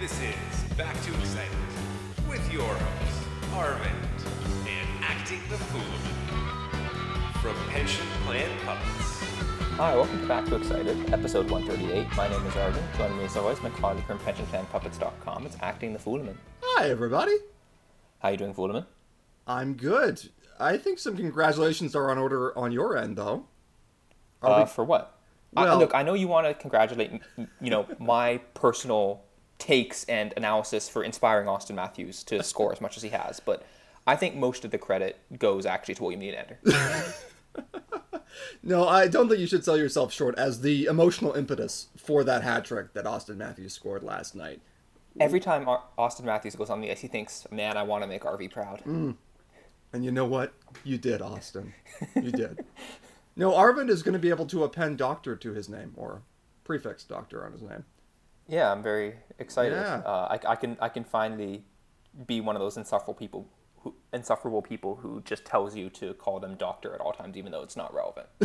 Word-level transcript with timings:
This 0.00 0.20
is 0.20 0.74
Back 0.76 1.00
to 1.04 1.14
Excited 1.20 1.56
with 2.28 2.52
your 2.52 2.62
hosts, 2.74 3.24
Arvind 3.52 4.66
and 4.66 5.04
Acting 5.04 5.38
the 5.48 5.56
Fool 5.56 7.40
from 7.40 7.54
Pension 7.70 8.04
Plan 8.24 8.50
Puppets. 8.66 9.22
Hi, 9.76 9.94
welcome 9.94 10.20
to 10.22 10.26
Back 10.26 10.46
to 10.46 10.56
Excited, 10.56 11.12
episode 11.12 11.48
138. 11.48 12.08
My 12.16 12.26
name 12.26 12.44
is 12.46 12.54
Arvind. 12.54 12.96
Joining 12.98 13.18
me 13.18 13.24
as 13.26 13.36
always, 13.36 13.62
my 13.62 13.70
colleague 13.70 14.04
from 14.04 14.18
PensionPlanPuppets.com. 14.18 15.46
It's 15.46 15.56
Acting 15.60 15.92
the 15.92 16.00
Fulemin. 16.00 16.34
Hi, 16.62 16.88
everybody. 16.90 17.36
How 18.18 18.30
you 18.30 18.38
doing, 18.38 18.54
Fulemin? 18.54 18.86
I'm 19.46 19.74
good. 19.74 20.30
I 20.58 20.78
think 20.78 20.98
some 20.98 21.16
congratulations 21.16 21.94
are 21.94 22.10
on 22.10 22.18
order 22.18 22.58
on 22.58 22.72
your 22.72 22.96
end, 22.96 23.16
though. 23.16 23.44
Are 24.42 24.50
Uh, 24.50 24.58
we- 24.62 24.66
for 24.66 24.82
what? 24.84 25.12
I, 25.56 25.74
look, 25.74 25.94
I 25.94 26.02
know 26.02 26.14
you 26.14 26.28
want 26.28 26.46
to 26.46 26.54
congratulate, 26.54 27.20
you 27.60 27.70
know, 27.70 27.86
my 27.98 28.38
personal 28.54 29.22
takes 29.58 30.04
and 30.04 30.32
analysis 30.36 30.88
for 30.88 31.04
inspiring 31.04 31.48
Austin 31.48 31.76
Matthews 31.76 32.22
to 32.24 32.42
score 32.42 32.72
as 32.72 32.80
much 32.80 32.96
as 32.96 33.02
he 33.02 33.10
has, 33.10 33.40
but 33.40 33.64
I 34.06 34.16
think 34.16 34.34
most 34.34 34.64
of 34.64 34.70
the 34.70 34.78
credit 34.78 35.18
goes 35.38 35.64
actually 35.64 35.94
to 35.94 36.02
William 36.02 36.20
Nylander. 36.20 37.14
No, 38.62 38.88
I 38.88 39.08
don't 39.08 39.28
think 39.28 39.40
you 39.40 39.46
should 39.46 39.64
sell 39.64 39.76
yourself 39.76 40.12
short 40.12 40.36
as 40.38 40.60
the 40.60 40.86
emotional 40.86 41.34
impetus 41.34 41.88
for 41.96 42.24
that 42.24 42.42
hat 42.42 42.64
trick 42.64 42.92
that 42.94 43.06
Austin 43.06 43.38
Matthews 43.38 43.72
scored 43.74 44.02
last 44.02 44.34
night. 44.34 44.60
Every 45.20 45.40
time 45.40 45.68
Au- 45.68 45.84
Austin 45.96 46.26
Matthews 46.26 46.56
goes 46.56 46.70
on 46.70 46.80
the 46.80 46.90
ice, 46.90 47.00
he 47.00 47.08
thinks, 47.08 47.46
"Man, 47.50 47.76
I 47.76 47.82
want 47.84 48.02
to 48.02 48.08
make 48.08 48.22
RV 48.22 48.50
proud." 48.50 48.82
Mm. 48.84 49.16
And 49.92 50.04
you 50.04 50.10
know 50.10 50.24
what? 50.24 50.52
You 50.82 50.98
did, 50.98 51.22
Austin. 51.22 51.72
You 52.16 52.32
did. 52.32 52.64
no, 53.36 53.52
Arvind 53.52 53.90
is 53.90 54.02
going 54.02 54.12
to 54.12 54.18
be 54.18 54.30
able 54.30 54.46
to 54.46 54.64
append 54.64 54.98
doctor 54.98 55.36
to 55.36 55.52
his 55.52 55.68
name 55.68 55.92
or 55.96 56.22
prefix 56.64 57.04
doctor 57.04 57.44
on 57.44 57.52
his 57.52 57.62
name. 57.62 57.84
Yeah, 58.48 58.70
I'm 58.70 58.82
very 58.82 59.14
excited. 59.38 59.74
Yeah. 59.74 60.02
Uh, 60.04 60.38
I, 60.44 60.52
I 60.52 60.56
can 60.56 60.76
I 60.80 60.88
can 60.88 61.04
finally 61.04 61.64
be 62.26 62.40
one 62.40 62.56
of 62.56 62.60
those 62.60 62.76
insufferable 62.76 63.14
people 63.14 63.48
who 63.80 63.94
insufferable 64.12 64.62
people 64.62 64.96
who 64.96 65.22
just 65.24 65.44
tells 65.44 65.74
you 65.74 65.90
to 65.90 66.14
call 66.14 66.40
them 66.40 66.56
doctor 66.56 66.94
at 66.94 67.00
all 67.00 67.12
times, 67.12 67.36
even 67.36 67.52
though 67.52 67.62
it's 67.62 67.76
not 67.76 67.92
relevant. 67.94 68.26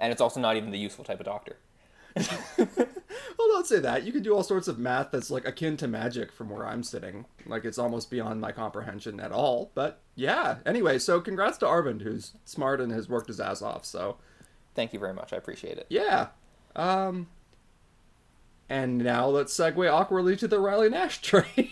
and 0.00 0.12
it's 0.12 0.20
also 0.20 0.40
not 0.40 0.56
even 0.56 0.70
the 0.70 0.78
useful 0.78 1.04
type 1.04 1.20
of 1.20 1.26
doctor. 1.26 1.56
Well, 3.38 3.48
don't 3.48 3.66
say 3.66 3.78
that. 3.80 4.04
You 4.04 4.12
can 4.12 4.22
do 4.22 4.34
all 4.34 4.42
sorts 4.42 4.66
of 4.68 4.78
math 4.78 5.10
that's 5.10 5.30
like 5.30 5.46
akin 5.46 5.76
to 5.78 5.88
magic 5.88 6.32
from 6.32 6.50
where 6.50 6.66
I'm 6.66 6.82
sitting. 6.82 7.24
Like 7.46 7.64
it's 7.64 7.78
almost 7.78 8.10
beyond 8.10 8.40
my 8.40 8.50
comprehension 8.52 9.20
at 9.20 9.30
all. 9.32 9.70
But 9.74 10.00
yeah. 10.14 10.56
Anyway, 10.66 10.98
so 10.98 11.20
congrats 11.20 11.56
to 11.58 11.66
Arvind, 11.66 12.02
who's 12.02 12.32
smart 12.44 12.80
and 12.80 12.92
has 12.92 13.08
worked 13.08 13.28
his 13.28 13.40
ass 13.40 13.62
off. 13.62 13.84
So 13.84 14.16
Thank 14.74 14.92
you 14.92 14.98
very 14.98 15.14
much. 15.14 15.32
I 15.32 15.36
appreciate 15.36 15.78
it. 15.78 15.86
yeah. 15.88 16.28
Um. 16.74 17.28
And 18.68 18.98
now 18.98 19.28
let's 19.28 19.56
segue 19.56 19.90
awkwardly 19.90 20.36
to 20.36 20.48
the 20.48 20.58
Riley 20.58 20.90
Nash 20.90 21.18
trade. 21.22 21.70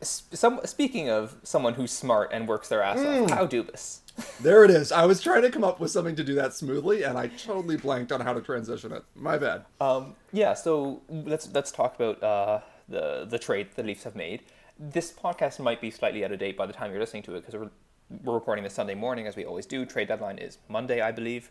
Some, 0.00 0.60
speaking 0.64 1.10
of 1.10 1.36
someone 1.42 1.74
who's 1.74 1.92
smart 1.92 2.30
and 2.32 2.48
works 2.48 2.68
their 2.68 2.82
ass 2.82 2.98
Mm. 2.98 3.24
off, 3.24 3.30
how 3.30 3.46
Dubas. 3.46 3.99
There 4.40 4.64
it 4.64 4.70
is. 4.70 4.92
I 4.92 5.04
was 5.04 5.20
trying 5.20 5.42
to 5.42 5.50
come 5.50 5.64
up 5.64 5.80
with 5.80 5.90
something 5.90 6.16
to 6.16 6.24
do 6.24 6.34
that 6.34 6.54
smoothly, 6.54 7.02
and 7.02 7.18
I 7.18 7.28
totally 7.28 7.76
blanked 7.76 8.12
on 8.12 8.20
how 8.20 8.32
to 8.32 8.40
transition 8.40 8.92
it. 8.92 9.04
My 9.14 9.38
bad. 9.38 9.64
Um, 9.80 10.14
yeah, 10.32 10.54
so 10.54 11.02
let's 11.08 11.48
let's 11.52 11.70
talk 11.70 11.94
about 11.94 12.22
uh, 12.22 12.60
the 12.88 13.26
the 13.28 13.38
trade 13.38 13.68
the 13.76 13.82
Leafs 13.82 14.04
have 14.04 14.16
made. 14.16 14.42
This 14.78 15.12
podcast 15.12 15.58
might 15.58 15.80
be 15.80 15.90
slightly 15.90 16.24
out 16.24 16.32
of 16.32 16.38
date 16.38 16.56
by 16.56 16.66
the 16.66 16.72
time 16.72 16.90
you're 16.90 17.00
listening 17.00 17.22
to 17.24 17.34
it 17.34 17.40
because 17.40 17.54
we're 17.54 17.70
we're 18.24 18.34
recording 18.34 18.64
this 18.64 18.74
Sunday 18.74 18.94
morning 18.94 19.26
as 19.26 19.36
we 19.36 19.44
always 19.44 19.66
do. 19.66 19.84
Trade 19.84 20.08
deadline 20.08 20.38
is 20.38 20.58
Monday, 20.68 21.00
I 21.00 21.12
believe. 21.12 21.50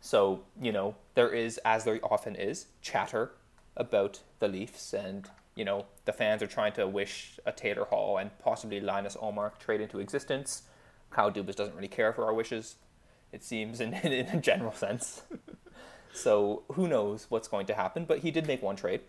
So 0.00 0.42
you 0.60 0.72
know 0.72 0.96
there 1.14 1.30
is, 1.30 1.58
as 1.64 1.84
there 1.84 1.98
often 2.02 2.36
is, 2.36 2.66
chatter 2.82 3.32
about 3.76 4.20
the 4.38 4.48
Leafs, 4.48 4.92
and 4.92 5.28
you 5.54 5.64
know 5.64 5.86
the 6.04 6.12
fans 6.12 6.42
are 6.42 6.46
trying 6.46 6.72
to 6.74 6.86
wish 6.86 7.40
a 7.46 7.52
Taylor 7.52 7.84
Hall 7.84 8.18
and 8.18 8.30
possibly 8.38 8.80
Linus 8.80 9.16
Ullmark 9.16 9.58
trade 9.58 9.80
into 9.80 9.98
existence. 10.00 10.62
Kyle 11.10 11.30
Dubas 11.30 11.56
doesn't 11.56 11.74
really 11.74 11.88
care 11.88 12.12
for 12.12 12.24
our 12.24 12.34
wishes, 12.34 12.76
it 13.32 13.42
seems, 13.44 13.80
in 13.82 13.94
in, 13.94 14.12
in 14.12 14.26
a 14.26 14.40
general 14.40 14.72
sense. 14.72 15.22
So 16.12 16.62
who 16.72 16.88
knows 16.88 17.26
what's 17.28 17.48
going 17.48 17.66
to 17.66 17.74
happen? 17.74 18.06
But 18.06 18.20
he 18.20 18.30
did 18.30 18.46
make 18.46 18.62
one 18.62 18.76
trade, 18.76 19.02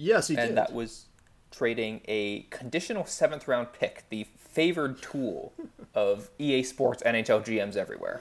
Yes, 0.00 0.28
he 0.28 0.34
and 0.34 0.40
did. 0.40 0.48
And 0.48 0.58
that 0.58 0.72
was 0.72 1.06
trading 1.50 2.00
a 2.06 2.42
conditional 2.50 3.04
seventh 3.04 3.46
round 3.46 3.72
pick, 3.72 4.04
the 4.08 4.26
favored 4.38 5.02
tool 5.02 5.52
of 5.94 6.30
EA 6.38 6.62
Sports 6.62 7.02
NHL 7.04 7.44
GMs 7.44 7.76
everywhere, 7.76 8.20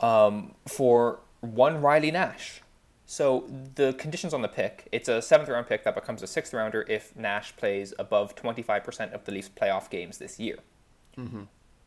um, 0.00 0.54
for 0.66 1.20
one 1.40 1.80
Riley 1.80 2.10
Nash. 2.10 2.62
So 3.06 3.44
the 3.74 3.92
conditions 3.92 4.32
on 4.34 4.42
the 4.42 4.48
pick, 4.48 4.88
it's 4.90 5.08
a 5.08 5.20
seventh 5.22 5.48
round 5.48 5.66
pick 5.68 5.84
that 5.84 5.94
becomes 5.94 6.22
a 6.22 6.26
sixth 6.26 6.52
rounder 6.52 6.84
if 6.88 7.14
Nash 7.14 7.54
plays 7.56 7.92
above 7.98 8.34
25% 8.34 9.12
of 9.12 9.24
the 9.24 9.32
Leafs 9.32 9.50
playoff 9.50 9.90
games 9.90 10.18
this 10.18 10.40
year. 10.40 10.56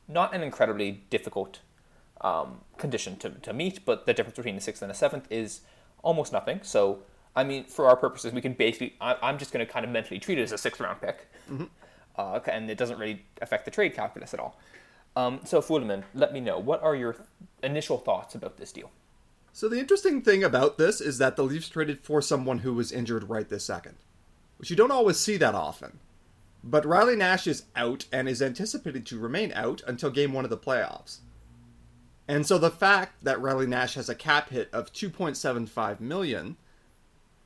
Not 0.07 0.33
an 0.33 0.43
incredibly 0.43 1.03
difficult 1.09 1.59
um, 2.21 2.61
condition 2.77 3.17
to, 3.17 3.29
to 3.29 3.53
meet, 3.53 3.85
but 3.85 4.05
the 4.05 4.13
difference 4.13 4.37
between 4.37 4.55
a 4.55 4.61
sixth 4.61 4.81
and 4.81 4.91
a 4.91 4.95
seventh 4.95 5.27
is 5.31 5.61
almost 6.03 6.31
nothing. 6.31 6.59
So, 6.63 6.99
I 7.35 7.43
mean, 7.43 7.65
for 7.65 7.87
our 7.87 7.95
purposes, 7.95 8.33
we 8.33 8.41
can 8.41 8.53
basically, 8.53 8.95
I, 9.01 9.17
I'm 9.21 9.37
just 9.37 9.51
going 9.51 9.65
to 9.65 9.71
kind 9.71 9.85
of 9.85 9.91
mentally 9.91 10.19
treat 10.19 10.37
it 10.37 10.43
as 10.43 10.51
a 10.51 10.57
sixth 10.57 10.79
round 10.81 11.01
pick. 11.01 11.27
Uh, 12.17 12.39
and 12.47 12.69
it 12.69 12.77
doesn't 12.77 12.97
really 12.97 13.25
affect 13.41 13.65
the 13.65 13.71
trade 13.71 13.93
calculus 13.93 14.33
at 14.33 14.39
all. 14.39 14.57
Um, 15.15 15.41
so, 15.43 15.61
Fulemin, 15.61 16.03
let 16.13 16.33
me 16.33 16.39
know, 16.39 16.59
what 16.59 16.81
are 16.83 16.95
your 16.95 17.15
initial 17.63 17.97
thoughts 17.97 18.35
about 18.35 18.57
this 18.57 18.71
deal? 18.71 18.91
So 19.55 19.69
the 19.69 19.79
interesting 19.79 20.21
thing 20.21 20.43
about 20.43 20.77
this 20.77 20.99
is 20.99 21.17
that 21.19 21.37
the 21.37 21.43
Leafs 21.43 21.69
traded 21.69 22.01
for 22.01 22.21
someone 22.21 22.59
who 22.59 22.73
was 22.73 22.91
injured 22.91 23.29
right 23.29 23.47
this 23.47 23.63
second, 23.63 23.95
which 24.57 24.69
you 24.69 24.75
don't 24.75 24.91
always 24.91 25.17
see 25.17 25.37
that 25.37 25.55
often. 25.55 25.99
But 26.67 26.83
Riley 26.83 27.15
Nash 27.15 27.45
is 27.45 27.65
out 27.75 28.05
and 28.11 28.27
is 28.27 28.41
anticipated 28.41 29.05
to 29.05 29.19
remain 29.19 29.53
out 29.53 29.83
until 29.85 30.09
game 30.09 30.33
one 30.33 30.45
of 30.45 30.49
the 30.49 30.57
playoffs. 30.57 31.19
And 32.27 32.43
so 32.47 32.57
the 32.57 32.71
fact 32.71 33.23
that 33.23 33.39
Riley 33.39 33.67
Nash 33.67 33.93
has 33.93 34.09
a 34.09 34.15
cap 34.15 34.49
hit 34.49 34.69
of 34.73 34.91
2.75 34.91 35.99
million 35.99 36.57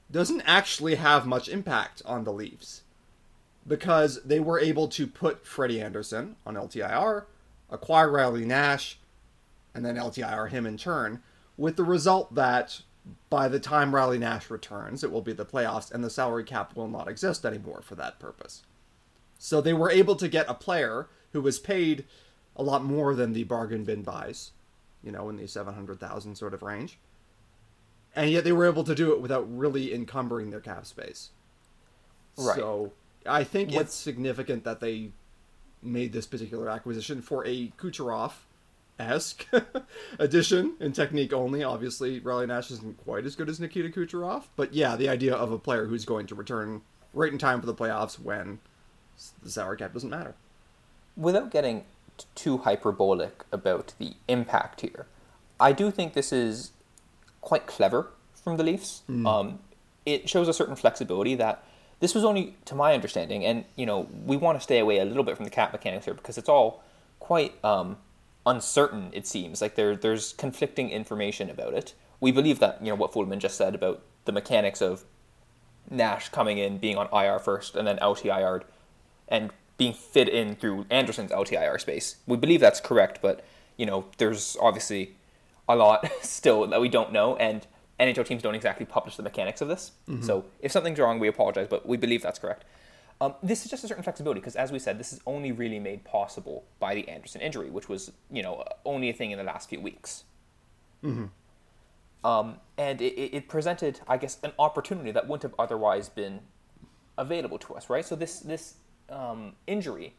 doesn't 0.09 0.41
actually 0.45 0.95
have 0.95 1.27
much 1.27 1.49
impact 1.49 2.01
on 2.05 2.23
the 2.23 2.31
Leafs 2.31 2.83
because 3.67 4.23
they 4.23 4.39
were 4.39 4.57
able 4.57 4.87
to 4.87 5.05
put 5.05 5.45
Freddie 5.45 5.81
Andersen 5.81 6.37
on 6.45 6.55
LTIR, 6.55 7.25
acquire 7.69 8.09
Riley 8.09 8.45
Nash, 8.45 8.99
and 9.75 9.85
then 9.85 9.97
LTIR 9.97 10.49
him 10.49 10.65
in 10.65 10.77
turn, 10.77 11.21
with 11.57 11.75
the 11.75 11.83
result 11.83 12.33
that 12.35 12.81
by 13.29 13.49
the 13.49 13.59
time 13.59 13.93
Riley 13.93 14.17
Nash 14.17 14.49
returns, 14.49 15.03
it 15.03 15.11
will 15.11 15.21
be 15.21 15.33
the 15.33 15.45
playoffs 15.45 15.91
and 15.91 16.03
the 16.03 16.09
salary 16.09 16.45
cap 16.45 16.75
will 16.77 16.87
not 16.87 17.09
exist 17.09 17.45
anymore 17.45 17.81
for 17.83 17.95
that 17.95 18.17
purpose. 18.17 18.63
So 19.39 19.61
they 19.61 19.73
were 19.73 19.89
able 19.89 20.15
to 20.17 20.27
get 20.27 20.49
a 20.49 20.53
player 20.53 21.07
who 21.31 21.41
was 21.41 21.57
paid 21.57 22.05
a 22.55 22.61
lot 22.61 22.83
more 22.83 23.15
than 23.15 23.33
the 23.33 23.45
bargain 23.45 23.85
bin 23.85 24.03
buys, 24.03 24.51
you 25.01 25.11
know, 25.11 25.29
in 25.29 25.37
the 25.37 25.47
700,000 25.47 26.35
sort 26.35 26.53
of 26.53 26.61
range. 26.61 26.99
And 28.15 28.29
yet 28.29 28.43
they 28.43 28.51
were 28.51 28.65
able 28.65 28.83
to 28.83 28.93
do 28.93 29.13
it 29.13 29.21
without 29.21 29.45
really 29.49 29.93
encumbering 29.93 30.49
their 30.49 30.59
cap 30.59 30.85
space. 30.85 31.29
Right. 32.37 32.57
So 32.57 32.91
I 33.25 33.43
think 33.43 33.71
What- 33.71 33.83
it's 33.83 33.95
significant 33.95 34.63
that 34.65 34.81
they 34.81 35.11
made 35.81 36.11
this 36.11 36.25
particular 36.27 36.69
acquisition 36.69 37.21
for 37.21 37.45
a 37.47 37.69
Kucherov 37.77 38.33
esque 38.99 39.47
addition 40.19 40.73
in 40.81 40.91
technique 40.91 41.31
only. 41.31 41.63
Obviously, 41.63 42.19
Riley 42.19 42.47
Nash 42.47 42.69
isn't 42.71 42.97
quite 42.97 43.25
as 43.25 43.35
good 43.37 43.47
as 43.47 43.59
Nikita 43.61 43.87
Kucherov, 43.89 44.45
but 44.57 44.73
yeah, 44.73 44.97
the 44.97 45.07
idea 45.07 45.33
of 45.33 45.53
a 45.53 45.57
player 45.59 45.85
who's 45.85 46.03
going 46.03 46.27
to 46.27 46.35
return 46.35 46.81
right 47.13 47.31
in 47.31 47.37
time 47.37 47.61
for 47.61 47.65
the 47.67 47.73
playoffs 47.73 48.19
when 48.19 48.59
the 49.43 49.49
salary 49.49 49.77
cap 49.77 49.93
doesn't 49.93 50.09
matter. 50.09 50.35
without 51.17 51.51
getting 51.51 51.83
too 52.35 52.59
hyperbolic 52.59 53.43
about 53.51 53.93
the 53.97 54.13
impact 54.27 54.81
here, 54.81 55.05
I 55.59 55.71
do 55.73 55.91
think 55.91 56.13
this 56.13 56.31
is 56.31 56.71
quite 57.41 57.67
clever 57.67 58.11
from 58.43 58.57
the 58.57 58.63
Leafs. 58.63 59.03
Um, 59.25 59.59
it 60.05 60.29
shows 60.29 60.47
a 60.47 60.53
certain 60.53 60.75
flexibility 60.75 61.35
that 61.35 61.63
this 61.99 62.15
was 62.15 62.23
only, 62.23 62.55
to 62.65 62.75
my 62.75 62.93
understanding, 62.93 63.43
and 63.45 63.65
you 63.75 63.85
know, 63.85 64.07
we 64.25 64.37
want 64.37 64.57
to 64.57 64.63
stay 64.63 64.79
away 64.79 64.99
a 64.99 65.05
little 65.05 65.23
bit 65.23 65.35
from 65.35 65.45
the 65.45 65.51
cap 65.51 65.73
mechanics 65.73 66.05
here 66.05 66.13
because 66.13 66.37
it's 66.37 66.49
all 66.49 66.81
quite 67.19 67.53
um, 67.63 67.97
uncertain. 68.45 69.09
It 69.11 69.27
seems 69.27 69.61
like 69.61 69.75
there 69.75 69.95
there's 69.95 70.33
conflicting 70.33 70.89
information 70.89 71.49
about 71.49 71.73
it. 71.73 71.93
We 72.21 72.31
believe 72.31 72.59
that 72.59 72.79
you 72.81 72.89
know 72.89 72.95
what 72.95 73.13
Fulemin 73.13 73.39
just 73.39 73.57
said 73.57 73.75
about 73.75 74.01
the 74.25 74.31
mechanics 74.31 74.81
of 74.81 75.03
Nash 75.89 76.29
coming 76.29 76.57
in, 76.57 76.77
being 76.77 76.97
on 76.97 77.09
IR 77.11 77.39
first, 77.39 77.75
and 77.75 77.87
then 77.87 77.97
LTIR'd, 77.97 78.63
and 79.29 79.51
being 79.77 79.93
fit 79.93 80.27
in 80.27 80.55
through 80.55 80.85
Andersen's 80.89 81.31
LTIR 81.31 81.79
space. 81.79 82.17
We 82.27 82.35
believe 82.35 82.59
that's 82.59 82.81
correct, 82.81 83.19
but 83.21 83.45
you 83.77 83.85
know, 83.85 84.05
there's 84.17 84.57
obviously 84.61 85.15
a 85.69 85.75
lot 85.75 86.11
still 86.21 86.67
that 86.67 86.81
we 86.81 86.89
don't 86.89 87.13
know, 87.13 87.37
and 87.37 87.65
NHL 87.99 88.25
teams 88.25 88.41
don't 88.41 88.55
exactly 88.55 88.85
publish 88.85 89.15
the 89.15 89.23
mechanics 89.23 89.61
of 89.61 89.69
this. 89.69 89.93
So 90.23 90.45
if 90.59 90.71
something's 90.71 90.99
wrong, 90.99 91.19
we 91.19 91.27
apologize, 91.27 91.67
but 91.69 91.87
we 91.87 91.95
believe 91.95 92.21
that's 92.21 92.39
correct. 92.39 92.65
Um, 93.21 93.35
this 93.43 93.65
is 93.65 93.71
just 93.71 93.83
a 93.83 93.87
certain 93.87 94.03
flexibility 94.03 94.39
because, 94.39 94.55
as 94.55 94.71
we 94.71 94.79
said, 94.79 94.97
this 94.97 95.11
is 95.11 95.19
only 95.25 95.51
really 95.51 95.79
made 95.79 96.05
possible 96.05 96.63
by 96.79 96.95
the 96.95 97.07
Andersen 97.09 97.41
injury, 97.41 97.69
which 97.69 97.89
was, 97.89 98.11
you 98.31 98.41
know, 98.41 98.63
only 98.85 99.09
a 99.09 99.13
thing 99.13 99.31
in 99.31 99.37
the 99.37 99.43
last 99.43 99.67
few 99.69 99.81
weeks. 99.81 100.23
Um, 102.23 102.57
and 102.77 103.01
it, 103.01 103.13
it 103.35 103.47
presented, 103.49 103.99
I 104.07 104.17
guess, 104.17 104.39
an 104.43 104.53
opportunity 104.57 105.11
that 105.11 105.27
wouldn't 105.27 105.43
have 105.43 105.55
otherwise 105.59 106.07
been 106.07 106.41
available 107.17 107.57
to 107.59 107.75
us, 107.75 107.89
right? 107.89 108.05
So 108.05 108.15
this 108.15 108.39
this 108.39 108.75
um, 109.09 109.53
injury 109.67 110.13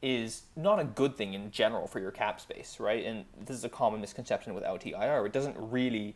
is 0.00 0.42
not 0.56 0.78
a 0.78 0.84
good 0.84 1.16
thing 1.16 1.34
in 1.34 1.50
general 1.50 1.86
for 1.86 1.98
your 2.00 2.10
cap 2.12 2.40
space, 2.40 2.78
right? 2.78 3.04
And 3.04 3.24
this 3.46 3.56
is 3.56 3.64
a 3.64 3.68
common 3.68 4.00
misconception 4.00 4.54
with 4.54 4.62
LTIR. 4.64 5.26
It 5.26 5.32
doesn't 5.32 5.56
really, 5.58 6.14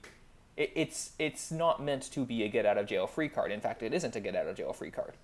it, 0.56 0.70
it's 0.76 1.12
it's 1.18 1.50
not 1.50 1.82
meant 1.82 2.10
to 2.12 2.24
be 2.24 2.44
a 2.44 2.48
get 2.48 2.64
out 2.64 2.78
of 2.78 2.86
jail 2.86 3.06
free 3.06 3.28
card. 3.28 3.50
In 3.50 3.60
fact, 3.60 3.82
it 3.82 3.92
isn't 3.92 4.14
a 4.14 4.20
get 4.20 4.36
out 4.36 4.46
of 4.46 4.56
jail 4.56 4.72
free 4.72 4.90
card, 4.92 5.14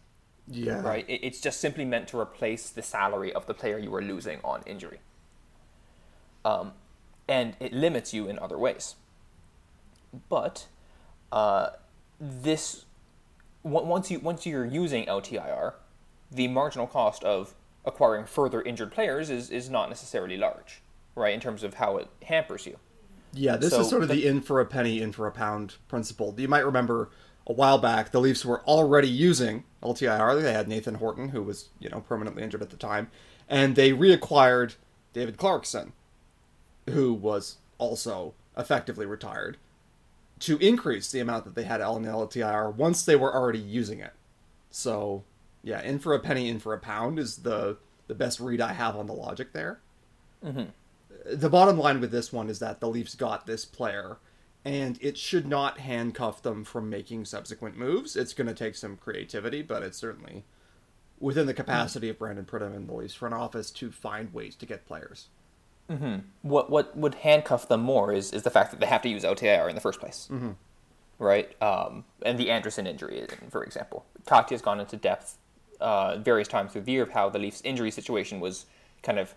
Yeah. 0.49 0.81
right? 0.83 1.05
It, 1.09 1.21
it's 1.23 1.41
just 1.41 1.61
simply 1.61 1.85
meant 1.85 2.09
to 2.09 2.19
replace 2.19 2.71
the 2.71 2.83
salary 2.83 3.33
of 3.33 3.47
the 3.47 3.55
player 3.55 3.79
you 3.79 3.91
were 3.91 4.03
losing 4.03 4.41
on 4.43 4.63
injury. 4.67 4.99
Um, 6.45 6.73
and 7.29 7.55
it 7.61 7.73
limits 7.73 8.13
you 8.15 8.27
in 8.29 8.39
other 8.39 8.59
ways. 8.59 8.97
But 10.29 10.67
uh, 11.31 11.71
this 12.19 12.87
on- 13.63 13.87
once 13.87 14.11
you 14.11 14.19
once 14.19 14.47
you're 14.47 14.65
using 14.65 15.05
LTIR, 15.07 15.75
the 16.31 16.49
marginal 16.49 16.87
cost 16.87 17.25
of 17.25 17.55
acquiring 17.85 18.27
further 18.27 18.61
injured 18.63 18.93
players 18.93 19.31
is, 19.31 19.51
is 19.51 19.71
not 19.71 19.89
necessarily 19.89 20.37
large, 20.37 20.83
right? 21.15 21.35
In 21.35 21.41
terms 21.41 21.63
of 21.63 21.75
how 21.75 21.97
it 21.97 22.09
hampers 22.25 22.67
you. 22.67 22.77
Yeah, 23.33 23.57
this 23.57 23.71
So 23.71 23.81
is 23.81 23.89
sort 23.89 24.03
of 24.03 24.09
the, 24.09 24.17
the- 24.17 24.27
in 24.27 24.41
for 24.41 24.61
a 24.61 24.67
penny, 24.67 25.01
in 25.01 25.13
for 25.13 25.27
a 25.27 25.33
pound 25.33 25.77
principle. 25.89 26.35
You 26.37 26.49
might 26.49 26.65
remember 26.65 27.11
a 27.47 27.53
while 27.53 27.79
back, 27.79 28.11
the 28.11 28.21
Leafs 28.21 28.45
were 28.45 28.63
already 28.65 29.09
using 29.09 29.65
LTIR. 29.83 30.43
They 30.43 30.53
had 30.53 30.69
Nathan 30.69 30.97
Horton, 30.97 31.31
who 31.31 31.43
was, 31.43 31.69
you 31.79 31.89
know, 31.89 32.01
permanently 32.01 32.43
injured 32.43 32.63
at 32.63 32.71
the 32.71 32.77
time, 32.77 33.11
and 33.49 33.75
they 33.75 33.93
reacquired 33.93 34.75
David 35.15 35.39
Clarkson, 35.39 35.93
who 36.91 37.15
was 37.15 37.57
also 37.79 38.35
effectively 38.57 39.07
retired, 39.07 39.57
to 40.41 40.59
increase 40.59 41.11
the 41.11 41.21
amount 41.21 41.45
that 41.45 41.55
they 41.55 41.65
had 41.65 41.81
in 41.81 41.87
LTIR 42.05 42.75
once 42.75 43.05
they 43.05 43.17
were 43.17 43.35
already 43.35 43.59
using 43.59 44.01
it. 44.01 44.13
So, 44.71 45.25
yeah, 45.63 45.83
in 45.83 45.99
for 45.99 46.15
a 46.15 46.19
penny, 46.19 46.49
in 46.49 46.59
for 46.59 46.75
a 46.75 46.79
pound 46.79 47.19
is 47.19 47.39
the 47.39 47.77
the 48.07 48.15
best 48.15 48.41
read 48.41 48.61
I 48.61 48.73
have 48.73 48.97
on 48.97 49.07
the 49.07 49.13
logic 49.13 49.53
there 49.53 49.81
the 51.25 51.51
bottom 51.51 51.79
line 51.79 52.01
with 52.01 52.11
this 52.11 52.33
one 52.33 52.49
is 52.49 52.59
that 52.59 52.81
the 52.81 52.89
Leafs 52.89 53.15
got 53.15 53.47
this 53.47 53.65
player, 53.65 54.19
and 54.65 54.99
it 55.01 55.19
should 55.19 55.47
not 55.47 55.79
handcuff 55.79 56.43
them 56.43 56.65
from 56.65 56.89
making 56.89 57.25
subsequent 57.25 57.77
moves. 57.77 58.17
It's 58.17 58.33
going 58.33 58.47
to 58.47 58.55
take 58.55 58.75
some 58.75 58.97
creativity, 58.97 59.63
but 59.63 59.83
it's 59.83 59.99
certainly 59.99 60.45
within 61.21 61.47
the 61.47 61.55
capacity 61.55 62.09
of 62.09 62.19
Brandon 62.19 62.45
Pridham 62.45 62.75
and 62.75 62.89
the 62.89 62.95
Leafs 62.95 63.15
front 63.15 63.35
office 63.35 63.71
to 63.73 63.91
find 63.91 64.33
ways 64.33 64.55
to 64.57 64.67
get 64.67 64.87
players. 64.87 65.29
What 66.43 66.71
what 66.71 66.97
would 66.97 67.17
handcuff 67.17 67.69
them 67.69 67.81
more 67.81 68.13
is, 68.13 68.33
is 68.33 68.43
the 68.43 68.51
fact 68.51 68.71
that 68.73 68.81
they 68.81 68.87
have 68.87 69.03
to 69.03 69.09
use 69.09 69.25
LTIR 69.25 69.69
in 69.69 69.75
the 69.75 69.81
first 69.81 70.01
place, 70.01 70.29
mm-hmm. 70.31 70.51
right? 71.19 71.61
Um, 71.63 72.05
and 72.23 72.39
the 72.39 72.51
Andersen 72.51 72.87
injury, 72.87 73.27
for 73.49 73.65
example, 73.65 74.05
Katya 74.27 74.55
has 74.55 74.63
gone 74.63 74.81
into 74.81 74.97
depth 74.97 75.39
uh, 75.81 76.19
various 76.19 76.49
times 76.49 76.73
through 76.73 76.83
the 76.83 76.93
year 76.93 77.03
of 77.03 77.11
how 77.11 77.29
the 77.29 77.39
Leafs' 77.39 77.61
injury 77.63 77.91
situation 77.91 78.41
was 78.41 78.67
kind 79.03 79.19
of 79.19 79.35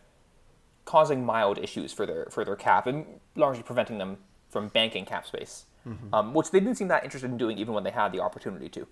causing 0.86 1.26
mild 1.26 1.58
issues 1.60 1.94
for 1.94 2.06
their 2.06 2.28
for 2.32 2.44
their 2.44 2.56
cap 2.56 2.88
and 2.88 3.06
largely 3.36 3.64
preventing 3.64 3.98
them 3.98 4.18
from 4.50 4.68
banking 4.70 5.06
cap 5.06 5.26
space, 5.26 5.66
um, 6.14 6.34
which 6.34 6.52
they 6.52 6.60
didn't 6.60 6.76
seem 6.76 6.88
that 6.90 7.04
interested 7.04 7.30
in 7.32 7.38
doing 7.38 7.58
even 7.58 7.74
when 7.74 7.84
they 7.84 7.92
had 7.92 8.12
the 8.12 8.20
opportunity 8.20 8.70
to. 8.70 8.88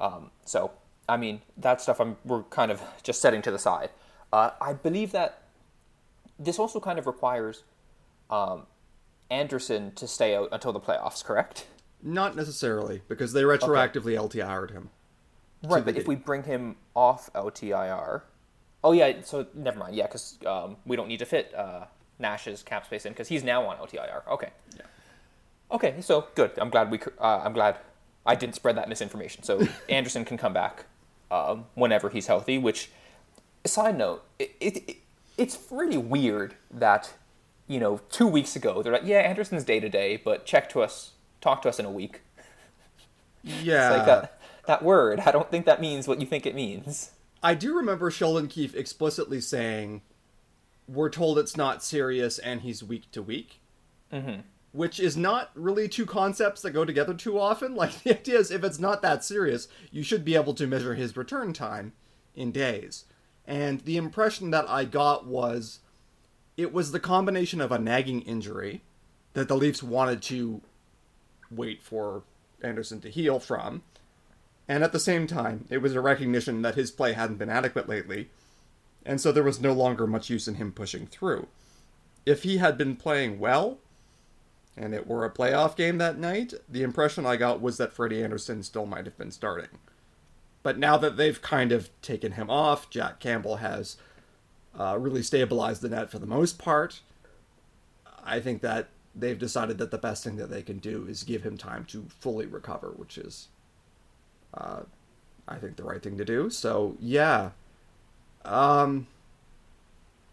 Um, 0.00 0.30
so, 0.44 0.70
I 1.08 1.16
mean, 1.16 1.42
that 1.56 1.80
stuff 1.80 2.00
I'm, 2.00 2.16
we're 2.24 2.44
kind 2.44 2.70
of 2.70 2.80
just 3.02 3.20
setting 3.20 3.42
to 3.42 3.50
the 3.50 3.58
side. 3.58 3.90
Uh, 4.32 4.50
I 4.60 4.72
believe 4.72 5.12
that 5.12 5.42
this 6.38 6.58
also 6.58 6.80
kind 6.80 6.98
of 6.98 7.06
requires 7.06 7.64
um, 8.30 8.66
Andersen 9.30 9.92
to 9.94 10.06
stay 10.06 10.34
out 10.36 10.48
until 10.52 10.72
the 10.72 10.80
playoffs, 10.80 11.24
correct? 11.24 11.66
Not 12.02 12.36
necessarily, 12.36 13.02
because 13.08 13.32
they 13.32 13.42
retroactively 13.42 14.14
LTIR'd 14.14 14.70
him. 14.70 14.90
Right, 15.68 15.84
but 15.84 15.96
if 15.96 16.06
we 16.06 16.14
bring 16.14 16.42
him 16.42 16.76
off 16.94 17.32
LTIR, 17.34 18.22
oh 18.84 18.92
yeah, 18.92 19.12
so 19.22 19.46
never 19.54 19.78
mind, 19.78 19.94
yeah, 19.94 20.06
because 20.06 20.38
um, 20.46 20.76
we 20.86 20.96
don't 20.96 21.08
need 21.08 21.18
to 21.18 21.26
fit 21.26 21.52
uh, 21.54 21.86
Nash's 22.18 22.62
cap 22.62 22.86
space 22.86 23.04
in 23.04 23.12
because 23.12 23.28
he's 23.28 23.44
now 23.44 23.66
on 23.66 23.76
LTIR. 23.76 24.26
Okay. 24.28 24.50
Yeah. 24.76 24.82
Okay, 25.70 26.00
so 26.00 26.28
good. 26.34 26.52
I'm 26.58 26.70
glad 26.70 26.90
we. 26.90 27.00
Uh, 27.18 27.42
I'm 27.44 27.52
glad 27.52 27.78
I 28.24 28.34
didn't 28.34 28.54
spread 28.54 28.76
that 28.76 28.88
misinformation. 28.88 29.42
So 29.42 29.66
Andersen 29.88 30.24
can 30.24 30.36
come 30.36 30.52
back 30.52 30.84
um, 31.30 31.66
whenever 31.74 32.08
he's 32.08 32.26
healthy. 32.26 32.58
Which, 32.58 32.90
side 33.64 33.98
note, 33.98 34.24
it, 34.38 34.54
it, 34.60 34.76
it 34.88 34.96
it's 35.36 35.58
really 35.70 35.98
weird 35.98 36.54
that 36.70 37.12
you 37.66 37.80
know 37.80 38.00
two 38.10 38.26
weeks 38.26 38.56
ago 38.56 38.82
they're 38.82 38.92
like, 38.92 39.04
yeah, 39.04 39.18
Andersen's 39.18 39.64
day 39.64 39.80
to 39.80 39.88
day, 39.88 40.16
but 40.16 40.46
check 40.46 40.68
to 40.70 40.82
us, 40.82 41.12
talk 41.40 41.62
to 41.62 41.68
us 41.68 41.78
in 41.78 41.86
a 41.86 41.90
week. 41.90 42.20
Yeah. 43.42 43.88
It's 43.88 43.96
like 43.98 44.06
that 44.06 44.35
that 44.66 44.82
word. 44.82 45.20
I 45.20 45.30
don't 45.30 45.50
think 45.50 45.66
that 45.66 45.80
means 45.80 46.06
what 46.06 46.20
you 46.20 46.26
think 46.26 46.46
it 46.46 46.54
means. 46.54 47.12
I 47.42 47.54
do 47.54 47.76
remember 47.76 48.10
Sheldon 48.10 48.48
Keefe 48.48 48.74
explicitly 48.74 49.40
saying, 49.40 50.02
"We're 50.88 51.10
told 51.10 51.38
it's 51.38 51.56
not 51.56 51.82
serious, 51.82 52.38
and 52.38 52.62
he's 52.62 52.82
week 52.82 53.10
to 53.12 53.22
week," 53.22 53.60
mm-hmm. 54.12 54.40
which 54.72 54.98
is 54.98 55.16
not 55.16 55.50
really 55.54 55.88
two 55.88 56.06
concepts 56.06 56.62
that 56.62 56.70
go 56.70 56.84
together 56.84 57.14
too 57.14 57.38
often. 57.38 57.74
Like 57.76 58.02
the 58.02 58.18
idea 58.18 58.38
is, 58.38 58.50
if 58.50 58.64
it's 58.64 58.78
not 58.78 59.02
that 59.02 59.24
serious, 59.24 59.68
you 59.90 60.02
should 60.02 60.24
be 60.24 60.34
able 60.34 60.54
to 60.54 60.66
measure 60.66 60.94
his 60.94 61.16
return 61.16 61.52
time 61.52 61.92
in 62.34 62.52
days. 62.52 63.04
And 63.46 63.80
the 63.82 63.96
impression 63.96 64.50
that 64.50 64.68
I 64.68 64.84
got 64.84 65.26
was, 65.26 65.80
it 66.56 66.72
was 66.72 66.90
the 66.90 67.00
combination 67.00 67.60
of 67.60 67.70
a 67.70 67.78
nagging 67.78 68.22
injury 68.22 68.82
that 69.34 69.48
the 69.48 69.56
Leafs 69.56 69.82
wanted 69.82 70.22
to 70.22 70.62
wait 71.50 71.82
for 71.82 72.24
Andersen 72.62 73.00
to 73.02 73.10
heal 73.10 73.38
from. 73.38 73.82
And 74.68 74.82
at 74.82 74.92
the 74.92 74.98
same 74.98 75.26
time, 75.26 75.66
it 75.70 75.78
was 75.78 75.94
a 75.94 76.00
recognition 76.00 76.62
that 76.62 76.74
his 76.74 76.90
play 76.90 77.12
hadn't 77.12 77.36
been 77.36 77.50
adequate 77.50 77.88
lately, 77.88 78.30
and 79.04 79.20
so 79.20 79.30
there 79.30 79.44
was 79.44 79.60
no 79.60 79.72
longer 79.72 80.06
much 80.06 80.28
use 80.28 80.48
in 80.48 80.56
him 80.56 80.72
pushing 80.72 81.06
through. 81.06 81.46
If 82.24 82.42
he 82.42 82.58
had 82.58 82.76
been 82.76 82.96
playing 82.96 83.38
well, 83.38 83.78
and 84.76 84.92
it 84.92 85.06
were 85.06 85.24
a 85.24 85.30
playoff 85.30 85.76
game 85.76 85.98
that 85.98 86.18
night, 86.18 86.52
the 86.68 86.82
impression 86.82 87.24
I 87.24 87.36
got 87.36 87.62
was 87.62 87.76
that 87.78 87.92
Freddie 87.92 88.22
Andersen 88.22 88.62
still 88.62 88.84
might 88.84 89.06
have 89.06 89.16
been 89.16 89.30
starting. 89.30 89.78
But 90.62 90.78
now 90.78 90.96
that 90.96 91.16
they've 91.16 91.40
kind 91.40 91.70
of 91.70 91.90
taken 92.02 92.32
him 92.32 92.50
off, 92.50 92.90
Jack 92.90 93.20
Campbell 93.20 93.56
has 93.56 93.96
uh, 94.78 94.98
really 94.98 95.22
stabilized 95.22 95.80
the 95.80 95.88
net 95.88 96.10
for 96.10 96.18
the 96.18 96.26
most 96.26 96.58
part. 96.58 97.00
I 98.24 98.40
think 98.40 98.60
that 98.62 98.88
they've 99.14 99.38
decided 99.38 99.78
that 99.78 99.92
the 99.92 99.98
best 99.98 100.24
thing 100.24 100.36
that 100.36 100.50
they 100.50 100.62
can 100.62 100.78
do 100.78 101.06
is 101.08 101.22
give 101.22 101.42
him 101.42 101.56
time 101.56 101.84
to 101.86 102.06
fully 102.18 102.46
recover, 102.46 102.92
which 102.96 103.16
is 103.16 103.48
uh, 104.56 104.80
I 105.48 105.56
think 105.56 105.76
the 105.76 105.84
right 105.84 106.02
thing 106.02 106.18
to 106.18 106.24
do. 106.24 106.50
So 106.50 106.96
yeah, 107.00 107.50
um, 108.44 109.06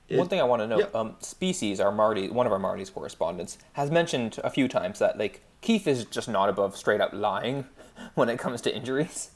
it- 0.10 0.18
One 0.18 0.28
thing 0.28 0.40
I 0.40 0.44
want 0.44 0.62
to 0.62 0.68
note, 0.68 0.94
um, 0.96 1.16
Species, 1.20 1.80
our 1.80 1.92
Marlies, 1.92 2.32
one 2.32 2.46
of 2.46 2.52
our 2.52 2.60
Marlies 2.60 2.94
correspondents, 2.94 3.58
has 3.74 3.90
mentioned 3.90 4.40
a 4.44 4.50
few 4.50 4.68
times 4.68 5.00
that 5.00 5.18
like 5.18 5.42
Keefe 5.62 5.88
is 5.88 6.06
just 6.06 6.28
not 6.28 6.50
above 6.50 6.76
straight 6.76 7.00
up 7.02 7.12
lying 7.14 7.66
when 8.16 8.28
it 8.30 8.38
comes 8.40 8.62
to 8.62 8.76
injuries. 8.76 9.32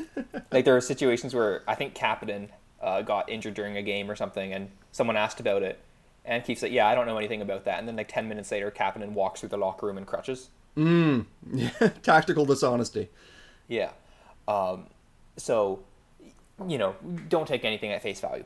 like 0.52 0.64
there 0.64 0.76
are 0.76 0.80
situations 0.80 1.34
where 1.34 1.62
I 1.66 1.74
think 1.74 1.94
Kapanen 1.94 2.48
uh, 2.80 3.02
got 3.02 3.28
injured 3.28 3.54
during 3.54 3.76
a 3.76 3.82
game 3.82 4.10
or 4.10 4.16
something, 4.16 4.52
and 4.52 4.70
someone 4.92 5.16
asked 5.16 5.40
about 5.40 5.62
it, 5.62 5.78
and 6.24 6.44
Keefe 6.44 6.58
said, 6.58 6.72
"Yeah, 6.72 6.86
I 6.88 6.94
don't 6.94 7.06
know 7.06 7.16
anything 7.18 7.42
about 7.42 7.64
that." 7.64 7.78
And 7.78 7.88
then 7.88 7.96
like 7.96 8.08
ten 8.08 8.28
minutes 8.28 8.50
later, 8.52 8.70
Kapanen 8.70 9.12
walks 9.12 9.40
through 9.40 9.48
the 9.50 9.56
locker 9.56 9.86
room 9.86 9.98
in 9.98 10.04
crutches. 10.04 10.50
tactical 12.02 12.44
dishonesty. 12.44 13.08
Yeah. 13.68 13.90
Um, 14.48 14.86
so, 15.36 15.80
you 16.66 16.78
know, 16.78 16.94
don't 17.28 17.46
take 17.46 17.64
anything 17.64 17.90
at 17.92 18.02
face 18.02 18.20
value. 18.20 18.44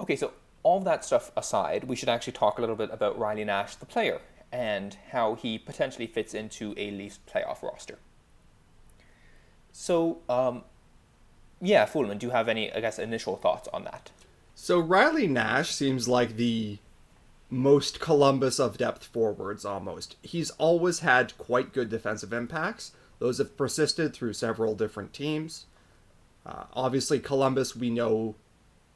Okay, 0.00 0.16
so 0.16 0.32
all 0.62 0.80
that 0.80 1.04
stuff 1.04 1.32
aside, 1.36 1.84
we 1.84 1.96
should 1.96 2.08
actually 2.08 2.32
talk 2.32 2.58
a 2.58 2.60
little 2.60 2.76
bit 2.76 2.90
about 2.92 3.18
Riley 3.18 3.44
Nash, 3.44 3.76
the 3.76 3.86
player, 3.86 4.20
and 4.52 4.96
how 5.12 5.34
he 5.34 5.58
potentially 5.58 6.06
fits 6.06 6.34
into 6.34 6.74
a 6.76 6.90
Leafs 6.90 7.18
playoff 7.32 7.62
roster. 7.62 7.98
So, 9.72 10.18
um, 10.28 10.64
yeah, 11.60 11.86
Fulemin, 11.86 12.18
do 12.18 12.26
you 12.26 12.32
have 12.32 12.48
any, 12.48 12.72
I 12.72 12.80
guess, 12.80 12.98
initial 12.98 13.36
thoughts 13.36 13.68
on 13.72 13.84
that? 13.84 14.10
So 14.54 14.78
Riley 14.78 15.26
Nash 15.26 15.70
seems 15.70 16.08
like 16.08 16.36
the 16.36 16.78
most 17.48 18.00
Columbus 18.00 18.60
of 18.60 18.78
depth 18.78 19.04
forwards 19.04 19.64
almost. 19.64 20.16
He's 20.22 20.50
always 20.52 21.00
had 21.00 21.36
quite 21.38 21.72
good 21.72 21.88
defensive 21.88 22.32
impacts. 22.32 22.92
Those 23.20 23.38
have 23.38 23.56
persisted 23.56 24.12
through 24.12 24.32
several 24.32 24.74
different 24.74 25.12
teams. 25.12 25.66
Uh, 26.44 26.64
obviously, 26.72 27.20
Columbus, 27.20 27.76
we 27.76 27.90
know 27.90 28.34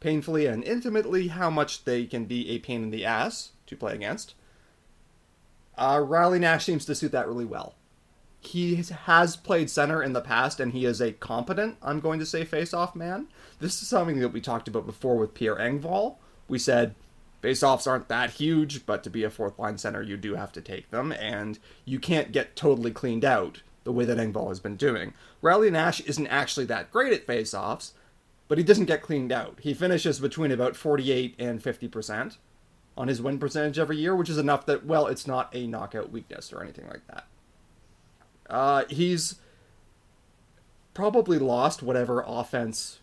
painfully 0.00 0.46
and 0.46 0.64
intimately 0.64 1.28
how 1.28 1.50
much 1.50 1.84
they 1.84 2.06
can 2.06 2.24
be 2.24 2.50
a 2.50 2.58
pain 2.58 2.82
in 2.82 2.90
the 2.90 3.04
ass 3.04 3.52
to 3.66 3.76
play 3.76 3.94
against. 3.94 4.34
Uh, 5.76 6.02
Riley 6.04 6.38
Nash 6.38 6.64
seems 6.64 6.84
to 6.86 6.94
suit 6.94 7.12
that 7.12 7.28
really 7.28 7.44
well. 7.44 7.74
He 8.40 8.76
has 8.76 9.36
played 9.36 9.70
center 9.70 10.02
in 10.02 10.12
the 10.12 10.20
past, 10.20 10.60
and 10.60 10.72
he 10.72 10.84
is 10.84 11.00
a 11.00 11.12
competent, 11.12 11.76
I'm 11.82 12.00
going 12.00 12.18
to 12.18 12.26
say, 12.26 12.44
face-off 12.44 12.94
man. 12.94 13.28
This 13.58 13.80
is 13.80 13.88
something 13.88 14.20
that 14.20 14.32
we 14.32 14.40
talked 14.40 14.68
about 14.68 14.86
before 14.86 15.16
with 15.16 15.34
Pierre 15.34 15.56
Engvall. 15.56 16.16
We 16.48 16.58
said 16.58 16.94
Faceoffs 17.42 17.86
aren't 17.86 18.08
that 18.08 18.30
huge, 18.32 18.86
but 18.86 19.02
to 19.04 19.10
be 19.10 19.24
a 19.24 19.30
fourth 19.30 19.58
line 19.58 19.78
center, 19.78 20.02
you 20.02 20.16
do 20.16 20.34
have 20.34 20.52
to 20.52 20.60
take 20.60 20.90
them, 20.90 21.12
and 21.12 21.58
you 21.84 21.98
can't 21.98 22.32
get 22.32 22.56
totally 22.56 22.90
cleaned 22.90 23.24
out 23.24 23.62
the 23.84 23.92
way 23.92 24.04
that 24.04 24.18
Engvall 24.18 24.48
has 24.48 24.60
been 24.60 24.76
doing. 24.76 25.14
Riley 25.40 25.70
Nash 25.70 26.00
isn't 26.00 26.26
actually 26.26 26.66
that 26.66 26.90
great 26.90 27.12
at 27.12 27.26
faceoffs, 27.26 27.92
but 28.48 28.58
he 28.58 28.64
doesn't 28.64 28.86
get 28.86 29.02
cleaned 29.02 29.32
out. 29.32 29.58
He 29.60 29.74
finishes 29.74 30.18
between 30.18 30.50
about 30.50 30.76
48 30.76 31.34
and 31.38 31.62
50% 31.62 32.36
on 32.96 33.08
his 33.08 33.20
win 33.20 33.38
percentage 33.38 33.78
every 33.78 33.96
year, 33.96 34.14
which 34.14 34.30
is 34.30 34.38
enough 34.38 34.66
that, 34.66 34.86
well, 34.86 35.06
it's 35.06 35.26
not 35.26 35.54
a 35.54 35.66
knockout 35.66 36.10
weakness 36.10 36.52
or 36.52 36.62
anything 36.62 36.86
like 36.88 37.06
that. 37.08 37.26
Uh, 38.48 38.84
he's 38.88 39.36
probably 40.92 41.38
lost 41.38 41.82
whatever 41.82 42.24
offense 42.26 43.00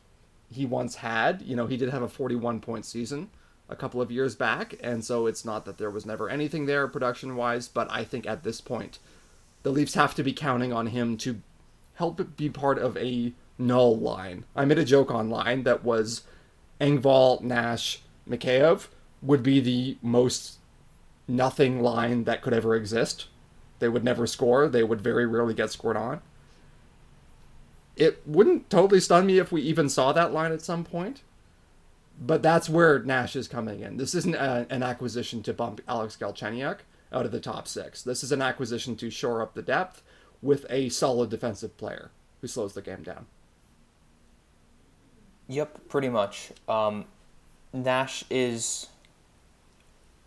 he 0.52 0.66
once 0.66 0.96
had. 0.96 1.42
You 1.42 1.56
know, 1.56 1.68
he 1.68 1.78
did 1.78 1.90
have 1.90 2.02
a 2.02 2.08
41 2.08 2.60
point 2.62 2.86
season 2.86 3.30
a 3.70 3.76
couple 3.76 4.02
of 4.02 4.12
years 4.12 4.36
back, 4.36 4.76
and 4.82 5.04
so 5.04 5.28
it's 5.28 5.46
not 5.46 5.66
that 5.66 5.78
there 5.78 5.90
was 5.90 6.06
never 6.06 6.30
anything 6.30 6.66
there 6.66 6.88
production 6.88 7.36
wise, 7.36 7.68
but 7.68 7.90
I 7.90 8.04
think 8.04 8.28
at 8.28 8.44
this 8.44 8.60
point, 8.62 9.00
the 9.64 9.72
Leafs 9.72 9.94
have 9.94 10.16
to 10.16 10.24
be 10.24 10.34
counting 10.34 10.74
on 10.74 10.88
him 10.88 11.18
to 11.18 11.42
help 11.96 12.36
be 12.38 12.50
part 12.50 12.78
of 12.78 12.98
a 12.98 13.34
null 13.58 13.98
line. 13.98 14.46
I 14.56 14.66
made 14.66 14.80
a 14.80 14.86
joke 14.86 15.12
online 15.12 15.64
that 15.64 15.84
was 15.84 16.24
Engvall, 16.80 17.42
Nash, 17.42 18.02
Mikheyev 18.28 18.88
would 19.22 19.44
be 19.44 19.60
the 19.60 19.98
most 20.02 20.58
nothing 21.28 21.82
line 21.82 22.24
that 22.24 22.42
could 22.42 22.54
ever 22.54 22.76
exist. 22.76 23.28
They 23.80 23.88
would 23.88 24.04
never 24.04 24.26
score. 24.26 24.68
They 24.68 24.84
would 24.84 25.02
very 25.02 25.26
rarely 25.26 25.54
get 25.54 25.72
scored 25.72 25.98
on. 25.98 26.22
It 27.96 28.22
wouldn't 28.26 28.70
totally 28.70 29.00
stun 29.00 29.26
me 29.26 29.38
if 29.38 29.52
we 29.52 29.62
even 29.62 29.90
saw 29.90 30.12
that 30.14 30.34
line 30.34 30.52
at 30.52 30.62
some 30.62 30.84
point. 30.84 31.22
But 32.20 32.42
that's 32.42 32.70
where 32.70 33.00
Nash 33.00 33.36
is 33.36 33.48
coming 33.48 33.82
in. 33.82 33.98
This 33.98 34.14
isn't 34.16 34.36
a, 34.36 34.66
an 34.70 34.84
acquisition 34.84 35.44
to 35.44 35.54
bump 35.54 35.82
Alex 35.88 36.18
Galchenyuk 36.20 36.78
out 37.12 37.26
of 37.26 37.32
the 37.32 37.40
top 37.40 37.68
six. 37.68 38.02
This 38.02 38.24
is 38.24 38.32
an 38.32 38.42
acquisition 38.42 38.96
to 38.98 39.10
shore 39.10 39.42
up 39.42 39.54
the 39.54 39.62
depth 39.62 40.02
with 40.42 40.66
a 40.70 40.90
solid 40.90 41.30
defensive 41.30 41.78
player 41.78 42.12
who 42.42 42.48
slows 42.48 42.74
the 42.74 42.82
game 42.82 43.04
down. 43.04 43.26
Yep, 45.48 45.90
pretty 45.90 46.10
much. 46.10 46.52
Um, 46.68 47.06
Nash 47.74 48.24
is, 48.30 48.88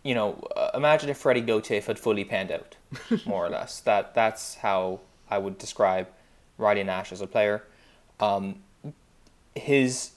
you 0.03 0.13
know, 0.13 0.47
uh, 0.55 0.71
imagine 0.73 1.09
if 1.09 1.17
Freddie 1.17 1.41
Gauthier 1.41 1.81
had 1.81 1.99
fully 1.99 2.23
panned 2.23 2.51
out, 2.51 2.77
more 3.25 3.45
or 3.45 3.49
less. 3.49 3.79
That 3.81 4.13
that's 4.13 4.55
how 4.55 5.01
I 5.29 5.37
would 5.37 5.57
describe 5.57 6.07
Riley 6.57 6.83
Nash 6.83 7.11
as 7.11 7.21
a 7.21 7.27
player. 7.27 7.63
Um, 8.19 8.61
his 9.55 10.11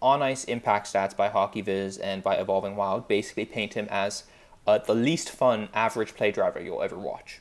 on 0.00 0.20
ice 0.22 0.44
impact 0.44 0.92
stats 0.92 1.16
by 1.16 1.28
HockeyViz 1.28 1.98
and 2.02 2.22
by 2.22 2.34
Evolving 2.34 2.76
Wild 2.76 3.06
basically 3.06 3.44
paint 3.44 3.74
him 3.74 3.86
as 3.90 4.24
uh, 4.66 4.78
the 4.78 4.94
least 4.94 5.30
fun 5.30 5.68
average 5.74 6.14
play 6.14 6.30
driver 6.30 6.60
you'll 6.60 6.82
ever 6.82 6.98
watch. 6.98 7.40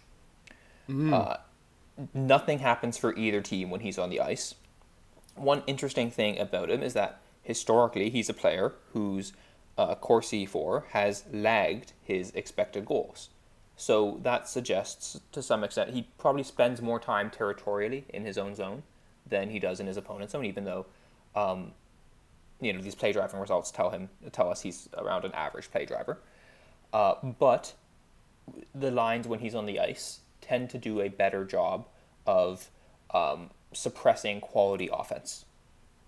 Mm. 0.90 1.14
Uh, 1.14 1.38
nothing 2.14 2.60
happens 2.60 2.98
for 2.98 3.16
either 3.16 3.42
team 3.42 3.70
when 3.70 3.82
he's 3.82 3.98
on 3.98 4.10
the 4.10 4.20
ice. 4.20 4.56
One 5.36 5.64
interesting 5.68 6.12
thing 6.12 6.40
about 6.40 6.70
him 6.70 6.84
is 6.84 6.94
that 6.94 7.22
historically 7.44 8.10
he's 8.10 8.30
a 8.30 8.34
player 8.34 8.74
whose 8.94 9.34
uh, 9.78 9.96
Corsi 9.96 10.46
for 10.46 10.86
has 10.90 11.24
lagged 11.32 11.94
his 12.04 12.32
expected 12.32 12.86
goals. 12.86 13.30
So 13.76 14.20
that 14.22 14.48
suggests 14.48 15.20
to 15.32 15.42
some 15.42 15.64
extent 15.64 15.92
he 15.92 16.08
probably 16.18 16.44
spends 16.44 16.82
more 16.82 17.00
time 17.00 17.32
territorially 17.32 18.06
in 18.10 18.26
his 18.26 18.38
own 18.38 18.54
zone 18.54 18.84
than 19.26 19.50
he 19.50 19.60
does 19.60 19.80
in 19.80 19.88
his 19.88 19.98
opponent's 19.98 20.34
zone, 20.34 20.46
even 20.46 20.66
though 20.66 20.86
um, 21.36 21.72
you 22.60 22.74
know 22.74 22.82
these 22.82 22.96
play 22.96 23.12
driving 23.12 23.40
results 23.40 23.72
tell 23.72 23.90
him 23.90 24.10
tell 24.32 24.50
us 24.50 24.62
he's 24.62 24.88
around 24.98 25.26
an 25.26 25.32
average 25.32 25.72
play 25.72 25.86
driver. 25.86 26.20
Uh, 26.94 27.16
but 27.40 27.74
the 28.74 28.92
lines 28.92 29.28
when 29.28 29.40
he's 29.40 29.56
on 29.56 29.66
the 29.66 29.80
ice 29.80 30.20
tend 30.42 30.70
to 30.70 30.78
do 30.78 31.02
a 31.02 31.08
better 31.08 31.46
job 31.46 31.88
of 32.26 32.70
um, 33.14 33.50
suppressing 33.74 34.42
quality 34.42 34.90
offense 34.92 35.46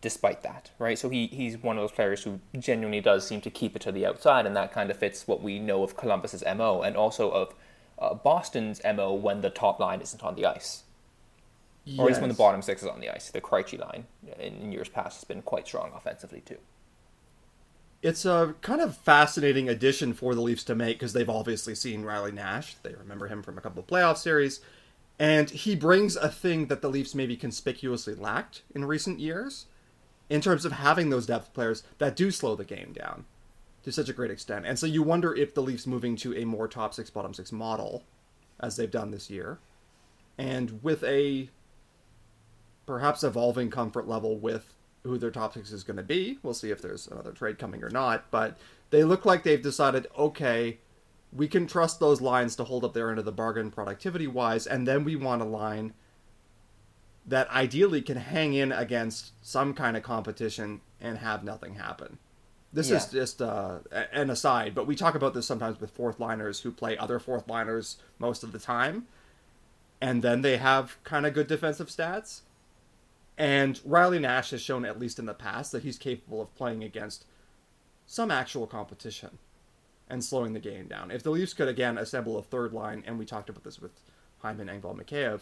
despite 0.01 0.43
that, 0.43 0.71
right? 0.79 0.99
So 0.99 1.07
he, 1.07 1.27
he's 1.27 1.57
one 1.57 1.77
of 1.77 1.83
those 1.83 1.93
players 1.93 2.23
who 2.23 2.41
genuinely 2.59 2.99
does 2.99 3.25
seem 3.25 3.39
to 3.39 3.49
keep 3.49 3.73
it 3.73 3.81
to 3.83 3.91
the 3.91 4.05
outside, 4.05 4.45
and 4.45 4.53
that 4.57 4.73
kind 4.73 4.91
of 4.91 4.97
fits 4.97 5.25
what 5.29 5.41
we 5.41 5.59
know 5.59 5.81
of 5.81 5.95
Columbus's 5.95 6.43
MO 6.57 6.81
and 6.81 6.97
also 6.97 7.31
of 7.31 7.55
uh, 7.97 8.13
Boston's 8.13 8.81
MO 8.83 9.13
when 9.13 9.39
the 9.39 9.49
top 9.49 9.79
line 9.79 10.01
isn't 10.01 10.21
on 10.21 10.35
the 10.35 10.45
ice. 10.45 10.83
Yes. 11.85 11.99
Or 11.99 12.03
at 12.03 12.07
least 12.09 12.19
when 12.19 12.29
the 12.29 12.35
bottom 12.35 12.61
six 12.61 12.81
is 12.81 12.89
on 12.89 12.99
the 12.99 13.09
ice. 13.09 13.31
The 13.31 13.39
Krejci 13.39 13.79
line 13.79 14.05
in, 14.37 14.55
in 14.55 14.71
years 14.73 14.89
past 14.89 15.17
has 15.17 15.23
been 15.23 15.41
quite 15.41 15.65
strong 15.67 15.91
offensively, 15.95 16.41
too 16.41 16.57
it's 18.03 18.25
a 18.25 18.53
kind 18.61 18.81
of 18.81 18.97
fascinating 18.97 19.69
addition 19.69 20.13
for 20.13 20.35
the 20.35 20.41
Leafs 20.41 20.65
to 20.65 20.75
make 20.75 20.99
because 20.99 21.13
they've 21.13 21.29
obviously 21.29 21.73
seen 21.73 22.03
Riley 22.03 22.33
Nash. 22.33 22.75
They 22.83 22.93
remember 22.93 23.27
him 23.27 23.41
from 23.41 23.57
a 23.57 23.61
couple 23.61 23.81
of 23.81 23.87
playoff 23.87 24.17
series. 24.17 24.59
And 25.17 25.49
he 25.49 25.73
brings 25.73 26.17
a 26.17 26.27
thing 26.27 26.67
that 26.67 26.81
the 26.81 26.89
Leafs 26.89 27.15
maybe 27.15 27.37
conspicuously 27.37 28.13
lacked 28.13 28.63
in 28.75 28.83
recent 28.83 29.21
years 29.21 29.67
in 30.29 30.41
terms 30.41 30.65
of 30.65 30.73
having 30.73 31.09
those 31.09 31.27
depth 31.27 31.53
players 31.53 31.83
that 31.99 32.17
do 32.17 32.29
slow 32.29 32.55
the 32.55 32.65
game 32.65 32.91
down 32.91 33.23
to 33.83 33.91
such 33.91 34.09
a 34.09 34.13
great 34.13 34.31
extent. 34.31 34.65
And 34.65 34.77
so 34.77 34.85
you 34.85 35.01
wonder 35.01 35.33
if 35.33 35.53
the 35.53 35.61
Leafs 35.61 35.87
moving 35.87 36.17
to 36.17 36.35
a 36.35 36.45
more 36.45 36.67
top 36.67 36.93
six, 36.93 37.09
bottom 37.09 37.33
six 37.33 37.53
model, 37.53 38.03
as 38.59 38.75
they've 38.75 38.91
done 38.91 39.11
this 39.11 39.29
year, 39.29 39.59
and 40.37 40.83
with 40.83 41.03
a 41.05 41.49
perhaps 42.85 43.23
evolving 43.23 43.69
comfort 43.69 44.07
level 44.07 44.37
with 44.37 44.73
who 45.03 45.17
their 45.17 45.31
top 45.31 45.53
six 45.53 45.71
is 45.71 45.83
going 45.83 45.97
to 45.97 46.03
be. 46.03 46.39
We'll 46.43 46.53
see 46.53 46.71
if 46.71 46.81
there's 46.81 47.07
another 47.07 47.31
trade 47.31 47.59
coming 47.59 47.83
or 47.83 47.89
not. 47.89 48.31
But 48.31 48.57
they 48.89 49.03
look 49.03 49.25
like 49.25 49.43
they've 49.43 49.61
decided, 49.61 50.07
okay, 50.17 50.77
we 51.31 51.47
can 51.47 51.67
trust 51.67 51.99
those 51.99 52.21
lines 52.21 52.55
to 52.55 52.63
hold 52.63 52.83
up 52.83 52.93
their 52.93 53.09
end 53.09 53.19
of 53.19 53.25
the 53.25 53.31
bargain 53.31 53.71
productivity 53.71 54.27
wise, 54.27 54.67
and 54.67 54.87
then 54.87 55.03
we 55.03 55.15
want 55.15 55.41
a 55.41 55.45
line 55.45 55.93
that 57.25 57.49
ideally 57.49 58.01
can 58.01 58.17
hang 58.17 58.53
in 58.53 58.71
against 58.71 59.31
some 59.41 59.73
kind 59.73 59.95
of 59.97 60.03
competition 60.03 60.81
and 61.01 61.17
have 61.17 61.43
nothing 61.43 61.75
happen. 61.75 62.17
This 62.71 62.89
yeah. 62.89 62.97
is 62.97 63.07
just 63.07 63.41
uh, 63.41 63.79
an 64.11 64.29
aside, 64.29 64.73
but 64.73 64.87
we 64.87 64.95
talk 64.95 65.15
about 65.15 65.33
this 65.33 65.45
sometimes 65.45 65.79
with 65.79 65.91
fourth 65.91 66.19
liners 66.19 66.61
who 66.61 66.71
play 66.71 66.97
other 66.97 67.19
fourth 67.19 67.47
liners 67.47 67.97
most 68.19 68.43
of 68.43 68.51
the 68.51 68.59
time, 68.59 69.07
and 70.01 70.21
then 70.21 70.41
they 70.41 70.57
have 70.57 70.97
kind 71.03 71.25
of 71.25 71.33
good 71.33 71.47
defensive 71.47 71.87
stats 71.87 72.41
and 73.37 73.79
Riley 73.83 74.19
Nash 74.19 74.51
has 74.51 74.61
shown, 74.61 74.85
at 74.85 74.99
least 74.99 75.19
in 75.19 75.25
the 75.25 75.33
past, 75.33 75.71
that 75.71 75.83
he's 75.83 75.97
capable 75.97 76.41
of 76.41 76.55
playing 76.55 76.83
against 76.83 77.25
some 78.05 78.31
actual 78.31 78.67
competition 78.67 79.37
and 80.09 80.23
slowing 80.23 80.53
the 80.53 80.59
game 80.59 80.87
down. 80.87 81.11
If 81.11 81.23
the 81.23 81.31
Leafs 81.31 81.53
could, 81.53 81.67
again, 81.67 81.97
assemble 81.97 82.37
a 82.37 82.43
third 82.43 82.73
line, 82.73 83.03
and 83.07 83.17
we 83.17 83.25
talked 83.25 83.49
about 83.49 83.63
this 83.63 83.79
with 83.79 83.91
Hyman, 84.39 84.67
Engvall, 84.67 84.99
Mikheyev, 84.99 85.41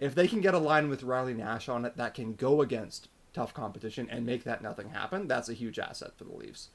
if 0.00 0.14
they 0.14 0.28
can 0.28 0.40
get 0.40 0.54
a 0.54 0.58
line 0.58 0.88
with 0.88 1.04
Riley 1.04 1.34
Nash 1.34 1.68
on 1.68 1.84
it 1.84 1.96
that 1.96 2.14
can 2.14 2.34
go 2.34 2.60
against 2.60 3.08
tough 3.32 3.54
competition 3.54 4.08
and 4.10 4.26
make 4.26 4.44
that 4.44 4.62
nothing 4.62 4.90
happen, 4.90 5.28
that's 5.28 5.48
a 5.48 5.54
huge 5.54 5.78
asset 5.78 6.12
for 6.16 6.24
the 6.24 6.34
Leafs. 6.34 6.68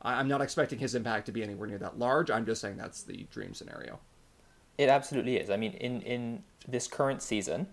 I'm 0.00 0.26
not 0.26 0.40
expecting 0.40 0.80
his 0.80 0.94
impact 0.94 1.26
to 1.26 1.32
be 1.32 1.42
anywhere 1.42 1.68
near 1.68 1.78
that 1.78 1.98
large. 1.98 2.30
I'm 2.30 2.44
just 2.44 2.60
saying 2.60 2.76
that's 2.76 3.02
the 3.02 3.26
dream 3.30 3.54
scenario. 3.54 4.00
It 4.78 4.88
absolutely 4.88 5.36
is. 5.36 5.48
I 5.48 5.56
mean, 5.56 5.74
in, 5.74 6.00
in 6.02 6.42
this 6.66 6.88
current 6.88 7.22
season, 7.22 7.68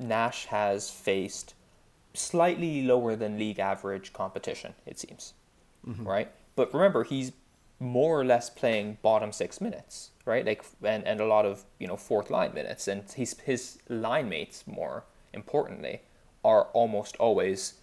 Nash 0.00 0.46
has 0.46 0.90
faced 0.90 1.54
slightly 2.14 2.82
lower 2.82 3.14
than 3.16 3.38
league 3.38 3.58
average 3.58 4.12
competition, 4.12 4.74
it 4.86 4.98
seems. 4.98 5.34
Mm-hmm. 5.86 6.06
Right? 6.06 6.32
But 6.56 6.72
remember, 6.74 7.04
he's 7.04 7.32
more 7.78 8.20
or 8.20 8.24
less 8.24 8.50
playing 8.50 8.98
bottom 9.00 9.32
six 9.32 9.60
minutes, 9.60 10.10
right? 10.26 10.44
Like 10.44 10.64
and, 10.82 11.06
and 11.06 11.20
a 11.20 11.24
lot 11.24 11.46
of, 11.46 11.64
you 11.78 11.86
know, 11.86 11.96
fourth 11.96 12.30
line 12.30 12.52
minutes. 12.54 12.86
And 12.86 13.04
he's 13.10 13.38
his 13.40 13.78
line 13.88 14.28
mates, 14.28 14.64
more 14.66 15.04
importantly, 15.32 16.02
are 16.44 16.64
almost 16.72 17.16
always 17.16 17.74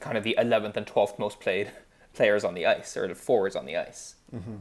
kind 0.00 0.16
of 0.16 0.24
the 0.24 0.34
eleventh 0.38 0.76
and 0.76 0.86
twelfth 0.86 1.18
most 1.18 1.40
played 1.40 1.70
players 2.14 2.44
on 2.44 2.54
the 2.54 2.66
ice, 2.66 2.96
or 2.96 3.06
the 3.06 3.14
forwards 3.14 3.54
on 3.54 3.66
the 3.66 3.76
ice. 3.76 4.14
Mm-hmm. 4.34 4.56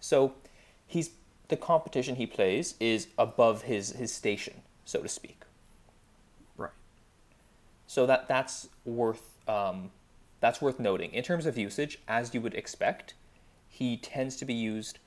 So 0.00 0.34
he's 0.86 1.10
the 1.48 1.56
competition 1.56 2.16
he 2.16 2.26
plays 2.26 2.74
is 2.80 3.08
above 3.16 3.62
his 3.62 3.92
his 3.92 4.12
station, 4.12 4.62
so 4.84 5.02
to 5.02 5.08
speak. 5.08 5.43
So 7.86 8.06
that 8.06 8.28
that's 8.28 8.68
worth 8.84 9.22
um, 9.48 9.90
that's 10.40 10.60
worth 10.60 10.78
noting. 10.78 11.12
In 11.12 11.22
terms 11.22 11.46
of 11.46 11.56
usage, 11.56 11.98
as 12.08 12.34
you 12.34 12.40
would 12.40 12.54
expect, 12.54 13.14
he 13.68 13.96
tends 13.96 14.36
to 14.36 14.44
be 14.44 14.54
used 14.54 14.98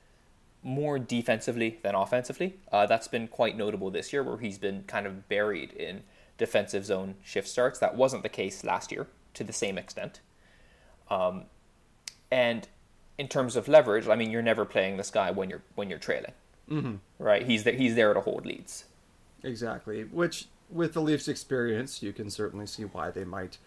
more 0.64 1.00
defensively 1.00 1.80
than 1.84 1.96
offensively. 1.96 2.56
Uh, 2.72 2.86
that's 2.86 3.08
been 3.08 3.28
quite 3.28 3.56
notable 3.56 3.90
this 3.90 4.12
year, 4.12 4.24
where 4.24 4.38
he's 4.38 4.58
been 4.58 4.84
kind 4.84 5.06
of 5.06 5.30
buried 5.30 5.72
in 5.74 6.04
defensive 6.38 6.86
zone 6.86 7.16
shift 7.24 7.48
starts. 7.48 7.80
That 7.80 7.96
wasn't 7.96 8.24
the 8.24 8.30
case 8.30 8.64
last 8.64 8.92
year 8.92 9.08
to 9.34 9.44
the 9.44 9.54
same 9.54 9.78
extent. 9.78 10.20
Um, 11.10 11.46
and 12.32 12.68
in 13.18 13.28
terms 13.28 13.56
of 13.56 13.68
leverage, 13.68 14.08
I 14.08 14.16
mean, 14.16 14.30
you're 14.32 14.42
never 14.42 14.66
playing 14.66 14.98
this 14.98 15.10
guy 15.10 15.32
when 15.32 15.50
you're 15.50 15.64
when 15.76 15.90
you're 15.90 16.00
trailing, 16.00 16.34
mm-hmm. 16.70 16.96
right? 17.20 17.46
He's 17.46 17.64
there, 17.64 17.74
he's 17.74 17.96
there 17.96 18.14
to 18.14 18.22
hold 18.22 18.46
leads. 18.46 18.86
Exactly, 19.44 20.04
which 20.04 20.48
with 20.70 20.94
the 20.94 21.02
Leafs' 21.02 21.28
experience, 21.28 22.04
you 22.04 22.14
can 22.14 22.30
certainly 22.30 22.66
see 22.66 22.84
why 22.84 23.12
they 23.12 23.24
might 23.24 23.58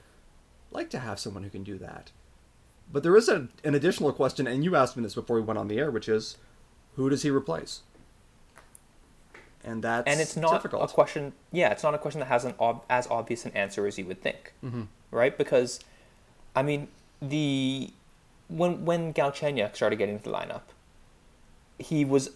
like 0.70 0.90
to 0.90 0.98
have 0.98 1.18
someone 1.18 1.42
who 1.42 1.50
can 1.50 1.64
do 1.64 1.78
that. 1.78 2.10
But 2.92 3.02
there 3.02 3.16
is 3.16 3.28
a, 3.28 3.48
an 3.64 3.74
additional 3.74 4.12
question, 4.12 4.46
and 4.46 4.64
you 4.64 4.76
asked 4.76 4.96
me 4.96 5.02
this 5.02 5.14
before 5.14 5.36
we 5.36 5.42
went 5.42 5.58
on 5.58 5.68
the 5.68 5.78
air, 5.78 5.90
which 5.90 6.08
is, 6.08 6.36
who 6.96 7.08
does 7.08 7.22
he 7.22 7.30
replace? 7.30 7.82
And 9.62 9.82
that's 9.82 10.06
and 10.06 10.20
it's 10.20 10.36
not 10.36 10.52
difficult. 10.52 10.90
a 10.90 10.94
question. 10.94 11.32
Yeah, 11.52 11.70
it's 11.70 11.82
not 11.82 11.94
a 11.94 11.98
question 11.98 12.20
that 12.20 12.26
has 12.26 12.44
an 12.44 12.54
ob- 12.58 12.82
as 12.88 13.06
obvious 13.08 13.44
an 13.44 13.52
answer 13.52 13.86
as 13.86 13.98
you 13.98 14.06
would 14.06 14.22
think, 14.22 14.54
mm-hmm. 14.64 14.84
right? 15.10 15.36
Because, 15.36 15.80
I 16.56 16.62
mean, 16.62 16.88
the 17.20 17.90
when 18.48 18.86
when 18.86 19.12
Galchenyuk 19.12 19.76
started 19.76 19.96
getting 19.96 20.14
into 20.16 20.30
the 20.30 20.34
lineup, 20.34 20.62
he 21.78 22.06
was 22.06 22.30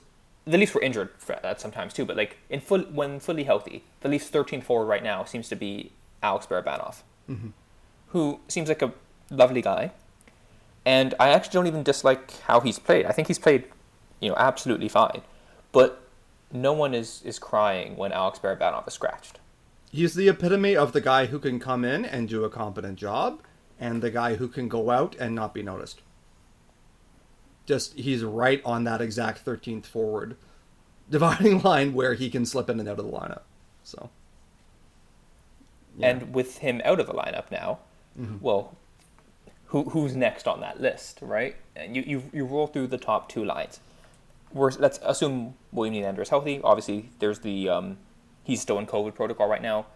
the 0.45 0.59
Leafs 0.59 0.75
were 0.75 0.83
injured 0.83 1.11
for 1.19 1.39
that 1.43 1.61
sometimes 1.61 1.93
too. 1.93 2.05
But 2.05 2.17
like 2.17 2.39
in 2.51 2.61
full 2.61 2.81
when 2.83 3.21
fully 3.21 3.45
healthy, 3.45 3.85
the 4.01 4.09
Leafs' 4.09 4.31
13th 4.31 4.65
forward 4.65 4.87
right 4.87 5.03
now 5.03 5.25
seems 5.25 5.49
to 5.49 5.57
be 5.57 5.93
Alex 6.23 6.47
Barabanov, 6.47 7.03
mm-hmm. 7.29 7.49
who 8.09 8.41
seems 8.49 8.69
like 8.69 8.83
a 8.83 8.93
lovely 9.31 9.63
guy, 9.63 9.93
and 10.85 11.15
I 11.19 11.31
actually 11.31 11.53
don't 11.53 11.67
even 11.67 11.83
dislike 11.83 12.41
how 12.43 12.61
he's 12.61 12.79
played. 12.79 13.07
I 13.07 13.13
think 13.13 13.29
he's 13.29 13.39
played, 13.39 13.65
you 14.21 14.31
know, 14.31 14.37
absolutely 14.37 14.89
fine, 14.89 15.23
but 15.73 16.03
no 16.53 16.73
one 16.73 16.95
is 16.95 17.23
is 17.25 17.39
crying 17.39 17.97
when 17.97 18.13
Alex 18.13 18.39
Barabanov 18.39 18.87
is 18.87 18.95
scratched. 18.95 19.39
He's 19.91 20.15
the 20.15 20.29
epitome 20.29 20.77
of 20.77 20.93
the 20.93 21.01
guy 21.01 21.27
who 21.27 21.39
can 21.39 21.61
come 21.61 21.85
in 21.85 22.05
and 22.05 22.29
do 22.29 22.45
a 22.45 22.51
competent 22.51 22.99
job, 22.99 23.41
and 23.79 24.03
the 24.03 24.11
guy 24.11 24.35
who 24.35 24.49
can 24.49 24.69
go 24.69 24.91
out 24.91 25.17
and 25.19 25.35
not 25.35 25.55
be 25.55 25.63
noticed. 25.63 26.03
Just 27.67 27.95
he's 27.95 28.23
right 28.23 28.61
on 28.65 28.85
that 28.85 29.01
exact 29.01 29.45
13th 29.45 29.87
forward 29.87 30.37
dividing 31.11 31.61
line 31.63 31.93
where 31.95 32.15
he 32.15 32.31
can 32.31 32.45
slip 32.47 32.69
in 32.71 32.81
and 32.81 32.89
out 32.89 32.99
of 32.99 33.05
the 33.05 33.11
lineup. 33.11 33.43
So, 33.83 34.11
yeah. 35.97 36.09
And 36.09 36.35
with 36.35 36.59
him 36.59 36.81
out 36.85 37.01
of 37.01 37.07
the 37.07 37.13
lineup 37.13 37.51
now, 37.51 37.79
well, 38.41 38.77
who 39.67 39.85
who's 39.91 40.15
next 40.15 40.47
on 40.47 40.61
that 40.61 40.81
list, 40.81 41.19
right? 41.21 41.57
And 41.77 41.97
you 41.97 42.03
you, 42.07 42.23
you 42.33 42.45
roll 42.45 42.67
through 42.67 42.89
the 42.89 42.99
top 42.99 43.29
two 43.29 43.45
lines. 43.45 43.81
We're, 44.53 44.71
let's 44.71 45.01
assume 45.03 45.55
William 45.73 45.95
Nylander 45.95 46.23
is 46.23 46.29
healthy. 46.29 46.61
Obviously, 46.63 47.11
there's 47.19 47.41
the 47.41 47.69
um, 47.69 47.99
he's 48.45 48.61
still 48.61 48.79
in 48.79 48.87
COVID 48.87 49.15
protocol 49.15 49.49
right 49.49 49.63
now. 49.63 49.87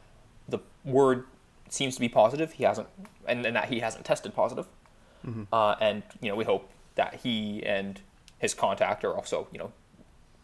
The 0.48 0.58
word 0.84 1.24
seems 1.68 1.94
to 1.94 2.00
be 2.00 2.08
positive. 2.08 2.52
He 2.52 2.64
hasn't, 2.64 2.88
and, 3.26 3.46
and 3.46 3.54
that 3.54 3.68
he 3.68 3.80
hasn't 3.80 4.04
tested 4.04 4.34
positive. 4.34 4.66
Uh, 5.52 5.76
and 5.80 6.02
you 6.20 6.30
know, 6.30 6.36
we 6.36 6.44
hope 6.44 6.70
that 6.98 7.20
he 7.22 7.62
and 7.64 8.00
his 8.38 8.52
contact 8.52 9.04
are 9.04 9.14
also 9.14 9.48
you 9.52 9.58
know 9.58 9.72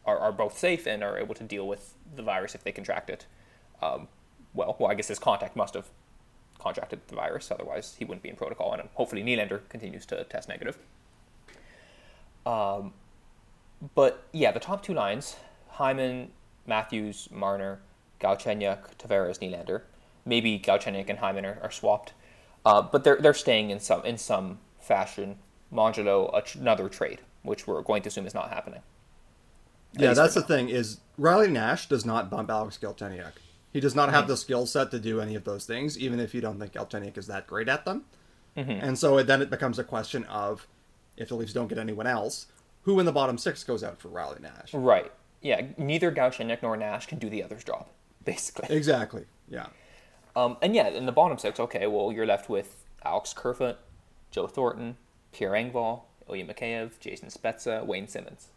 are, 0.06 0.18
are 0.18 0.32
both 0.32 0.56
safe 0.56 0.87
and 0.87 1.02
are 1.02 1.18
able 1.18 1.34
to 1.34 1.44
deal 1.44 1.66
with 1.66 1.94
the 2.14 2.23
virus 2.23 2.54
if 2.54 2.62
they 2.62 2.73
contract 2.73 3.11
it. 3.11 3.26
Um, 3.82 4.08
well, 4.54 4.76
well, 4.78 4.90
I 4.90 4.94
guess 4.94 5.08
his 5.08 5.18
contact 5.18 5.56
must 5.56 5.75
have 5.75 5.88
contracted 6.58 7.00
the 7.08 7.16
virus, 7.16 7.50
otherwise 7.50 7.96
he 7.99 8.04
wouldn't 8.04 8.23
be 8.23 8.28
in 8.28 8.37
protocol. 8.37 8.73
And 8.73 8.88
hopefully 8.94 9.23
Nylander 9.23 9.68
continues 9.68 10.06
to 10.06 10.25
test 10.25 10.49
negative. 10.49 10.78
Um, 12.46 12.92
but 13.94 14.25
yeah, 14.32 14.52
the 14.52 14.61
top 14.61 14.82
two 14.82 14.94
lines: 14.94 15.37
Hyman, 15.70 16.30
Matthews, 16.66 17.28
Marner, 17.32 17.80
Galchenyuk, 18.20 18.96
Tavares, 18.96 19.40
Nylander. 19.40 19.82
Maybe 20.25 20.58
Galchenyuk 20.58 21.11
and 21.11 21.18
Hyman 21.18 21.44
are, 21.44 21.58
are 21.62 21.70
swapped, 21.70 22.12
uh, 22.64 22.80
but 22.80 23.02
they're 23.04 23.16
they're 23.16 23.34
staying 23.34 23.70
in 23.70 23.80
some 23.80 24.04
in 24.04 24.18
some 24.18 24.58
fashion. 24.80 25.37
Mongelo, 25.74 26.44
tr- 26.44 26.58
another 26.58 26.88
trade, 26.88 27.20
which 27.42 27.66
we're 27.66 27.82
going 27.82 28.02
to 28.02 28.08
assume 28.08 28.26
is 28.26 28.34
not 28.34 28.50
happening. 28.50 28.80
At 29.96 30.00
yeah, 30.00 30.14
that's 30.14 30.34
the 30.34 30.42
thing 30.42 30.68
is 30.68 31.00
Riley 31.18 31.50
Nash 31.50 31.88
does 31.88 32.04
not 32.04 32.30
bump 32.30 32.50
Alex 32.50 32.78
Galchenyuk. 32.80 33.32
He 33.72 33.80
does 33.80 33.94
not 33.94 34.10
have 34.10 34.28
the 34.28 34.36
skill 34.36 34.66
set 34.66 34.92
to 34.92 35.00
do 35.00 35.20
any 35.20 35.34
of 35.34 35.44
those 35.44 35.66
things, 35.66 35.98
even 35.98 36.20
if 36.20 36.32
you 36.32 36.40
don't 36.40 36.60
think 36.60 36.72
Galchenyuk 36.72 37.18
is 37.18 37.26
that 37.26 37.46
great 37.46 37.68
at 37.68 37.84
them. 37.84 38.04
And 38.56 38.96
so 38.96 39.20
then 39.22 39.42
it 39.42 39.50
becomes 39.50 39.80
a 39.80 39.84
question 39.84 40.22
of 40.24 40.68
if 41.16 41.28
the 41.28 41.34
Leafs 41.34 41.52
don't 41.52 41.66
get 41.66 41.78
anyone 41.78 42.06
else, 42.06 42.46
who 42.82 43.00
in 43.00 43.06
the 43.06 43.12
bottom 43.12 43.36
six 43.36 43.64
goes 43.64 43.82
out 43.82 44.00
for 44.00 44.08
Riley 44.08 44.38
Nash? 44.40 44.72
Right. 44.72 45.10
Yeah. 45.40 45.60
Neither 45.76 46.12
Galchenyuk 46.12 46.62
nor 46.62 46.76
Nash 46.76 47.06
can 47.06 47.18
do 47.18 47.28
the 47.28 47.42
other's 47.42 47.64
job, 47.64 47.88
basically. 48.24 48.74
Exactly. 48.74 49.24
Yeah. 49.48 49.66
Um, 50.36 50.56
and 50.62 50.74
yeah, 50.74 50.88
in 50.88 51.06
the 51.06 51.12
bottom 51.12 51.38
six, 51.38 51.58
okay, 51.58 51.86
well, 51.86 52.12
you're 52.12 52.26
left 52.26 52.48
with 52.48 52.84
Alex 53.04 53.32
Kerfoot, 53.32 53.78
Joe 54.30 54.46
Thornton, 54.46 54.96
Pierre 55.35 55.53
Engvall, 55.53 56.03
Ilya 56.29 56.47
Mikheyev, 56.47 56.99
Jason 57.01 57.29
Spezza, 57.29 57.85
Wayne 57.85 58.09
Simmonds. 58.09 58.49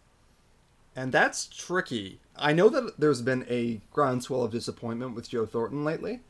And 0.96 1.12
that's 1.12 1.46
tricky. 1.46 2.20
I 2.36 2.54
know 2.54 2.70
that 2.70 3.00
there's 3.00 3.22
been 3.22 3.46
a 3.50 3.82
groundswell 3.92 4.44
of 4.44 4.52
disappointment 4.52 5.14
with 5.14 5.30
Joe 5.30 5.46
Thornton 5.46 5.84
lately 5.84 6.22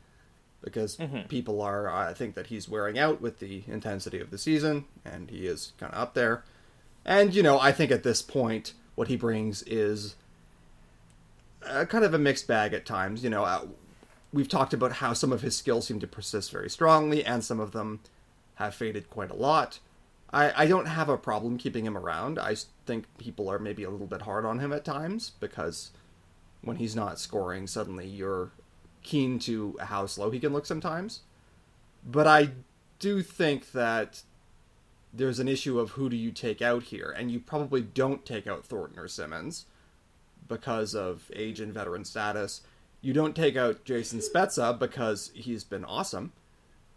because 0.62 0.98
people 1.28 1.62
are, 1.62 1.88
I 1.88 2.12
think 2.12 2.34
that 2.34 2.48
he's 2.48 2.68
wearing 2.68 2.98
out 2.98 3.20
with 3.20 3.38
the 3.38 3.62
intensity 3.66 4.20
of 4.20 4.30
the 4.30 4.38
season 4.38 4.84
and 5.04 5.30
he 5.30 5.46
is 5.46 5.72
kind 5.78 5.92
of 5.92 5.98
up 6.00 6.14
there. 6.14 6.44
And, 7.04 7.34
you 7.34 7.42
know, 7.42 7.58
I 7.60 7.72
think 7.72 7.90
at 7.90 8.02
this 8.02 8.20
point, 8.20 8.74
what 8.94 9.08
he 9.08 9.16
brings 9.16 9.62
is 9.62 10.16
a 11.62 11.86
kind 11.86 12.04
of 12.04 12.12
a 12.12 12.18
mixed 12.18 12.46
bag 12.46 12.74
at 12.74 12.84
times. 12.84 13.22
You 13.24 13.30
know, 13.30 13.44
uh, 13.44 13.66
we've 14.32 14.48
talked 14.48 14.74
about 14.74 14.92
how 14.94 15.12
some 15.12 15.32
of 15.32 15.42
his 15.42 15.56
skills 15.56 15.86
seem 15.86 16.00
to 16.00 16.06
persist 16.06 16.50
very 16.50 16.68
strongly 16.68 17.24
and 17.24 17.42
some 17.42 17.60
of 17.60 17.72
them 17.72 18.00
have 18.56 18.74
faded 18.74 19.08
quite 19.08 19.30
a 19.30 19.34
lot. 19.36 19.78
I, 20.32 20.64
I 20.64 20.66
don't 20.66 20.86
have 20.86 21.08
a 21.08 21.16
problem 21.16 21.56
keeping 21.58 21.86
him 21.86 21.96
around. 21.96 22.38
I 22.38 22.56
think 22.86 23.06
people 23.18 23.48
are 23.48 23.58
maybe 23.58 23.84
a 23.84 23.90
little 23.90 24.06
bit 24.06 24.22
hard 24.22 24.44
on 24.44 24.58
him 24.58 24.72
at 24.72 24.84
times 24.84 25.32
because 25.40 25.90
when 26.62 26.76
he's 26.76 26.96
not 26.96 27.18
scoring, 27.18 27.66
suddenly 27.66 28.06
you're 28.06 28.50
keen 29.02 29.38
to 29.40 29.76
how 29.80 30.06
slow 30.06 30.30
he 30.30 30.40
can 30.40 30.52
look 30.52 30.66
sometimes. 30.66 31.20
But 32.04 32.26
I 32.26 32.50
do 32.98 33.22
think 33.22 33.72
that 33.72 34.22
there's 35.12 35.38
an 35.38 35.48
issue 35.48 35.78
of 35.78 35.92
who 35.92 36.10
do 36.10 36.16
you 36.16 36.30
take 36.30 36.60
out 36.60 36.84
here, 36.84 37.14
and 37.16 37.30
you 37.30 37.40
probably 37.40 37.80
don't 37.80 38.26
take 38.26 38.46
out 38.46 38.66
Thornton 38.66 38.98
or 38.98 39.08
Simmonds 39.08 39.64
because 40.46 40.94
of 40.94 41.30
age 41.34 41.60
and 41.60 41.72
veteran 41.72 42.04
status. 42.04 42.62
You 43.00 43.12
don't 43.12 43.36
take 43.36 43.56
out 43.56 43.84
Jason 43.84 44.20
Spezza 44.20 44.78
because 44.78 45.30
he's 45.34 45.64
been 45.64 45.84
awesome. 45.84 46.32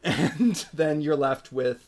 And 0.04 0.66
then 0.74 1.02
you're 1.02 1.16
left 1.16 1.54
with 1.54 1.88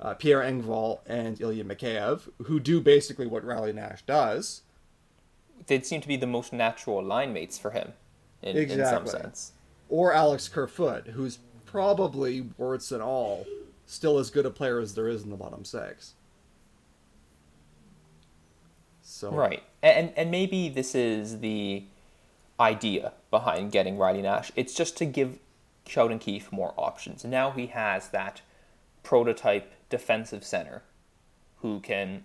uh, 0.00 0.14
Pierre 0.14 0.40
Engvall 0.40 1.00
and 1.06 1.40
Ilya 1.40 1.64
Mikheyev, 1.64 2.28
who 2.44 2.60
do 2.60 2.80
basically 2.80 3.26
what 3.26 3.44
Riley 3.44 3.72
Nash 3.72 4.02
does. 4.02 4.62
They'd 5.66 5.84
seem 5.84 6.00
to 6.00 6.08
be 6.08 6.16
the 6.16 6.26
most 6.26 6.52
natural 6.52 7.02
line 7.02 7.32
mates 7.32 7.58
for 7.58 7.72
him, 7.72 7.92
in, 8.42 8.56
in 8.56 8.84
some 8.84 9.06
sense. 9.06 9.52
Or 9.88 10.12
Alex 10.12 10.48
Kerfoot, 10.48 11.08
who's 11.08 11.38
probably, 11.66 12.42
warts 12.56 12.92
and 12.92 13.02
all, 13.02 13.46
still 13.86 14.18
as 14.18 14.30
good 14.30 14.46
a 14.46 14.50
player 14.50 14.78
as 14.78 14.94
there 14.94 15.08
is 15.08 15.24
in 15.24 15.30
the 15.30 15.36
bottom 15.36 15.64
six. 15.64 16.14
So 19.02 19.30
Right. 19.30 19.62
And 19.82 20.12
and 20.16 20.30
maybe 20.30 20.68
this 20.68 20.94
is 20.94 21.40
the 21.40 21.84
idea 22.60 23.12
behind 23.30 23.72
getting 23.72 23.96
Riley 23.96 24.22
Nash. 24.22 24.52
It's 24.54 24.74
just 24.74 24.96
to 24.98 25.06
give 25.06 25.38
Sheldon 25.86 26.18
Keefe 26.18 26.52
more 26.52 26.74
options. 26.76 27.24
Now 27.24 27.50
he 27.50 27.68
has 27.68 28.08
that 28.08 28.42
prototype 29.02 29.72
defensive 29.88 30.44
center 30.44 30.82
who 31.56 31.80
can 31.80 32.24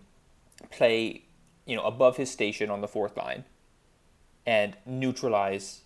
play, 0.71 1.23
you 1.65 1.75
know, 1.75 1.83
above 1.83 2.17
his 2.17 2.29
station 2.29 2.69
on 2.69 2.81
the 2.81 2.87
fourth 2.87 3.17
line 3.17 3.45
and 4.45 4.75
neutralize 4.85 5.81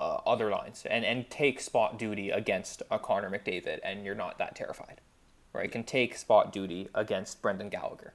uh, 0.00 0.18
other 0.26 0.50
lines 0.50 0.84
and, 0.90 1.04
and 1.04 1.30
take 1.30 1.60
spot 1.60 1.98
duty 1.98 2.30
against 2.30 2.82
a 2.90 2.98
Connor 2.98 3.30
McDavid 3.30 3.78
and 3.84 4.04
you're 4.04 4.14
not 4.14 4.38
that 4.38 4.56
terrified. 4.56 5.00
Right? 5.52 5.70
Can 5.70 5.84
take 5.84 6.16
spot 6.16 6.52
duty 6.52 6.88
against 6.94 7.42
Brendan 7.42 7.68
Gallagher 7.68 8.14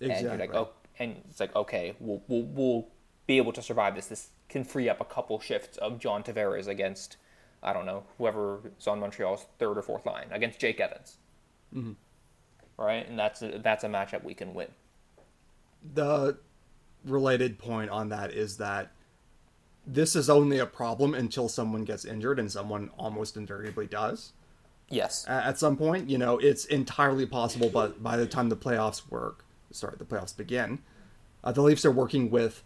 and 0.00 0.10
you're 0.10 0.30
like, 0.30 0.50
Exactly. 0.50 0.58
oh, 0.58 0.70
and 0.98 1.16
it's 1.28 1.38
like, 1.40 1.54
okay, 1.54 1.94
we'll, 2.00 2.22
we'll, 2.28 2.42
we'll 2.42 2.88
be 3.26 3.36
able 3.36 3.52
to 3.52 3.62
survive 3.62 3.94
this. 3.94 4.06
This 4.06 4.30
can 4.48 4.64
free 4.64 4.88
up 4.88 5.00
a 5.00 5.04
couple 5.04 5.38
shifts 5.38 5.76
of 5.78 5.98
John 5.98 6.22
Tavares 6.22 6.66
against, 6.66 7.16
I 7.62 7.72
don't 7.72 7.86
know, 7.86 8.04
whoever 8.16 8.60
is 8.78 8.86
on 8.86 8.98
Montreal's 9.00 9.46
third 9.58 9.78
or 9.78 9.82
fourth 9.82 10.06
line 10.06 10.28
against 10.30 10.58
Jake 10.58 10.80
Evans. 10.80 11.18
Mm-hmm. 11.74 11.92
Right, 12.78 13.08
and 13.08 13.18
that's 13.18 13.42
a, 13.42 13.60
that's 13.62 13.82
a 13.84 13.88
matchup 13.88 14.22
we 14.22 14.34
can 14.34 14.54
win. 14.54 14.68
the 15.94 16.38
related 17.04 17.58
point 17.58 17.90
on 17.90 18.08
that 18.10 18.32
is 18.32 18.56
that 18.58 18.92
this 19.86 20.14
is 20.14 20.28
only 20.28 20.58
a 20.58 20.66
problem 20.66 21.14
until 21.14 21.48
someone 21.48 21.84
gets 21.84 22.04
injured, 22.04 22.38
and 22.38 22.50
someone 22.50 22.90
almost 22.98 23.36
invariably 23.36 23.86
does. 23.86 24.32
Yes. 24.90 25.24
At 25.28 25.58
some 25.58 25.76
point, 25.76 26.08
you 26.08 26.18
know, 26.18 26.38
it's 26.38 26.64
entirely 26.66 27.26
possible, 27.26 27.68
but 27.68 28.02
by 28.02 28.16
the 28.16 28.26
time 28.26 28.48
the 28.48 28.56
playoffs 28.56 29.08
work, 29.10 29.44
sorry, 29.70 29.96
the 29.98 30.04
playoffs 30.04 30.36
begin, 30.36 30.80
uh, 31.44 31.52
the 31.52 31.62
Leafs 31.62 31.84
are 31.84 31.90
working 31.90 32.30
with 32.30 32.62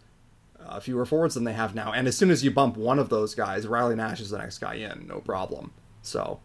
uh, 0.59 0.79
fewer 0.79 1.05
forwards 1.05 1.35
than 1.35 1.43
they 1.43 1.53
have 1.53 1.75
now. 1.75 1.91
And 1.91 2.07
as 2.07 2.17
soon 2.17 2.31
as 2.31 2.43
you 2.43 2.51
bump 2.51 2.77
one 2.77 2.99
of 2.99 3.09
those 3.09 3.35
guys, 3.35 3.67
Riley 3.67 3.95
Nash 3.95 4.21
is 4.21 4.29
the 4.29 4.37
next 4.37 4.59
guy 4.59 4.75
in, 4.75 5.07
no 5.07 5.19
problem. 5.19 5.71
So 6.01 6.39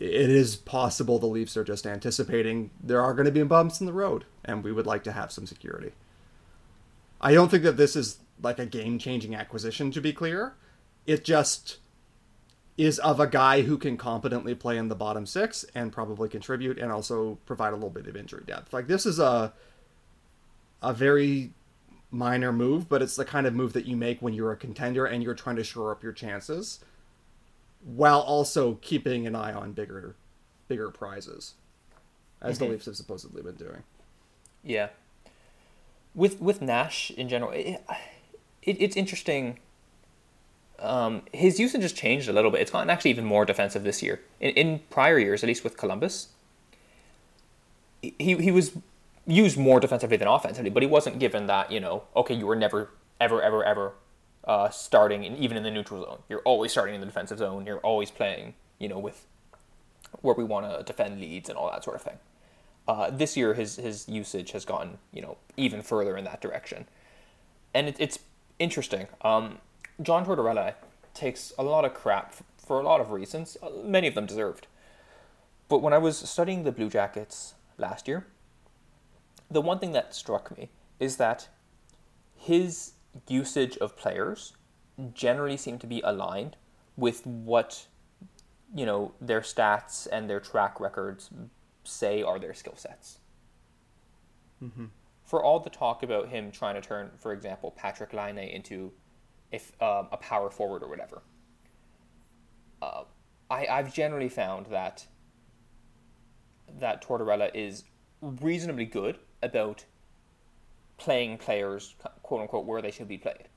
it 0.00 0.30
is 0.30 0.56
possible 0.56 1.18
the 1.18 1.26
Leafs 1.26 1.58
are 1.58 1.64
just 1.64 1.86
anticipating 1.86 2.70
there 2.82 3.02
are 3.02 3.12
going 3.12 3.26
to 3.26 3.30
be 3.30 3.42
bumps 3.42 3.80
in 3.80 3.86
the 3.86 3.92
road, 3.92 4.24
and 4.42 4.64
we 4.64 4.72
would 4.72 4.86
like 4.86 5.04
to 5.04 5.12
have 5.12 5.30
some 5.30 5.46
security. 5.46 5.92
I 7.20 7.34
don't 7.34 7.50
think 7.50 7.64
that 7.64 7.76
this 7.76 7.94
is 7.94 8.18
like 8.42 8.58
a 8.58 8.64
game 8.64 8.98
changing 8.98 9.34
acquisition, 9.34 9.90
to 9.90 10.00
be 10.00 10.14
clear. 10.14 10.54
It 11.06 11.22
just 11.22 11.76
is 12.78 12.98
of 13.00 13.20
a 13.20 13.26
guy 13.26 13.60
who 13.60 13.76
can 13.76 13.98
competently 13.98 14.54
play 14.54 14.78
in 14.78 14.88
the 14.88 14.94
bottom 14.94 15.26
six 15.26 15.66
and 15.74 15.92
probably 15.92 16.30
contribute 16.30 16.78
and 16.78 16.90
also 16.90 17.36
provide 17.44 17.74
a 17.74 17.76
little 17.76 17.90
bit 17.90 18.06
of 18.06 18.16
injury 18.16 18.42
depth. 18.46 18.72
Like 18.72 18.86
this 18.86 19.04
is 19.04 19.18
a 19.18 19.52
a 20.80 20.94
very 20.94 21.50
minor 22.10 22.54
move, 22.54 22.88
but 22.88 23.02
it's 23.02 23.16
the 23.16 23.24
kind 23.26 23.46
of 23.46 23.54
move 23.54 23.74
that 23.74 23.84
you 23.84 23.98
make 23.98 24.22
when 24.22 24.32
you're 24.32 24.50
a 24.50 24.56
contender 24.56 25.04
and 25.04 25.22
you're 25.22 25.34
trying 25.34 25.56
to 25.56 25.64
shore 25.64 25.92
up 25.92 26.02
your 26.02 26.12
chances 26.12 26.80
while 27.84 28.20
also 28.20 28.74
keeping 28.82 29.26
an 29.26 29.34
eye 29.34 29.52
on 29.52 29.72
bigger 29.72 30.16
bigger 30.68 30.90
prizes 30.90 31.54
as 32.40 32.56
mm-hmm. 32.56 32.64
the 32.64 32.70
Leafs 32.72 32.86
have 32.86 32.96
supposedly 32.96 33.42
been 33.42 33.56
doing. 33.56 33.82
Yeah. 34.62 34.88
With 36.14 36.40
with 36.40 36.60
Nash 36.60 37.10
in 37.10 37.28
general, 37.28 37.52
it, 37.52 37.80
it 38.62 38.76
it's 38.80 38.96
interesting 38.96 39.58
um, 40.80 41.22
his 41.32 41.60
usage 41.60 41.82
has 41.82 41.92
changed 41.92 42.28
a 42.28 42.32
little 42.32 42.50
bit. 42.50 42.60
It's 42.60 42.70
gotten 42.70 42.90
actually 42.90 43.10
even 43.10 43.24
more 43.24 43.44
defensive 43.44 43.84
this 43.84 44.02
year. 44.02 44.20
In, 44.40 44.50
in 44.50 44.78
prior 44.90 45.18
years, 45.18 45.42
at 45.44 45.46
least 45.46 45.62
with 45.62 45.76
Columbus, 45.76 46.28
he 48.02 48.12
he 48.18 48.50
was 48.50 48.72
used 49.26 49.58
more 49.58 49.78
defensively 49.80 50.16
than 50.16 50.28
offensively, 50.28 50.70
but 50.70 50.82
he 50.82 50.88
wasn't 50.88 51.18
given 51.18 51.46
that 51.46 51.70
you 51.70 51.80
know 51.80 52.04
okay 52.16 52.34
you 52.34 52.46
were 52.46 52.56
never 52.56 52.90
ever 53.20 53.42
ever 53.42 53.64
ever 53.64 53.92
uh, 54.44 54.70
starting 54.70 55.24
in, 55.24 55.36
even 55.36 55.56
in 55.56 55.62
the 55.62 55.70
neutral 55.70 56.04
zone. 56.04 56.18
You're 56.28 56.40
always 56.40 56.72
starting 56.72 56.94
in 56.94 57.00
the 57.00 57.06
defensive 57.06 57.38
zone. 57.38 57.66
You're 57.66 57.78
always 57.78 58.10
playing 58.10 58.54
you 58.78 58.88
know 58.88 58.98
with 58.98 59.26
where 60.22 60.34
we 60.34 60.44
want 60.44 60.66
to 60.66 60.82
defend 60.82 61.20
leads 61.20 61.48
and 61.48 61.56
all 61.56 61.70
that 61.70 61.84
sort 61.84 61.96
of 61.96 62.02
thing. 62.02 62.18
Uh, 62.88 63.10
this 63.10 63.36
year, 63.36 63.54
his 63.54 63.76
his 63.76 64.08
usage 64.08 64.52
has 64.52 64.64
gone 64.64 64.98
you 65.12 65.22
know 65.22 65.36
even 65.56 65.82
further 65.82 66.16
in 66.16 66.24
that 66.24 66.40
direction, 66.40 66.86
and 67.74 67.88
it, 67.88 67.96
it's 67.98 68.18
interesting. 68.58 69.06
Um, 69.22 69.58
John 70.02 70.24
Tortorella 70.24 70.74
takes 71.12 71.52
a 71.58 71.62
lot 71.62 71.84
of 71.84 71.92
crap 71.94 72.34
for 72.70 72.78
a 72.78 72.84
lot 72.84 73.00
of 73.00 73.10
reasons, 73.10 73.56
uh, 73.64 73.68
many 73.84 74.06
of 74.06 74.14
them 74.14 74.26
deserved. 74.26 74.68
But 75.68 75.82
when 75.82 75.92
I 75.92 75.98
was 75.98 76.16
studying 76.16 76.62
the 76.62 76.70
Blue 76.70 76.88
Jackets 76.88 77.54
last 77.78 78.06
year, 78.06 78.26
the 79.50 79.60
one 79.60 79.80
thing 79.80 79.90
that 79.90 80.14
struck 80.14 80.56
me 80.56 80.68
is 81.00 81.16
that 81.16 81.48
his 82.36 82.92
usage 83.28 83.76
of 83.78 83.96
players 83.96 84.54
generally 85.14 85.56
seem 85.56 85.78
to 85.78 85.86
be 85.86 86.00
aligned 86.02 86.56
with 86.96 87.26
what 87.26 87.86
you 88.74 88.86
know 88.86 89.12
their 89.20 89.40
stats 89.40 90.06
and 90.12 90.28
their 90.28 90.40
track 90.40 90.78
records 90.80 91.30
say 91.84 92.22
are 92.22 92.38
their 92.38 92.54
skill 92.54 92.76
sets. 92.76 93.18
Mm-hmm. 94.62 94.86
For 95.24 95.42
all 95.42 95.60
the 95.60 95.70
talk 95.70 96.02
about 96.02 96.28
him 96.28 96.50
trying 96.50 96.74
to 96.74 96.80
turn, 96.80 97.10
for 97.18 97.32
example, 97.32 97.72
Patrick 97.76 98.12
Laine 98.12 98.38
into 98.38 98.92
if 99.50 99.72
um, 99.82 100.08
a 100.12 100.16
power 100.16 100.50
forward 100.50 100.82
or 100.82 100.88
whatever. 100.88 101.22
Uh, 102.82 103.04
I 103.50 103.66
I've 103.66 103.92
generally 103.92 104.28
found 104.28 104.66
that 104.66 105.06
that 106.78 107.04
Tortorella 107.04 107.50
is 107.54 107.84
reasonably 108.20 108.84
good 108.84 109.18
about 109.42 109.84
playing 111.00 111.38
players 111.38 111.94
quote 112.22 112.42
unquote 112.42 112.66
where 112.66 112.80
they 112.80 112.90
should 112.90 113.08
be 113.08 113.18
played. 113.18 113.48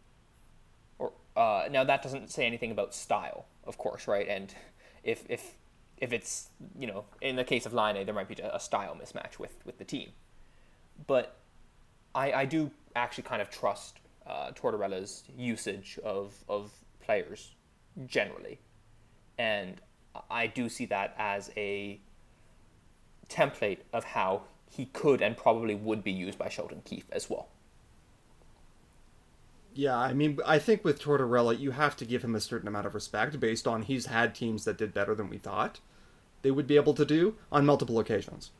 Or 0.97 1.13
uh, 1.35 1.67
now 1.69 1.83
that 1.83 2.01
doesn't 2.01 2.31
say 2.31 2.45
anything 2.45 2.71
about 2.71 2.95
style, 2.95 3.45
of 3.65 3.77
course, 3.77 4.07
right? 4.07 4.27
And 4.27 4.53
if 5.03 5.23
if 5.29 5.53
if 5.97 6.11
it's 6.11 6.49
you 6.77 6.87
know 6.87 7.05
in 7.21 7.35
the 7.35 7.43
case 7.43 7.65
of 7.65 7.73
Laine, 7.73 8.05
there 8.05 8.15
might 8.15 8.27
be 8.27 8.35
a 8.41 8.59
style 8.59 8.97
mismatch 8.99 9.37
with 9.37 9.55
with 9.65 9.77
the 9.77 9.85
team, 9.85 10.09
but 11.05 11.37
I 12.15 12.31
I 12.31 12.45
do 12.45 12.71
actually 12.95 13.23
kind 13.23 13.41
of 13.41 13.49
trust 13.49 13.99
uh, 14.25 14.51
Tortorella's 14.51 15.23
usage 15.37 15.99
of, 16.03 16.33
of 16.47 16.71
players 16.99 17.55
generally. 18.05 18.59
And 19.37 19.81
I 20.29 20.47
do 20.47 20.69
see 20.69 20.85
that 20.87 21.15
as 21.17 21.51
a 21.57 21.99
template 23.29 23.79
of 23.91 24.03
how 24.03 24.43
he 24.75 24.85
could 24.85 25.21
and 25.21 25.37
probably 25.37 25.75
would 25.75 26.03
be 26.03 26.11
used 26.11 26.37
by 26.37 26.49
Sheldon 26.49 26.81
Keefe 26.83 27.07
as 27.11 27.29
well. 27.29 27.47
Yeah, 29.75 29.97
I 29.97 30.13
mean, 30.13 30.39
I 30.45 30.59
think 30.59 30.83
with 30.83 31.01
Tortorella, 31.01 31.59
you 31.59 31.71
have 31.71 31.95
to 31.97 32.05
give 32.05 32.23
him 32.23 32.35
a 32.35 32.39
certain 32.39 32.67
amount 32.67 32.85
of 32.85 32.93
respect 32.93 33.39
based 33.39 33.67
on 33.67 33.83
he's 33.83 34.07
had 34.07 34.35
teams 34.35 34.65
that 34.65 34.77
did 34.77 34.93
better 34.93 35.15
than 35.15 35.29
we 35.29 35.37
thought 35.37 35.79
they 36.43 36.51
would 36.51 36.67
be 36.67 36.75
able 36.75 36.93
to 36.93 37.05
do 37.05 37.35
on 37.51 37.65
multiple 37.65 37.99
occasions. 37.99 38.51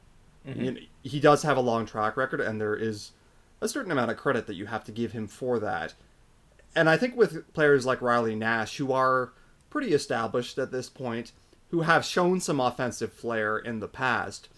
Mm-hmm. 0.47 0.83
He 1.01 1.19
does 1.19 1.43
have 1.43 1.57
a 1.57 1.61
long 1.61 1.85
track 1.85 2.17
record, 2.17 2.41
and 2.41 2.59
there 2.59 2.75
is 2.75 3.11
a 3.61 3.67
certain 3.67 3.91
amount 3.91 4.11
of 4.11 4.17
credit 4.17 4.47
that 4.47 4.55
you 4.55 4.65
have 4.67 4.83
to 4.85 4.91
give 4.91 5.11
him 5.11 5.27
for 5.27 5.59
that. 5.59 5.93
And 6.75 6.89
I 6.89 6.97
think 6.97 7.15
with 7.15 7.51
players 7.53 7.85
like 7.85 8.01
Riley 8.01 8.35
Nash, 8.35 8.77
who 8.77 8.91
are 8.91 9.33
pretty 9.69 9.93
established 9.93 10.57
at 10.57 10.71
this 10.71 10.89
point, 10.89 11.31
who 11.69 11.81
have 11.81 12.05
shown 12.05 12.39
some 12.39 12.59
offensive 12.59 13.13
flair 13.13 13.57
in 13.57 13.79
the 13.79 13.87
past, 13.87 14.49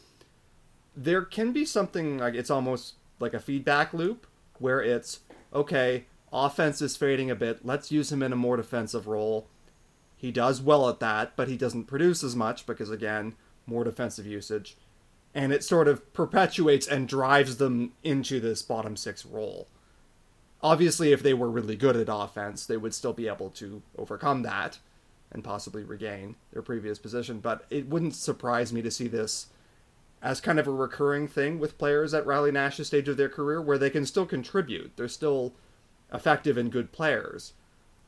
there 0.96 1.24
can 1.24 1.52
be 1.52 1.66
something 1.66 2.18
like 2.18 2.36
it's 2.36 2.50
almost 2.50 2.94
like 3.20 3.34
a 3.34 3.40
feedback 3.40 3.94
loop 3.94 4.28
where 4.60 4.82
it's 4.82 5.20
okay, 5.54 6.06
offense 6.32 6.82
is 6.82 6.98
fading 6.98 7.30
a 7.30 7.36
bit, 7.36 7.66
let's 7.66 7.92
use 7.92 8.12
him 8.12 8.24
in 8.24 8.34
a 8.34 8.38
more 8.38 8.58
defensive 8.58 9.08
role. 9.08 9.48
He 10.16 10.32
does 10.32 10.62
well 10.62 10.90
at 10.90 11.00
that, 11.00 11.36
but 11.36 11.48
he 11.48 11.58
doesn't 11.58 11.86
produce 11.86 12.24
as 12.24 12.36
much 12.36 12.66
because, 12.66 12.90
again, 12.90 13.36
more 13.68 13.84
defensive 13.84 14.26
usage 14.26 14.78
and 15.36 15.52
it 15.52 15.64
sort 15.64 15.90
of 15.90 16.14
perpetuates 16.14 16.88
and 16.88 17.10
drives 17.10 17.58
them 17.58 17.92
into 18.04 18.40
this 18.40 18.62
bottom 18.62 18.96
six 18.96 19.26
role. 19.26 19.68
Obviously, 20.64 21.12
if 21.12 21.22
they 21.22 21.34
were 21.34 21.50
really 21.50 21.76
good 21.76 21.98
at 21.98 22.08
offense, 22.10 22.66
they 22.66 22.78
would 22.78 22.94
still 22.94 23.12
be 23.12 23.28
able 23.28 23.50
to 23.52 23.84
overcome 23.98 24.42
that 24.44 24.80
and 25.32 25.44
possibly 25.44 25.84
regain 25.84 26.38
their 26.54 26.62
previous 26.62 26.98
position. 26.98 27.40
But 27.40 27.66
it 27.70 27.90
wouldn't 27.90 28.16
surprise 28.16 28.72
me 28.72 28.82
to 28.82 28.90
see 28.90 29.10
this 29.10 29.48
as 30.26 30.42
kind 30.42 30.60
of 30.60 30.68
a 30.68 30.72
recurring 30.72 31.28
thing 31.28 31.60
with 31.60 31.78
players 31.78 32.14
at 32.14 32.26
Riley 32.26 32.52
Nash's 32.52 32.88
stage 32.88 33.08
of 33.08 33.18
their 33.18 33.30
career 33.30 33.62
where 33.62 33.78
they 33.78 33.90
can 33.90 34.06
still 34.06 34.26
contribute. 34.26 34.94
They're 34.98 35.08
still 35.08 35.54
effective 36.12 36.58
and 36.58 36.72
good 36.72 36.92
players 36.92 37.54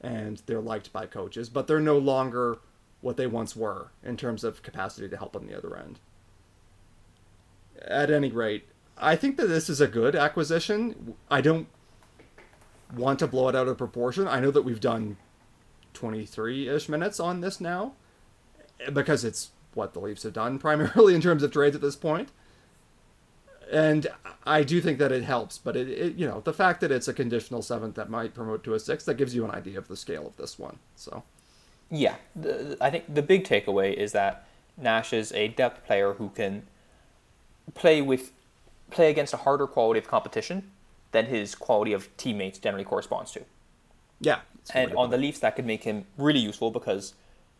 and 0.02 0.42
they're 0.46 0.62
liked 0.62 0.92
by 0.92 1.06
coaches, 1.06 1.50
but 1.50 1.68
they're 1.68 1.80
no 1.80 1.98
longer 1.98 2.58
what 3.02 3.18
they 3.18 3.28
once 3.28 3.56
were 3.56 3.92
in 4.04 4.18
terms 4.18 4.44
of 4.44 4.64
capacity 4.64 5.08
to 5.08 5.18
help 5.18 5.36
on 5.36 5.46
the 5.46 5.56
other 5.56 5.78
end 5.78 6.00
at 7.86 8.12
any 8.12 8.32
rate, 8.32 8.68
I 8.98 9.16
think 9.16 9.38
that 9.38 9.48
this 9.48 9.70
is 9.70 9.82
a 9.82 9.88
good 9.88 10.16
acquisition. 10.16 11.16
I 11.30 11.42
don't 11.42 11.68
want 12.96 13.20
to 13.20 13.28
blow 13.28 13.50
it 13.50 13.56
out 13.56 13.68
of 13.68 13.78
proportion. 13.78 14.28
I 14.28 14.40
know 14.40 14.52
that 14.52 14.64
we've 14.64 14.80
done 14.80 15.18
23 15.94 16.70
ish 16.70 16.90
minutes 16.90 17.20
on 17.20 17.42
this 17.42 17.60
now 17.60 17.94
because 18.92 19.24
it's 19.24 19.52
what 19.78 19.94
the 19.94 20.00
Leafs 20.00 20.24
have 20.24 20.34
done 20.34 20.60
primarily 20.68 21.16
in 21.16 21.22
terms 21.22 21.44
of 21.44 21.52
trades 21.52 21.76
at 21.76 21.82
this 21.82 21.96
point. 21.96 22.30
And 23.72 24.08
I 24.46 24.64
do 24.64 24.80
think 24.80 24.98
that 25.00 25.12
it 25.12 25.24
helps, 25.24 25.58
but 25.58 25.76
it, 25.76 25.90
it, 25.90 26.16
you 26.16 26.26
know, 26.26 26.42
the 26.42 26.54
fact 26.54 26.80
that 26.82 26.92
it's 26.92 27.08
a 27.08 27.14
conditional 27.14 27.62
seventh 27.62 27.96
that 27.96 28.10
might 28.10 28.34
promote 28.34 28.64
to 28.64 28.74
a 28.74 28.80
sixth, 28.80 29.06
that 29.08 29.16
gives 29.16 29.36
you 29.36 29.44
an 29.44 29.52
idea 29.52 29.78
of 29.78 29.90
the 29.90 29.98
scale 29.98 30.26
of 30.26 30.38
this 30.38 30.58
one. 30.58 30.80
So, 30.96 31.24
yeah, 31.92 32.16
the, 32.34 32.78
I 32.80 32.90
think 32.90 33.14
the 33.14 33.22
big 33.22 33.44
takeaway 33.44 33.94
is 33.94 34.14
that 34.14 34.48
Nash 34.78 35.12
is 35.12 35.32
a 35.34 35.50
depth 35.50 35.86
player 35.86 36.14
who 36.14 36.30
can 36.30 36.66
play 37.74 38.02
with 38.02 38.32
play 38.90 39.10
against 39.10 39.34
a 39.34 39.38
harder 39.38 39.68
quality 39.68 40.00
of 40.00 40.08
competition 40.08 40.72
than 41.12 41.26
his 41.26 41.56
quality 41.56 41.92
of 41.92 42.16
teammates 42.16 42.58
generally 42.60 42.86
corresponds 42.86 43.32
to. 43.32 43.44
Yeah. 44.22 44.40
And 44.74 44.94
on 44.96 45.10
the 45.10 45.18
Leafs, 45.18 45.40
that 45.40 45.56
could 45.56 45.66
make 45.66 45.84
him 45.84 46.06
really 46.18 46.40
useful 46.40 46.72
because 46.72 47.14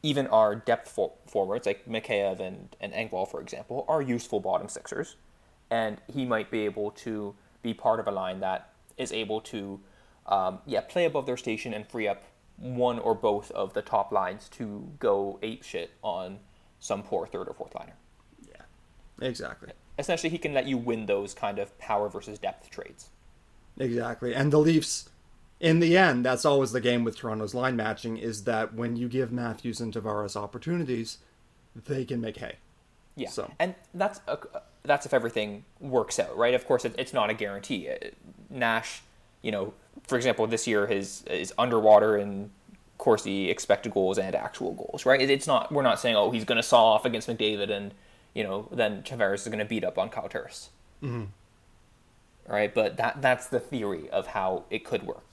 even 0.04 0.28
our 0.28 0.56
depth 0.56 0.90
for- 0.90 1.14
forwards, 1.26 1.66
like 1.66 1.86
Mikheyev 1.88 2.40
and, 2.40 2.76
and 2.80 2.94
Engvall, 2.94 3.30
for 3.30 3.42
example, 3.42 3.86
are 3.88 4.02
useful 4.02 4.40
bottom 4.40 4.70
sixers. 4.70 5.16
And 5.70 5.98
he 6.08 6.26
might 6.26 6.50
be 6.50 6.62
able 6.62 6.92
to 6.92 7.36
be 7.62 7.74
part 7.74 8.00
of 8.00 8.08
a 8.08 8.12
line 8.12 8.40
that 8.40 8.70
is 8.98 9.12
able 9.12 9.42
to, 9.42 9.80
um, 10.28 10.60
yeah, 10.66 10.82
play 10.82 11.06
above 11.06 11.26
their 11.26 11.38
station 11.38 11.74
and 11.74 11.86
free 11.86 12.08
up 12.08 12.24
one 12.58 13.00
or 13.00 13.14
both 13.14 13.52
of 13.52 13.74
the 13.74 13.82
top 13.82 14.12
lines 14.12 14.50
to 14.50 14.90
go 15.00 15.40
ape 15.42 15.64
shit 15.64 15.92
on 16.02 16.40
some 16.80 17.04
poor 17.04 17.28
third 17.28 17.48
or 17.48 17.54
fourth 17.54 17.76
liner. 17.76 17.94
Yeah, 18.48 19.28
exactly 19.28 19.74
essentially 19.98 20.30
he 20.30 20.38
can 20.38 20.54
let 20.54 20.68
you 20.68 20.78
win 20.78 21.06
those 21.06 21.34
kind 21.34 21.60
of 21.60 21.78
power 21.80 22.10
versus 22.10 22.40
depth 22.40 22.70
trades. 22.70 23.10
Exactly. 23.80 24.34
And 24.34 24.52
the 24.52 24.60
Leafs 24.60 25.10
in 25.60 25.80
the 25.80 25.98
end, 25.98 26.26
that's 26.26 26.46
always 26.46 26.72
the 26.72 26.82
game 26.82 27.04
with 27.04 27.18
Toronto's 27.18 27.54
line 27.54 27.76
matching 27.76 28.18
is 28.18 28.44
that 28.44 28.74
when 28.74 28.96
you 28.96 29.08
give 29.08 29.32
Matthews 29.32 29.80
and 29.82 29.94
Tavares 29.94 30.36
opportunities, 30.36 31.18
they 31.76 32.06
can 32.06 32.22
make 32.22 32.38
hay. 32.38 32.56
Yeah. 33.16 33.30
So. 33.30 33.52
And 33.60 33.76
that's 33.94 34.22
a, 34.28 34.38
that's 34.84 35.06
if 35.06 35.14
everything 35.14 35.66
works 35.80 36.20
out, 36.20 36.36
right? 36.38 36.54
Of 36.54 36.66
course, 36.68 36.86
it, 36.86 36.94
it's 36.98 37.14
not 37.14 37.30
a 37.30 37.34
guarantee. 37.34 37.90
Uh, 37.90 37.96
Nash, 38.50 39.02
you 39.42 39.52
know, 39.52 39.74
for 40.08 40.16
example, 40.16 40.46
this 40.48 40.68
year 40.68 40.88
his 40.88 41.24
is 41.24 41.54
underwater 41.58 42.18
in 42.18 42.52
Corsi 42.98 43.50
expected 43.50 43.94
goals 43.94 44.18
and 44.18 44.36
actual 44.36 44.74
goals, 44.74 45.06
right? 45.06 45.22
It's 45.22 45.48
not. 45.48 45.72
We're 45.72 45.84
not 45.84 46.00
saying 46.00 46.16
oh 46.16 46.32
he's 46.32 46.46
going 46.46 46.58
to 46.58 46.64
saw 46.64 46.94
off 46.94 47.06
against 47.06 47.28
McDavid 47.28 47.70
and 47.70 47.94
you 48.34 48.44
know, 48.44 48.70
then 48.72 49.02
Tavares 49.02 49.42
is 49.42 49.48
going 49.48 49.58
to 49.58 49.66
beat 49.66 49.84
up 49.84 49.98
on 49.98 50.10
Kyle 50.10 50.30
Turris. 50.30 50.70
Mm-hmm. 51.02 51.24
Right, 52.48 52.74
but 52.74 52.96
that 52.98 53.22
that's 53.22 53.48
the 53.48 53.60
theory 53.60 54.10
of 54.10 54.28
how 54.28 54.64
it 54.70 54.86
could 54.86 55.04
work. 55.04 55.26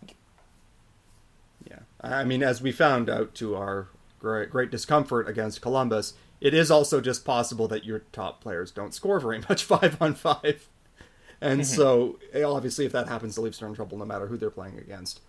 I 2.04 2.24
mean, 2.24 2.42
as 2.42 2.60
we 2.60 2.72
found 2.72 3.08
out 3.08 3.34
to 3.36 3.56
our 3.56 3.88
great, 4.18 4.50
great 4.50 4.70
discomfort 4.70 5.28
against 5.28 5.62
Columbus, 5.62 6.14
it 6.40 6.54
is 6.54 6.70
also 6.70 7.00
just 7.00 7.24
possible 7.24 7.68
that 7.68 7.84
your 7.84 8.00
top 8.12 8.42
players 8.42 8.70
don't 8.70 8.94
score 8.94 9.20
very 9.20 9.40
much 9.48 9.64
five 9.72 10.00
on 10.00 10.14
five. 10.14 10.68
And 11.40 11.66
so, 11.66 12.18
eh, 12.32 12.42
obviously, 12.42 12.86
if 12.86 12.92
that 12.92 13.08
happens, 13.08 13.34
the 13.34 13.42
Leafs 13.42 13.60
are 13.62 13.66
in 13.66 13.74
trouble 13.74 13.98
no 13.98 14.06
matter 14.06 14.26
who 14.26 14.36
they're 14.36 14.50
playing 14.50 14.78
against. 14.78 15.20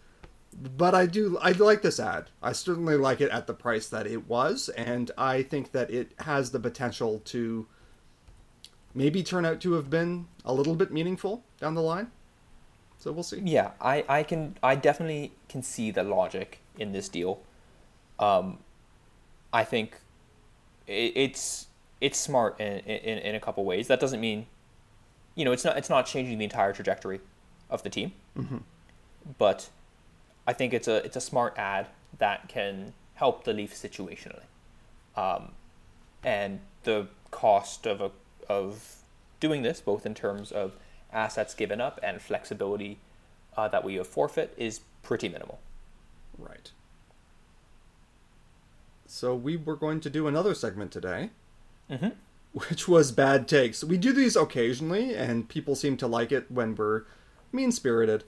But 0.77 0.95
I 0.95 1.05
do, 1.07 1.37
I 1.41 1.51
like 1.51 1.81
this 1.81 1.99
ad. 1.99 2.29
I 2.41 2.53
certainly 2.53 2.95
like 2.95 3.19
it 3.19 3.29
at 3.31 3.47
the 3.47 3.53
price 3.53 3.89
that 3.89 4.07
it 4.07 4.27
was, 4.27 4.69
and 4.69 5.11
I 5.17 5.43
think 5.43 5.73
that 5.73 5.91
it 5.91 6.13
has 6.19 6.51
the 6.51 6.59
potential 6.59 7.21
to 7.25 7.67
maybe 8.93 9.23
turn 9.23 9.45
out 9.45 9.59
to 9.61 9.73
have 9.73 9.89
been 9.89 10.27
a 10.45 10.53
little 10.53 10.75
bit 10.75 10.93
meaningful 10.93 11.43
down 11.59 11.75
the 11.75 11.81
line. 11.81 12.11
So 12.97 13.11
we'll 13.11 13.23
see. 13.23 13.41
Yeah, 13.43 13.71
I, 13.81 14.05
I 14.07 14.23
can 14.23 14.57
I 14.63 14.75
definitely 14.75 15.33
can 15.49 15.61
see 15.61 15.91
the 15.91 16.03
logic 16.03 16.59
in 16.79 16.91
this 16.91 17.09
deal. 17.09 17.41
Um, 18.19 18.59
I 19.53 19.63
think 19.63 19.97
it, 20.87 21.13
it's 21.15 21.67
it's 22.01 22.19
smart 22.19 22.59
in, 22.59 22.79
in 22.79 23.17
in 23.19 23.35
a 23.35 23.39
couple 23.39 23.63
ways. 23.65 23.87
That 23.87 23.99
doesn't 23.99 24.19
mean, 24.19 24.47
you 25.35 25.45
know, 25.45 25.51
it's 25.51 25.63
not 25.63 25.77
it's 25.77 25.89
not 25.89 26.05
changing 26.05 26.37
the 26.37 26.43
entire 26.43 26.73
trajectory 26.73 27.21
of 27.69 27.83
the 27.83 27.89
team, 27.89 28.13
but 29.37 29.69
I 30.47 30.53
think 30.53 30.73
it's 30.73 30.87
a 30.87 30.97
it's 30.97 31.15
a 31.15 31.21
smart 31.21 31.57
ad 31.57 31.87
that 32.17 32.47
can 32.47 32.93
help 33.15 33.43
the 33.43 33.53
Leafs 33.53 33.81
situationally, 33.81 34.43
um, 35.15 35.51
and 36.23 36.59
the 36.83 37.07
cost 37.31 37.85
of 37.85 38.01
a 38.01 38.11
of 38.47 38.97
doing 39.39 39.63
this, 39.63 39.81
both 39.81 40.05
in 40.05 40.13
terms 40.13 40.51
of 40.51 40.77
assets 41.11 41.53
given 41.53 41.81
up 41.81 41.99
and 42.03 42.21
flexibility 42.21 42.97
uh, 43.57 43.67
that 43.67 43.83
we 43.83 43.95
have 43.95 44.07
forfeit, 44.07 44.53
is 44.57 44.81
pretty 45.01 45.29
minimal. 45.29 45.59
Right. 46.37 46.71
So 49.07 49.35
we 49.35 49.55
were 49.55 49.75
going 49.75 49.99
to 50.01 50.09
do 50.09 50.27
another 50.27 50.53
segment 50.53 50.91
today, 50.91 51.29
mm-hmm. 51.89 52.09
which 52.53 52.87
was 52.87 53.11
bad 53.11 53.47
takes. 53.47 53.83
We 53.83 53.97
do 53.97 54.11
these 54.11 54.35
occasionally, 54.35 55.15
and 55.15 55.47
people 55.47 55.75
seem 55.75 55.97
to 55.97 56.07
like 56.07 56.31
it 56.31 56.51
when 56.51 56.75
we're 56.75 57.03
mean 57.51 57.71
spirited. 57.71 58.23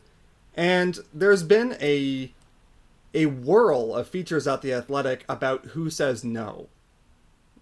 And 0.56 1.00
there's 1.13 1.43
been 1.43 1.78
a 1.82 2.34
a 3.13 3.26
whirl 3.26 3.96
of 3.96 4.08
features 4.08 4.48
at 4.48 4.62
the 4.62 4.74
Athletic 4.74 5.26
about 5.28 5.65
who 5.67 5.89
says 5.89 6.24
no. 6.24 6.67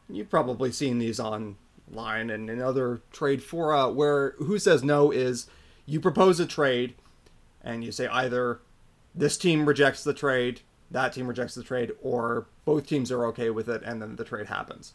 You've 0.10 0.30
probably 0.30 0.72
seen 0.72 1.00
these 1.00 1.20
online 1.20 2.30
and 2.30 2.50
in 2.50 2.62
other 2.62 3.02
trade 3.12 3.44
fora 3.44 3.90
where 3.90 4.32
who 4.38 4.60
says 4.60 4.84
no 4.84 5.12
is 5.12 5.48
you 5.86 6.00
propose 6.00 6.40
a 6.40 6.46
trade 6.46 6.96
and 7.64 7.84
you 7.84 7.92
say 7.92 8.08
either 8.08 8.60
this 9.16 9.38
team 9.38 9.66
rejects 9.66 10.04
the 10.04 10.14
trade, 10.14 10.62
that 10.92 11.14
team 11.14 11.28
rejects 11.28 11.56
the 11.56 11.64
trade, 11.64 11.92
or 12.02 12.48
both 12.66 12.86
teams 12.88 13.12
are 13.12 13.26
okay 13.28 13.50
with 13.50 13.70
it, 13.70 13.82
and 13.84 14.02
then 14.02 14.16
the 14.16 14.26
trade 14.26 14.48
happens. 14.48 14.94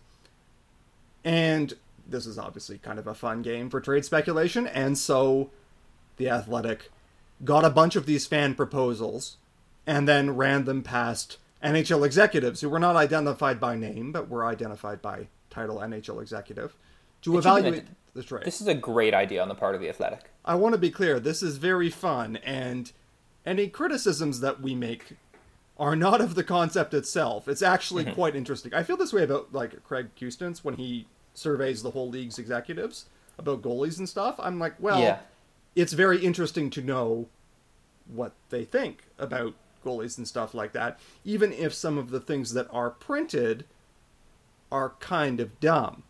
And 1.25 1.75
this 2.07 2.27
is 2.27 2.39
obviously 2.39 2.79
kind 2.79 2.99
of 2.99 3.07
a 3.07 3.15
fun 3.15 3.43
game 3.43 3.71
for 3.71 3.81
trade 3.81 4.05
speculation, 4.05 4.67
and 4.67 4.99
so 4.99 5.51
the 6.17 6.29
Athletic 6.29 6.91
got 7.45 7.65
a 7.65 7.71
bunch 7.71 7.97
of 7.97 8.07
these 8.07 8.27
fan 8.27 8.55
proposals 8.55 9.39
and 9.87 10.07
then 10.07 10.37
ran 10.37 10.65
them 10.65 10.83
past 10.83 11.39
NHL 11.63 12.05
executives 12.05 12.61
who 12.61 12.69
were 12.69 12.79
not 12.79 12.97
identified 12.97 13.59
by 13.59 13.77
name, 13.77 14.13
but 14.13 14.29
were 14.29 14.45
identified 14.45 15.01
by 15.01 15.29
title 15.49 15.79
NHL 15.79 16.21
executive 16.21 16.77
to 17.23 17.39
evaluate 17.39 17.85
the 18.15 18.23
trade. 18.23 18.45
This 18.45 18.61
is 18.61 18.67
a 18.67 18.75
great 18.75 19.15
idea 19.15 19.43
on 19.43 19.49
the 19.49 19.55
part 19.55 19.75
of 19.75 19.81
the 19.81 19.89
Athletic. 19.89 20.31
I 20.45 20.55
want 20.55 20.75
to 20.75 20.79
be 20.79 20.91
clear, 20.91 21.21
this 21.21 21.43
is 21.43 21.57
very 21.57 21.91
fun, 21.91 22.37
and 22.37 22.91
any 23.47 23.69
criticisms 23.69 24.41
that 24.41 24.61
we 24.61 24.75
make 24.75 25.17
are 25.79 25.97
not 25.97 26.21
of 26.21 26.35
the 26.35 26.45
concept 26.45 26.93
itself. 26.95 27.49
It's 27.49 27.63
actually 27.63 28.05
Mm-hmm. 28.05 28.15
quite 28.15 28.37
interesting. 28.37 28.75
I 28.75 28.83
feel 28.83 28.97
this 28.97 29.13
way 29.13 29.23
about 29.23 29.53
like 29.53 29.83
Craig 29.85 30.11
Custance 30.19 30.63
when 30.65 30.75
he 30.75 31.07
surveys 31.33 31.83
the 31.83 31.93
whole 31.93 32.09
league's 32.11 32.39
executives 32.39 33.07
about 33.39 33.63
goalies 33.63 33.99
and 33.99 34.09
stuff. 34.09 34.35
I'm 34.39 34.59
like, 34.59 34.75
well, 34.79 35.01
Yeah. 35.01 35.21
it's 35.75 35.95
very 35.95 36.19
interesting 36.25 36.69
to 36.71 36.83
know 36.83 37.29
what 38.07 38.33
they 38.51 38.65
think 38.65 39.05
about 39.19 39.55
goalies 39.85 40.19
and 40.19 40.29
stuff 40.29 40.53
like 40.53 40.73
that, 40.73 40.99
even 41.25 41.53
if 41.53 41.73
some 41.73 41.97
of 41.97 42.11
the 42.11 42.21
things 42.21 42.53
that 42.53 42.67
are 42.71 42.91
printed 42.91 43.65
are 44.71 44.91
kind 45.01 45.41
of 45.41 45.59
dumb. 45.61 46.03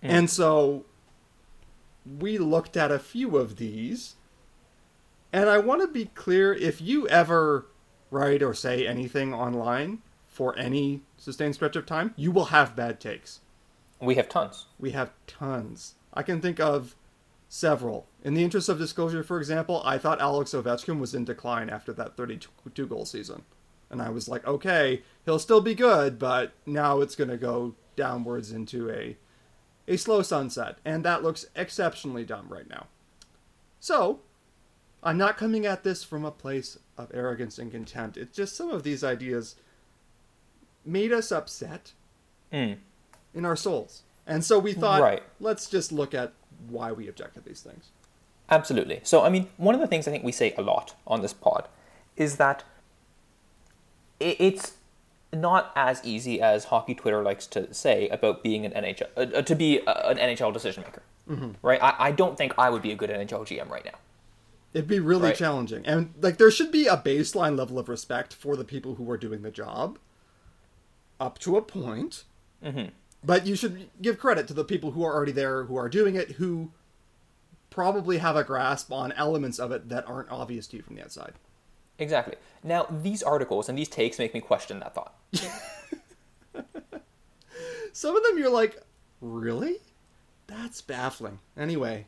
And 0.00 0.30
so 0.30 0.84
we 2.18 2.38
looked 2.38 2.76
at 2.76 2.90
a 2.92 2.98
few 2.98 3.36
of 3.36 3.56
these, 3.56 4.14
and 5.32 5.48
I 5.48 5.58
want 5.58 5.80
to 5.82 5.88
be 5.88 6.06
clear 6.06 6.52
if 6.52 6.80
you 6.80 7.08
ever 7.08 7.66
write 8.10 8.42
or 8.42 8.54
say 8.54 8.86
anything 8.86 9.32
online 9.32 10.02
for 10.26 10.56
any 10.58 11.02
sustained 11.16 11.54
stretch 11.54 11.76
of 11.76 11.86
time, 11.86 12.14
you 12.16 12.30
will 12.30 12.46
have 12.46 12.76
bad 12.76 13.00
takes. 13.00 13.40
We 14.00 14.14
have 14.14 14.28
tons. 14.28 14.66
We 14.78 14.92
have 14.92 15.12
tons. 15.26 15.94
I 16.14 16.22
can 16.22 16.40
think 16.40 16.58
of 16.58 16.96
several. 17.48 18.06
In 18.24 18.34
the 18.34 18.44
interest 18.44 18.68
of 18.68 18.78
disclosure, 18.78 19.22
for 19.22 19.38
example, 19.38 19.82
I 19.84 19.98
thought 19.98 20.20
Alex 20.20 20.52
Ovechkin 20.52 20.98
was 20.98 21.14
in 21.14 21.24
decline 21.24 21.68
after 21.68 21.92
that 21.92 22.16
32 22.16 22.86
goal 22.86 23.04
season. 23.04 23.42
And 23.90 24.00
I 24.00 24.08
was 24.08 24.28
like, 24.28 24.46
okay, 24.46 25.02
he'll 25.24 25.38
still 25.38 25.60
be 25.60 25.74
good, 25.74 26.18
but 26.18 26.52
now 26.64 27.00
it's 27.00 27.16
going 27.16 27.30
to 27.30 27.36
go 27.36 27.74
downwards 27.96 28.52
into 28.52 28.88
a 28.90 29.16
a 29.88 29.96
slow 29.96 30.22
sunset, 30.22 30.78
and 30.84 31.04
that 31.04 31.22
looks 31.22 31.46
exceptionally 31.56 32.24
dumb 32.24 32.46
right 32.48 32.68
now. 32.70 32.86
So, 33.80 34.20
I'm 35.02 35.16
not 35.18 35.36
coming 35.38 35.64
at 35.66 35.82
this 35.82 36.04
from 36.04 36.24
a 36.24 36.30
place 36.30 36.78
of 36.98 37.10
arrogance 37.14 37.58
and 37.58 37.70
contempt. 37.70 38.16
It's 38.16 38.36
just 38.36 38.54
some 38.56 38.70
of 38.70 38.82
these 38.82 39.02
ideas 39.02 39.56
made 40.84 41.12
us 41.12 41.30
upset 41.32 41.92
Mm. 42.52 42.78
in 43.34 43.44
our 43.44 43.56
souls. 43.56 44.02
And 44.26 44.44
so 44.44 44.58
we 44.58 44.72
thought, 44.72 45.00
Right. 45.00 45.22
let's 45.38 45.68
just 45.70 45.92
look 45.92 46.12
at 46.14 46.32
why 46.68 46.92
we 46.92 47.08
object 47.08 47.34
to 47.34 47.40
these 47.40 47.60
things. 47.60 47.86
Absolutely. 48.50 49.00
So, 49.04 49.22
I 49.22 49.28
mean, 49.30 49.48
one 49.56 49.74
of 49.74 49.80
the 49.80 49.86
things 49.86 50.06
I 50.08 50.10
think 50.10 50.24
we 50.24 50.32
say 50.32 50.52
a 50.58 50.62
lot 50.62 50.94
on 51.06 51.22
this 51.22 51.32
pod 51.32 51.68
is 52.16 52.36
that 52.36 52.64
it's 54.18 54.72
not 55.32 55.72
as 55.76 56.00
easy 56.04 56.40
as 56.42 56.64
hockey 56.64 56.94
Twitter 56.94 57.22
likes 57.22 57.46
to 57.46 57.72
say 57.72 58.08
about 58.08 58.42
being 58.42 58.66
an 58.66 58.72
NHL 58.72 59.06
uh, 59.16 59.42
to 59.42 59.54
be 59.54 59.78
a, 59.86 60.08
an 60.10 60.18
NHL 60.18 60.52
decision 60.52 60.82
maker, 60.84 61.02
right? 61.62 61.82
I, 61.82 61.94
I 62.08 62.12
don't 62.12 62.36
think 62.36 62.52
I 62.58 62.68
would 62.68 62.82
be 62.82 62.90
a 62.92 62.96
good 62.96 63.10
NHL 63.10 63.46
GM 63.46 63.70
right 63.70 63.84
now. 63.84 63.94
It'd 64.72 64.86
be 64.88 65.00
really 65.00 65.28
Right. 65.28 65.36
challenging. 65.36 65.84
And 65.86 66.14
like 66.20 66.38
there 66.38 66.50
should 66.50 66.70
be 66.70 66.86
a 66.86 66.96
baseline 66.96 67.56
level 67.58 67.78
of 67.78 67.88
respect 67.88 68.32
for 68.32 68.56
the 68.56 68.64
people 68.64 68.94
who 68.94 69.10
are 69.10 69.16
doing 69.16 69.42
the 69.42 69.50
job 69.50 69.98
up 71.18 71.38
to 71.40 71.56
a 71.56 71.62
point. 71.62 72.24
Mm-hmm. 72.64 72.90
But 73.24 73.46
you 73.46 73.54
should 73.56 73.90
give 74.00 74.18
credit 74.18 74.46
to 74.48 74.54
the 74.54 74.64
people 74.64 74.92
who 74.92 75.04
are 75.04 75.12
already 75.14 75.32
there, 75.32 75.64
who 75.64 75.76
are 75.76 75.88
doing 75.88 76.14
it, 76.14 76.32
who 76.32 76.70
probably 77.68 78.18
have 78.18 78.36
a 78.36 78.44
grasp 78.44 78.90
on 78.92 79.12
elements 79.12 79.58
of 79.58 79.70
it 79.72 79.88
that 79.90 80.08
aren't 80.08 80.30
obvious 80.30 80.66
to 80.68 80.76
you 80.76 80.82
from 80.82 80.96
the 80.96 81.02
outside. 81.02 81.34
Exactly. 81.98 82.36
Now, 82.64 82.86
these 82.90 83.22
articles 83.22 83.68
and 83.68 83.76
these 83.76 83.88
takes 83.88 84.18
make 84.18 84.32
me 84.32 84.40
question 84.40 84.78
that 84.80 84.94
thought. 84.94 85.14
Some 87.92 88.16
of 88.16 88.22
them 88.22 88.38
you're 88.38 88.50
like, 88.50 88.80
really? 89.20 89.76
That's 90.46 90.80
baffling. 90.80 91.40
Anyway, 91.56 92.06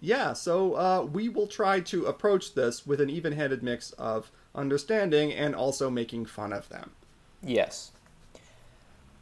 yeah, 0.00 0.32
so 0.32 0.74
uh, 0.74 1.02
we 1.02 1.28
will 1.28 1.46
try 1.46 1.80
to 1.80 2.06
approach 2.06 2.54
this 2.54 2.86
with 2.86 3.00
an 3.00 3.10
even 3.10 3.32
handed 3.32 3.62
mix 3.62 3.90
of 3.92 4.30
understanding 4.54 5.32
and 5.32 5.54
also 5.54 5.90
making 5.90 6.26
fun 6.26 6.52
of 6.52 6.68
them. 6.68 6.90
Yes. 7.42 7.92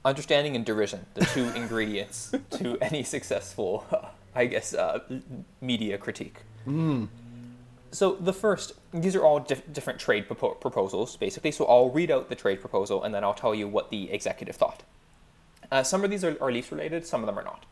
Understanding 0.04 0.54
and 0.54 0.64
derision, 0.64 1.06
the 1.14 1.24
two 1.26 1.48
ingredients 1.54 2.32
to 2.50 2.78
any 2.80 3.02
successful, 3.02 3.86
I 4.34 4.46
guess, 4.46 4.74
uh, 4.74 5.00
media 5.60 5.98
critique. 5.98 6.42
So 7.92 8.16
the 8.16 8.32
first, 8.32 8.74
these 8.92 9.16
are 9.16 9.24
all 9.24 9.40
dif- 9.40 9.72
different 9.72 9.98
trade 9.98 10.28
propo- 10.28 10.60
proposals, 10.60 11.16
basically. 11.16 11.52
So 11.52 11.64
I'll 11.64 11.90
read 11.90 12.10
out 12.10 12.28
the 12.28 12.34
trade 12.34 12.60
proposal 12.60 13.02
and 13.02 13.14
then 13.14 13.24
I'll 13.24 13.34
tell 13.34 13.54
you 13.54 13.66
what 13.66 13.90
the 13.90 14.10
executive 14.10 14.56
thought. 14.56 14.82
Uh, 15.72 15.82
some 15.82 16.04
of 16.04 16.10
these 16.10 16.22
are, 16.22 16.36
are 16.40 16.52
Leafs 16.52 16.70
related, 16.70 17.06
some 17.06 17.22
of 17.22 17.26
them 17.26 17.38
are 17.38 17.42
not. 17.44 17.64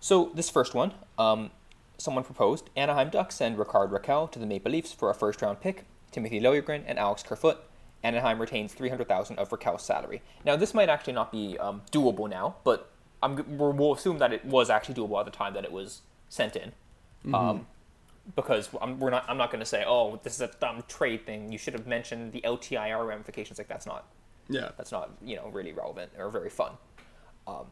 So 0.00 0.30
this 0.34 0.50
first 0.50 0.74
one, 0.74 0.92
um, 1.18 1.50
someone 1.98 2.24
proposed 2.24 2.70
Anaheim 2.76 3.10
Ducks 3.10 3.36
send 3.36 3.58
Rickard 3.58 3.90
Rakell 3.90 4.30
to 4.32 4.38
the 4.38 4.46
Maple 4.46 4.72
Leafs 4.72 4.92
for 4.92 5.10
a 5.10 5.14
first 5.14 5.40
round 5.42 5.60
pick, 5.60 5.84
Timothy 6.10 6.40
Liljegren 6.40 6.82
and 6.86 6.98
Alex 6.98 7.22
Kerfoot. 7.22 7.58
Anaheim 8.02 8.38
retains 8.38 8.74
300000 8.74 9.38
of 9.38 9.48
Rakell's 9.48 9.82
salary. 9.82 10.20
Now, 10.44 10.56
this 10.56 10.74
might 10.74 10.90
actually 10.90 11.14
not 11.14 11.32
be 11.32 11.56
um, 11.58 11.80
doable 11.90 12.28
now, 12.28 12.56
but 12.62 12.90
I'm, 13.22 13.42
we'll 13.56 13.94
assume 13.94 14.18
that 14.18 14.32
it 14.32 14.44
was 14.44 14.68
actually 14.68 14.94
doable 14.96 15.18
at 15.18 15.24
the 15.24 15.30
time 15.30 15.54
that 15.54 15.64
it 15.64 15.72
was 15.72 16.02
sent 16.28 16.54
in. 16.54 16.72
Um, 17.32 17.66
because 18.36 18.68
I'm, 18.82 18.98
we're 18.98 19.08
not, 19.10 19.24
I'm 19.28 19.38
not 19.38 19.50
going 19.50 19.60
to 19.60 19.66
say, 19.66 19.84
oh, 19.86 20.20
this 20.22 20.34
is 20.34 20.40
a 20.42 20.50
dumb 20.60 20.84
trade 20.88 21.24
thing. 21.24 21.50
You 21.50 21.56
should 21.56 21.72
have 21.72 21.86
mentioned 21.86 22.32
the 22.32 22.42
LTIR 22.42 23.06
ramifications. 23.06 23.56
Like, 23.58 23.68
that's 23.68 23.86
not 23.86 24.04
Yeah. 24.48 24.72
that's 24.76 24.92
not 24.92 25.10
you 25.22 25.36
know 25.36 25.48
really 25.48 25.72
relevant 25.72 26.12
or 26.18 26.28
very 26.28 26.50
fun. 26.50 26.72
Um, 27.46 27.66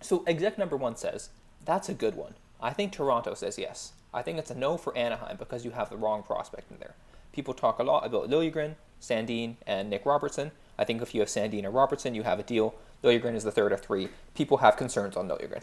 so 0.00 0.24
exec 0.26 0.58
number 0.58 0.76
one 0.76 0.96
says 0.96 1.30
that's 1.64 1.88
a 1.88 1.94
good 1.94 2.16
one. 2.16 2.34
I 2.62 2.72
think 2.72 2.92
Toronto 2.92 3.34
says 3.34 3.58
yes. 3.58 3.92
I 4.12 4.22
think 4.22 4.38
it's 4.38 4.50
a 4.50 4.54
no 4.54 4.76
for 4.76 4.96
Anaheim 4.96 5.36
because 5.36 5.64
you 5.64 5.70
have 5.70 5.88
the 5.88 5.96
wrong 5.96 6.22
prospect 6.22 6.70
in 6.70 6.78
there. 6.78 6.94
People 7.32 7.54
talk 7.54 7.78
a 7.78 7.84
lot 7.84 8.04
about 8.04 8.28
Liljegren, 8.28 8.74
Sandin, 9.00 9.56
and 9.66 9.88
Nick 9.88 10.04
Robertson. 10.04 10.50
I 10.78 10.84
think 10.84 11.00
if 11.00 11.14
you 11.14 11.20
have 11.20 11.28
Sandin 11.28 11.64
or 11.64 11.70
Robertson, 11.70 12.14
you 12.14 12.22
have 12.24 12.38
a 12.38 12.42
deal. 12.42 12.74
Liljegren 13.04 13.34
is 13.34 13.44
the 13.44 13.52
third 13.52 13.72
of 13.72 13.80
three. 13.80 14.08
People 14.34 14.58
have 14.58 14.76
concerns 14.76 15.16
on 15.16 15.28
Liljegren. 15.28 15.62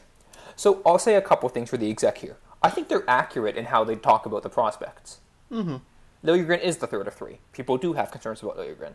So 0.55 0.81
I'll 0.86 0.99
say 0.99 1.15
a 1.15 1.21
couple 1.21 1.49
things 1.49 1.69
for 1.69 1.77
the 1.77 1.89
exec 1.89 2.19
here. 2.19 2.38
I 2.63 2.69
think 2.69 2.88
they're 2.88 3.07
accurate 3.07 3.57
in 3.57 3.65
how 3.65 3.83
they 3.83 3.95
talk 3.95 4.25
about 4.25 4.43
the 4.43 4.49
prospects. 4.49 5.19
Mm-hmm. 5.51 5.77
Liljegren 6.25 6.62
is 6.62 6.77
the 6.77 6.88
third 6.88 7.07
of 7.07 7.13
three. 7.13 7.39
People 7.53 7.77
do 7.77 7.93
have 7.93 8.12
concerns 8.12 8.41
about 8.41 8.57
Liljegren. 8.57 8.93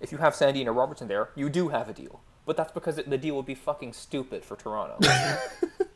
If 0.00 0.10
you 0.10 0.18
have 0.18 0.34
Sandin 0.34 0.66
or 0.66 0.72
Robertson 0.72 1.08
there, 1.08 1.30
you 1.34 1.48
do 1.48 1.68
have 1.68 1.88
a 1.88 1.92
deal. 1.92 2.20
But 2.44 2.56
that's 2.56 2.72
because 2.72 2.96
the 2.96 3.18
deal 3.18 3.36
would 3.36 3.46
be 3.46 3.54
fucking 3.54 3.92
stupid 3.92 4.44
for 4.44 4.56
Toronto. 4.56 4.98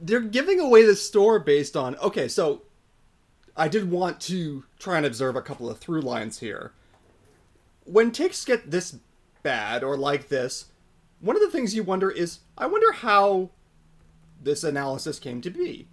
They're 0.00 0.20
giving 0.20 0.60
away 0.60 0.84
the 0.84 0.96
store 0.96 1.38
based 1.38 1.76
on 1.76 1.96
okay, 1.96 2.28
so 2.28 2.62
I 3.56 3.68
did 3.68 3.90
want 3.90 4.20
to 4.22 4.64
try 4.78 4.96
and 4.96 5.06
observe 5.06 5.36
a 5.36 5.42
couple 5.42 5.70
of 5.70 5.78
through 5.78 6.02
lines 6.02 6.40
here. 6.40 6.72
When 7.84 8.10
ticks 8.10 8.44
get 8.44 8.70
this 8.70 8.98
bad 9.42 9.84
or 9.84 9.96
like 9.96 10.28
this, 10.28 10.66
one 11.20 11.36
of 11.36 11.42
the 11.42 11.50
things 11.50 11.74
you 11.74 11.82
wonder 11.82 12.10
is 12.10 12.40
I 12.58 12.66
wonder 12.66 12.92
how 12.92 13.50
this 14.42 14.64
analysis 14.64 15.18
came 15.18 15.40
to 15.40 15.50
be. 15.50 15.88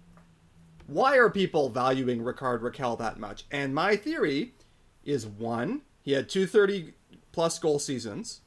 Why 0.86 1.16
are 1.16 1.30
people 1.30 1.68
valuing 1.68 2.22
Rickard 2.22 2.60
Rakell 2.60 2.98
that 2.98 3.18
much? 3.18 3.44
And 3.50 3.74
my 3.74 3.96
theory 3.96 4.52
is 5.04 5.26
one, 5.26 5.82
he 6.02 6.12
had 6.12 6.28
230 6.28 6.92
plus 7.32 7.58
goal 7.58 7.78
seasons, 7.78 8.40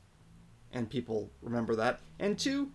and 0.72 0.90
people 0.90 1.32
remember 1.42 1.76
that. 1.76 2.02
And 2.20 2.38
two, 2.38 2.72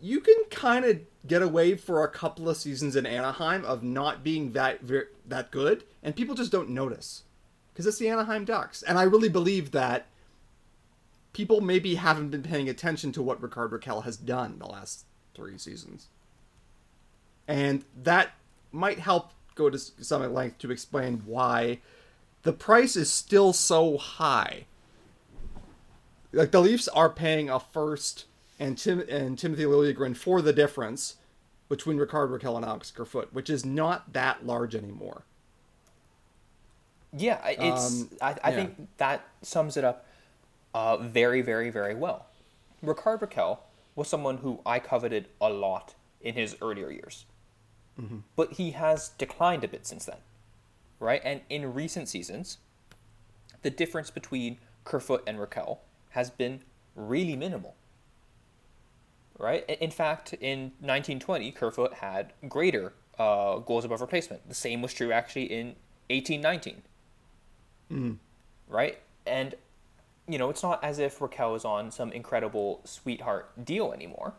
you 0.00 0.20
can 0.20 0.36
kind 0.50 0.84
of 0.84 1.00
get 1.26 1.42
away 1.42 1.74
for 1.76 2.04
a 2.04 2.08
couple 2.08 2.48
of 2.48 2.56
seasons 2.56 2.96
in 2.96 3.06
Anaheim 3.06 3.64
of 3.64 3.82
not 3.82 4.22
being 4.22 4.52
that 4.52 4.80
that 5.26 5.50
good, 5.50 5.84
and 6.02 6.14
people 6.14 6.34
just 6.34 6.52
don't 6.52 6.70
notice 6.70 7.22
because 7.72 7.86
it's 7.86 7.98
the 7.98 8.08
Anaheim 8.08 8.44
Ducks. 8.44 8.82
And 8.82 8.98
I 8.98 9.02
really 9.02 9.28
believe 9.28 9.72
that 9.72 10.06
people 11.32 11.60
maybe 11.60 11.96
haven't 11.96 12.30
been 12.30 12.42
paying 12.42 12.68
attention 12.68 13.12
to 13.12 13.22
what 13.22 13.42
Rickard 13.42 13.70
Rakell 13.70 14.04
has 14.04 14.16
done 14.16 14.58
the 14.58 14.66
last 14.66 15.04
three 15.34 15.58
seasons, 15.58 16.08
and 17.48 17.84
that 18.02 18.32
might 18.72 18.98
help 18.98 19.32
go 19.54 19.70
to 19.70 19.78
some 19.78 20.22
length 20.32 20.58
to 20.58 20.70
explain 20.70 21.22
why 21.24 21.80
the 22.42 22.52
price 22.52 22.94
is 22.94 23.10
still 23.10 23.52
so 23.52 23.96
high. 23.96 24.66
Like 26.32 26.50
the 26.50 26.60
Leafs 26.60 26.86
are 26.88 27.08
paying 27.08 27.48
a 27.48 27.58
first 27.58 28.26
and 28.58 28.78
Tim 28.78 29.04
and 29.08 29.38
Timothy 29.38 29.64
Liljegren 29.64 30.16
for 30.16 30.40
the 30.40 30.52
difference 30.52 31.16
between 31.68 31.96
Rickard 31.96 32.30
Rakell 32.30 32.56
and 32.56 32.64
Alex 32.64 32.90
Kerfoot, 32.90 33.32
which 33.32 33.50
is 33.50 33.64
not 33.64 34.12
that 34.12 34.46
large 34.46 34.74
anymore. 34.74 35.22
Yeah, 37.12 37.40
it's. 37.46 38.02
Um, 38.02 38.10
I, 38.20 38.36
I 38.42 38.50
yeah. 38.50 38.56
think 38.56 38.88
that 38.98 39.26
sums 39.42 39.76
it 39.76 39.84
up 39.84 40.06
uh, 40.74 40.98
very, 40.98 41.42
very, 41.42 41.70
very 41.70 41.94
well. 41.94 42.26
Rickard 42.82 43.20
Rakell 43.20 43.58
was 43.94 44.08
someone 44.08 44.38
who 44.38 44.60
I 44.66 44.78
coveted 44.78 45.28
a 45.40 45.50
lot 45.50 45.94
in 46.20 46.34
his 46.34 46.56
earlier 46.60 46.90
years, 46.90 47.24
mm-hmm. 47.98 48.18
but 48.36 48.54
he 48.54 48.72
has 48.72 49.10
declined 49.10 49.64
a 49.64 49.68
bit 49.68 49.86
since 49.86 50.04
then, 50.04 50.18
right? 51.00 51.22
And 51.24 51.40
in 51.48 51.72
recent 51.72 52.08
seasons, 52.08 52.58
the 53.62 53.70
difference 53.70 54.10
between 54.10 54.58
Kerfoot 54.84 55.22
and 55.26 55.38
Rakell 55.38 55.78
has 56.10 56.30
been 56.30 56.60
really 56.94 57.36
minimal 57.36 57.74
right? 59.38 59.68
In 59.68 59.90
fact, 59.90 60.32
in 60.34 60.72
1920, 60.80 61.52
Kerfoot 61.52 61.94
had 61.94 62.32
greater 62.48 62.92
uh, 63.18 63.58
goals 63.58 63.84
above 63.84 64.00
replacement. 64.00 64.48
The 64.48 64.54
same 64.54 64.82
was 64.82 64.92
true 64.92 65.12
actually 65.12 65.44
in 65.44 65.76
1819. 66.10 66.82
Mm. 67.92 68.16
Right? 68.68 68.98
And, 69.26 69.54
you 70.28 70.38
know, 70.38 70.50
it's 70.50 70.62
not 70.62 70.82
as 70.82 70.98
if 70.98 71.18
Rakell 71.18 71.56
is 71.56 71.64
on 71.64 71.90
some 71.90 72.12
incredible 72.12 72.80
sweetheart 72.84 73.64
deal 73.64 73.92
anymore. 73.92 74.34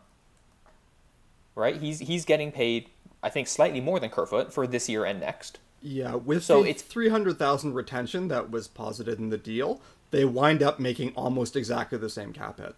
Right? 1.54 1.76
He's 1.76 1.98
he's 1.98 2.24
getting 2.24 2.52
paid, 2.52 2.88
I 3.22 3.30
think, 3.30 3.48
slightly 3.48 3.80
more 3.80 3.98
than 3.98 4.10
Kerfoot 4.10 4.52
for 4.52 4.66
this 4.66 4.88
year 4.88 5.04
and 5.04 5.18
next. 5.18 5.58
Yeah, 5.80 6.16
with 6.16 6.42
so 6.44 6.64
it's 6.64 6.82
300,000 6.82 7.72
retention 7.72 8.28
that 8.28 8.50
was 8.50 8.66
posited 8.66 9.18
in 9.18 9.30
the 9.30 9.38
deal, 9.38 9.80
they 10.10 10.24
wind 10.24 10.60
up 10.60 10.80
making 10.80 11.12
almost 11.14 11.54
exactly 11.54 11.98
the 11.98 12.10
same 12.10 12.32
cap 12.32 12.58
hit 12.58 12.74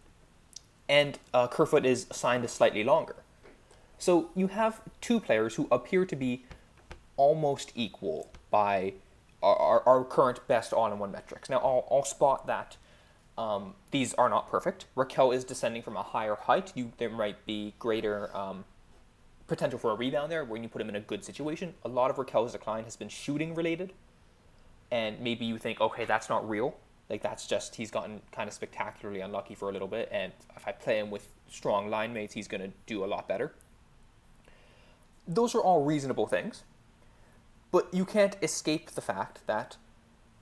and 0.90 1.20
uh, 1.32 1.46
Kerfoot 1.46 1.86
is 1.86 2.08
signed 2.10 2.42
to 2.42 2.48
slightly 2.48 2.82
longer. 2.82 3.14
So 3.96 4.30
you 4.34 4.48
have 4.48 4.80
two 5.00 5.20
players 5.20 5.54
who 5.54 5.68
appear 5.70 6.04
to 6.04 6.16
be 6.16 6.44
almost 7.16 7.70
equal 7.76 8.28
by 8.50 8.94
our, 9.40 9.86
our 9.86 10.04
current 10.04 10.46
best 10.48 10.72
on 10.72 10.90
and 10.90 11.00
one 11.00 11.12
metrics. 11.12 11.48
Now 11.48 11.58
I'll, 11.58 11.86
I'll 11.90 12.04
spot 12.04 12.48
that 12.48 12.76
um, 13.38 13.74
these 13.92 14.14
are 14.14 14.28
not 14.28 14.50
perfect. 14.50 14.86
Rakell 14.96 15.32
is 15.32 15.44
descending 15.44 15.80
from 15.80 15.96
a 15.96 16.02
higher 16.02 16.34
height. 16.34 16.72
You, 16.74 16.92
there 16.98 17.08
might 17.08 17.46
be 17.46 17.72
greater 17.78 18.36
um, 18.36 18.64
potential 19.46 19.78
for 19.78 19.92
a 19.92 19.94
rebound 19.94 20.32
there 20.32 20.44
when 20.44 20.64
you 20.64 20.68
put 20.68 20.82
him 20.82 20.88
in 20.88 20.96
a 20.96 21.00
good 21.00 21.24
situation. 21.24 21.74
A 21.84 21.88
lot 21.88 22.10
of 22.10 22.16
Rakell's 22.16 22.52
decline 22.52 22.82
has 22.82 22.96
been 22.96 23.08
shooting 23.08 23.54
related, 23.54 23.92
and 24.90 25.20
maybe 25.20 25.44
you 25.44 25.56
think, 25.56 25.80
okay, 25.80 26.04
that's 26.04 26.28
not 26.28 26.48
real. 26.48 26.74
Like 27.10 27.22
that's 27.22 27.46
just 27.46 27.74
he's 27.74 27.90
gotten 27.90 28.22
kind 28.30 28.48
of 28.48 28.54
spectacularly 28.54 29.20
unlucky 29.20 29.56
for 29.56 29.68
a 29.68 29.72
little 29.72 29.88
bit, 29.88 30.08
and 30.12 30.32
if 30.56 30.66
I 30.66 30.72
play 30.72 30.98
him 30.98 31.10
with 31.10 31.28
strong 31.50 31.90
line 31.90 32.12
mates, 32.12 32.34
he's 32.34 32.46
going 32.46 32.60
to 32.62 32.70
do 32.86 33.04
a 33.04 33.06
lot 33.06 33.26
better. 33.26 33.52
Those 35.26 35.54
are 35.56 35.60
all 35.60 35.84
reasonable 35.84 36.28
things, 36.28 36.62
but 37.72 37.92
you 37.92 38.04
can't 38.04 38.36
escape 38.42 38.92
the 38.92 39.00
fact 39.00 39.46
that 39.48 39.76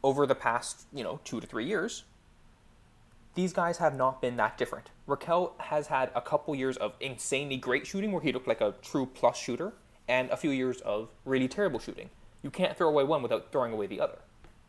over 0.04 0.26
the 0.26 0.34
past 0.34 0.86
you 0.92 1.02
know 1.02 1.20
two 1.24 1.40
to 1.40 1.46
three 1.46 1.64
years, 1.64 2.04
these 3.34 3.54
guys 3.54 3.78
have 3.78 3.96
not 3.96 4.20
been 4.20 4.36
that 4.36 4.58
different. 4.58 4.90
Rakell 5.08 5.58
has 5.58 5.86
had 5.86 6.10
a 6.14 6.20
couple 6.20 6.54
years 6.54 6.76
of 6.76 6.92
insanely 7.00 7.56
great 7.56 7.86
shooting 7.86 8.12
where 8.12 8.20
he 8.20 8.30
looked 8.30 8.46
like 8.46 8.60
a 8.60 8.74
true 8.82 9.06
plus 9.06 9.38
shooter, 9.38 9.72
and 10.06 10.28
a 10.30 10.36
few 10.36 10.50
years 10.50 10.82
of 10.82 11.08
really 11.24 11.48
terrible 11.48 11.80
shooting. 11.80 12.10
You 12.42 12.50
can't 12.50 12.76
throw 12.76 12.88
away 12.88 13.04
one 13.04 13.22
without 13.22 13.52
throwing 13.52 13.72
away 13.72 13.86
the 13.86 14.00
other. 14.00 14.18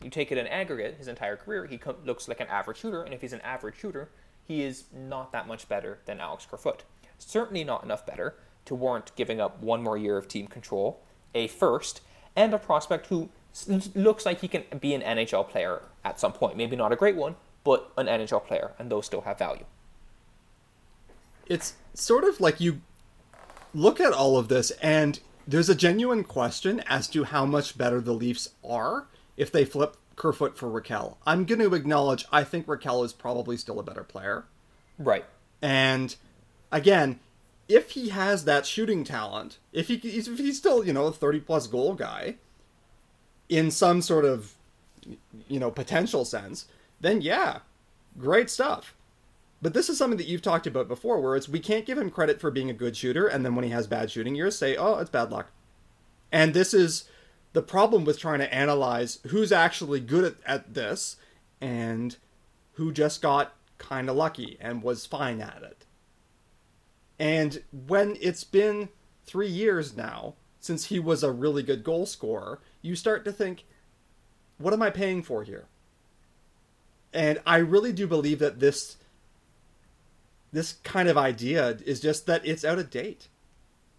You 0.01 0.09
take 0.09 0.31
it 0.31 0.37
in 0.37 0.47
aggregate, 0.47 0.95
his 0.97 1.09
entire 1.09 1.35
career, 1.35 1.65
he 1.65 1.77
co- 1.77 1.97
looks 2.05 2.29
like 2.29 2.39
an 2.39 2.47
average 2.47 2.77
shooter, 2.77 3.03
and 3.03 3.13
if 3.13 3.19
he's 3.19 3.33
an 3.33 3.41
average 3.41 3.77
shooter, 3.77 4.09
he 4.47 4.63
is 4.63 4.85
not 4.93 5.33
that 5.33 5.45
much 5.45 5.67
better 5.67 5.99
than 6.05 6.21
Alex 6.21 6.47
Kerfoot. 6.49 6.83
Certainly 7.17 7.65
not 7.65 7.83
enough 7.83 8.05
better 8.05 8.35
to 8.63 8.75
warrant 8.75 9.11
giving 9.17 9.41
up 9.41 9.61
one 9.61 9.83
more 9.83 9.97
year 9.97 10.17
of 10.17 10.29
team 10.29 10.47
control, 10.47 11.01
a 11.35 11.47
first, 11.47 11.99
and 12.33 12.53
a 12.53 12.57
prospect 12.57 13.07
who 13.07 13.27
looks 13.93 14.25
like 14.25 14.39
he 14.39 14.47
can 14.47 14.63
be 14.79 14.93
an 14.93 15.01
NHL 15.01 15.49
player 15.49 15.81
at 16.05 16.17
some 16.17 16.31
point. 16.31 16.55
Maybe 16.55 16.77
not 16.77 16.93
a 16.93 16.95
great 16.95 17.17
one, 17.17 17.35
but 17.65 17.91
an 17.97 18.05
NHL 18.05 18.45
player, 18.45 18.71
and 18.79 18.89
those 18.89 19.05
still 19.05 19.21
have 19.21 19.37
value. 19.37 19.65
It's 21.45 21.73
sort 21.93 22.23
of 22.23 22.39
like 22.39 22.61
you 22.61 22.79
look 23.73 23.99
at 23.99 24.13
all 24.13 24.37
of 24.37 24.47
this, 24.47 24.71
and 24.81 25.19
there's 25.45 25.67
a 25.67 25.75
genuine 25.75 26.23
question 26.23 26.79
as 26.87 27.09
to 27.09 27.25
how 27.25 27.45
much 27.45 27.77
better 27.77 27.99
the 27.99 28.13
Leafs 28.13 28.51
are 28.63 29.07
if 29.39 29.51
they 29.51 29.65
flip 29.65 29.95
Kerfoot 30.17 30.57
for 30.57 30.67
Rakell. 30.69 31.15
I'm 31.25 31.45
going 31.45 31.61
to 31.61 31.73
acknowledge 31.73 32.25
I 32.31 32.43
think 32.43 32.67
Rakell 32.67 33.03
is 33.05 33.13
probably 33.13 33.57
still 33.57 33.79
a 33.79 33.83
better 33.83 34.03
player. 34.03 34.45
Right. 34.99 35.25
And 35.61 36.15
again, 36.71 37.21
if 37.69 37.91
he 37.91 38.09
has 38.09 38.43
that 38.43 38.65
shooting 38.65 39.03
talent, 39.03 39.57
if 39.71 39.87
he 39.87 39.95
if 39.95 40.37
he's 40.37 40.57
still, 40.57 40.85
you 40.85 40.91
know, 40.91 41.05
a 41.05 41.11
30 41.11 41.39
plus 41.39 41.67
goal 41.67 41.95
guy 41.95 42.35
in 43.47 43.71
some 43.71 44.01
sort 44.01 44.25
of 44.25 44.55
you 45.47 45.59
know, 45.59 45.71
potential 45.71 46.25
sense, 46.25 46.65
then 46.99 47.21
yeah, 47.21 47.59
great 48.19 48.49
stuff. 48.49 48.93
But 49.61 49.73
this 49.73 49.89
is 49.89 49.97
something 49.97 50.17
that 50.17 50.27
you've 50.27 50.41
talked 50.41 50.67
about 50.67 50.87
before 50.89 51.21
where 51.21 51.37
it's 51.37 51.47
we 51.47 51.59
can't 51.59 51.85
give 51.85 51.97
him 51.97 52.09
credit 52.09 52.41
for 52.41 52.51
being 52.51 52.69
a 52.69 52.73
good 52.73 52.95
shooter 52.95 53.25
and 53.25 53.45
then 53.45 53.55
when 53.55 53.63
he 53.63 53.71
has 53.71 53.87
bad 53.87 54.11
shooting 54.11 54.35
years 54.35 54.57
say, 54.57 54.75
"Oh, 54.75 54.97
it's 54.99 55.09
bad 55.09 55.31
luck." 55.31 55.51
And 56.31 56.53
this 56.53 56.73
is 56.73 57.05
the 57.59 57.63
problem 57.63 58.05
with 58.05 58.17
trying 58.17 58.39
to 58.39 58.53
analyze 58.53 59.19
who's 59.27 59.51
actually 59.51 59.99
good 59.99 60.23
at, 60.23 60.35
at 60.45 60.73
this 60.75 61.17
and 61.59 62.15
who 62.75 62.89
just 62.89 63.21
got 63.21 63.53
kind 63.77 64.09
of 64.09 64.15
lucky 64.15 64.55
and 64.61 64.81
was 64.81 65.05
fine 65.05 65.41
at 65.41 65.61
it. 65.61 65.85
And 67.19 67.61
when 67.85 68.15
it's 68.21 68.45
been 68.45 68.87
three 69.25 69.49
years 69.49 69.97
now 69.97 70.35
since 70.61 70.85
he 70.85 70.99
was 70.99 71.21
a 71.21 71.33
really 71.33 71.61
good 71.61 71.83
goal 71.83 72.05
scorer, 72.05 72.61
you 72.81 72.95
start 72.95 73.25
to 73.25 73.31
think, 73.33 73.65
what 74.57 74.71
am 74.73 74.81
I 74.81 74.89
paying 74.89 75.21
for 75.21 75.43
here? 75.43 75.65
And 77.11 77.41
I 77.45 77.57
really 77.57 77.91
do 77.91 78.07
believe 78.07 78.39
that 78.39 78.61
this 78.61 78.95
this 80.53 80.75
kind 80.85 81.09
of 81.09 81.17
idea 81.17 81.77
is 81.85 81.99
just 81.99 82.25
that 82.25 82.45
it's 82.45 82.63
out 82.63 82.79
of 82.79 82.89
date 82.89 83.27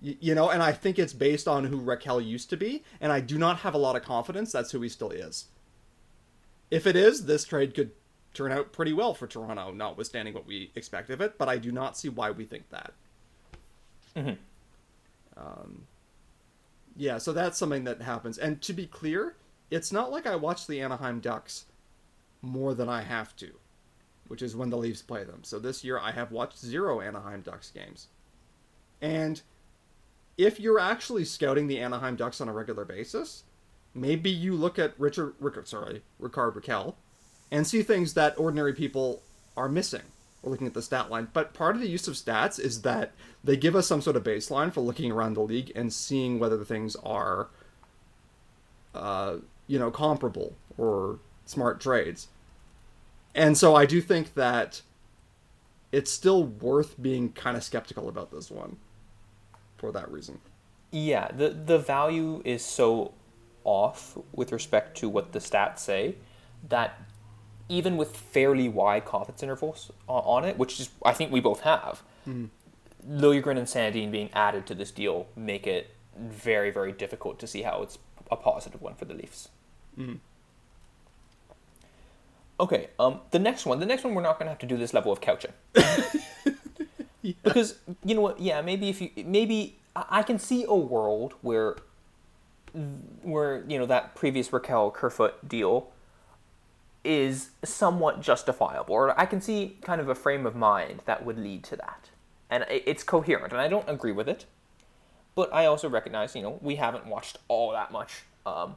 you 0.02 0.34
know, 0.34 0.48
and 0.50 0.62
I 0.62 0.72
think 0.72 0.98
it's 0.98 1.12
based 1.12 1.46
on 1.46 1.64
who 1.64 1.80
Rakell 1.80 2.26
used 2.26 2.50
to 2.50 2.56
be, 2.56 2.82
and 3.00 3.12
I 3.12 3.20
do 3.20 3.38
not 3.38 3.58
have 3.58 3.74
a 3.74 3.78
lot 3.78 3.96
of 3.96 4.02
confidence 4.02 4.52
that's 4.52 4.70
who 4.70 4.80
he 4.80 4.88
still 4.88 5.10
is. 5.10 5.46
If 6.70 6.86
it 6.86 6.96
is, 6.96 7.26
this 7.26 7.44
trade 7.44 7.74
could 7.74 7.90
turn 8.32 8.52
out 8.52 8.72
pretty 8.72 8.92
well 8.92 9.12
for 9.12 9.26
Toronto, 9.26 9.72
notwithstanding 9.72 10.34
what 10.34 10.46
we 10.46 10.70
expect 10.74 11.10
of 11.10 11.20
it, 11.20 11.36
but 11.36 11.48
I 11.48 11.58
do 11.58 11.72
not 11.72 11.96
see 11.98 12.08
why 12.08 12.30
we 12.30 12.44
think 12.44 12.70
that. 12.70 12.92
Mm-hmm. 14.16 14.34
Um, 15.36 15.86
yeah, 16.96 17.18
so 17.18 17.32
that's 17.32 17.58
something 17.58 17.84
that 17.84 18.02
happens. 18.02 18.38
And 18.38 18.62
to 18.62 18.72
be 18.72 18.86
clear, 18.86 19.36
it's 19.70 19.92
not 19.92 20.10
like 20.10 20.26
I 20.26 20.36
watch 20.36 20.66
the 20.66 20.80
Anaheim 20.80 21.20
Ducks 21.20 21.66
more 22.40 22.74
than 22.74 22.88
I 22.88 23.02
have 23.02 23.36
to. 23.36 23.50
which 24.30 24.42
is 24.42 24.54
when 24.54 24.70
the 24.70 24.76
Leafs 24.76 25.02
play 25.02 25.24
them. 25.24 25.42
So 25.42 25.58
this 25.58 25.82
year 25.82 25.98
I 25.98 26.12
have 26.12 26.30
watched 26.30 26.56
zero 26.60 27.00
Anaheim 27.00 27.40
Ducks 27.40 27.72
games. 27.72 28.06
And 29.02 29.42
if 30.38 30.58
you're 30.58 30.78
actually 30.78 31.24
scouting 31.24 31.66
the 31.66 31.78
Anaheim 31.78 32.16
Ducks 32.16 32.40
on 32.40 32.48
a 32.48 32.52
regular 32.52 32.84
basis, 32.84 33.44
maybe 33.94 34.30
you 34.30 34.54
look 34.54 34.78
at 34.78 34.94
Richard, 34.98 35.34
Rick, 35.40 35.66
sorry, 35.66 36.02
Rickard 36.18 36.54
Rakell, 36.54 36.94
and 37.50 37.66
see 37.66 37.82
things 37.82 38.14
that 38.14 38.38
ordinary 38.38 38.72
people 38.72 39.22
are 39.56 39.68
missing. 39.68 40.02
We're 40.42 40.52
looking 40.52 40.66
at 40.66 40.74
the 40.74 40.82
stat 40.82 41.10
line, 41.10 41.28
but 41.32 41.52
part 41.52 41.74
of 41.74 41.82
the 41.82 41.88
use 41.88 42.08
of 42.08 42.14
stats 42.14 42.58
is 42.58 42.82
that 42.82 43.12
they 43.44 43.56
give 43.56 43.76
us 43.76 43.86
some 43.86 44.00
sort 44.00 44.16
of 44.16 44.24
baseline 44.24 44.72
for 44.72 44.80
looking 44.80 45.12
around 45.12 45.34
the 45.34 45.42
league 45.42 45.70
and 45.74 45.92
seeing 45.92 46.38
whether 46.38 46.56
the 46.56 46.64
things 46.64 46.96
are, 46.96 47.48
uh, 48.94 49.36
you 49.66 49.78
know, 49.78 49.90
comparable 49.90 50.56
or 50.78 51.18
smart 51.44 51.80
trades. 51.80 52.28
And 53.34 53.58
so 53.58 53.74
I 53.74 53.84
do 53.84 54.00
think 54.00 54.34
that 54.34 54.80
it's 55.92 56.10
still 56.10 56.44
worth 56.44 57.00
being 57.00 57.32
kind 57.32 57.56
of 57.56 57.62
skeptical 57.62 58.08
about 58.08 58.30
this 58.30 58.50
one 58.50 58.76
for 59.80 59.90
that 59.92 60.10
reason. 60.12 60.40
Yeah, 60.92 61.28
the 61.28 61.48
the 61.50 61.78
value 61.78 62.42
is 62.44 62.64
so 62.64 63.14
off 63.64 64.16
with 64.32 64.52
respect 64.52 64.96
to 64.98 65.08
what 65.08 65.32
the 65.32 65.38
stats 65.38 65.78
say 65.78 66.16
that 66.68 67.00
even 67.68 67.96
with 67.96 68.16
fairly 68.16 68.68
wide 68.68 69.04
confidence 69.04 69.42
intervals 69.42 69.90
on 70.06 70.44
it, 70.44 70.58
which 70.58 70.78
is 70.78 70.90
I 71.04 71.12
think 71.12 71.32
we 71.32 71.40
both 71.40 71.60
have, 71.60 72.02
mm. 72.28 72.48
Liljegren 73.08 73.56
and 73.56 73.66
Sandin 73.66 74.10
being 74.10 74.28
added 74.34 74.66
to 74.66 74.74
this 74.74 74.90
deal 74.90 75.26
make 75.34 75.66
it 75.66 75.94
very 76.16 76.70
very 76.70 76.92
difficult 76.92 77.38
to 77.38 77.46
see 77.46 77.62
how 77.62 77.82
it's 77.82 77.98
a 78.30 78.36
positive 78.36 78.82
one 78.82 78.94
for 78.94 79.06
the 79.06 79.14
Leafs. 79.14 79.48
Mm. 79.98 80.18
Okay, 82.58 82.88
um, 82.98 83.20
the 83.30 83.38
next 83.38 83.64
one. 83.64 83.80
The 83.80 83.86
next 83.86 84.04
one, 84.04 84.14
we're 84.14 84.20
not 84.20 84.38
going 84.38 84.44
to 84.46 84.50
have 84.50 84.58
to 84.58 84.66
do 84.66 84.76
this 84.76 84.92
level 84.92 85.10
of 85.10 85.22
couching. 85.22 85.52
yeah. 87.22 87.34
Because 87.42 87.78
you 88.04 88.14
know 88.14 88.20
what? 88.20 88.40
Yeah, 88.40 88.60
maybe 88.62 88.88
if 88.88 89.00
you 89.00 89.10
maybe 89.24 89.76
I 89.94 90.22
can 90.22 90.38
see 90.38 90.64
a 90.64 90.74
world 90.74 91.34
where 91.42 91.76
where 93.22 93.64
you 93.66 93.78
know 93.78 93.86
that 93.86 94.14
previous 94.14 94.48
Rakell 94.48 94.92
Kerfoot 94.92 95.48
deal 95.48 95.90
is 97.02 97.50
somewhat 97.64 98.20
justifiable, 98.20 98.94
or 98.94 99.18
I 99.18 99.26
can 99.26 99.40
see 99.40 99.78
kind 99.82 100.00
of 100.00 100.08
a 100.08 100.14
frame 100.14 100.46
of 100.46 100.54
mind 100.54 101.02
that 101.06 101.24
would 101.24 101.38
lead 101.38 101.64
to 101.64 101.76
that, 101.76 102.10
and 102.48 102.64
it's 102.68 103.02
coherent. 103.02 103.52
And 103.52 103.60
I 103.60 103.68
don't 103.68 103.88
agree 103.88 104.12
with 104.12 104.28
it, 104.28 104.44
but 105.34 105.52
I 105.52 105.66
also 105.66 105.88
recognize 105.88 106.34
you 106.34 106.42
know 106.42 106.58
we 106.62 106.76
haven't 106.76 107.06
watched 107.06 107.38
all 107.48 107.72
that 107.72 107.90
much 107.90 108.22
um, 108.46 108.76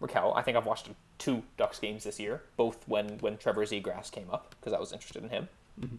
Rakell. 0.00 0.36
I 0.36 0.42
think 0.42 0.56
I've 0.56 0.66
watched 0.66 0.88
two 1.18 1.42
Ducks 1.56 1.78
games 1.78 2.04
this 2.04 2.20
year, 2.20 2.42
both 2.56 2.86
when 2.86 3.18
when 3.18 3.36
Trevor 3.38 3.64
Zegras 3.64 4.10
came 4.10 4.30
up 4.30 4.54
because 4.60 4.72
I 4.72 4.78
was 4.78 4.92
interested 4.92 5.22
in 5.22 5.30
him. 5.30 5.48
Mm-hmm. 5.80 5.96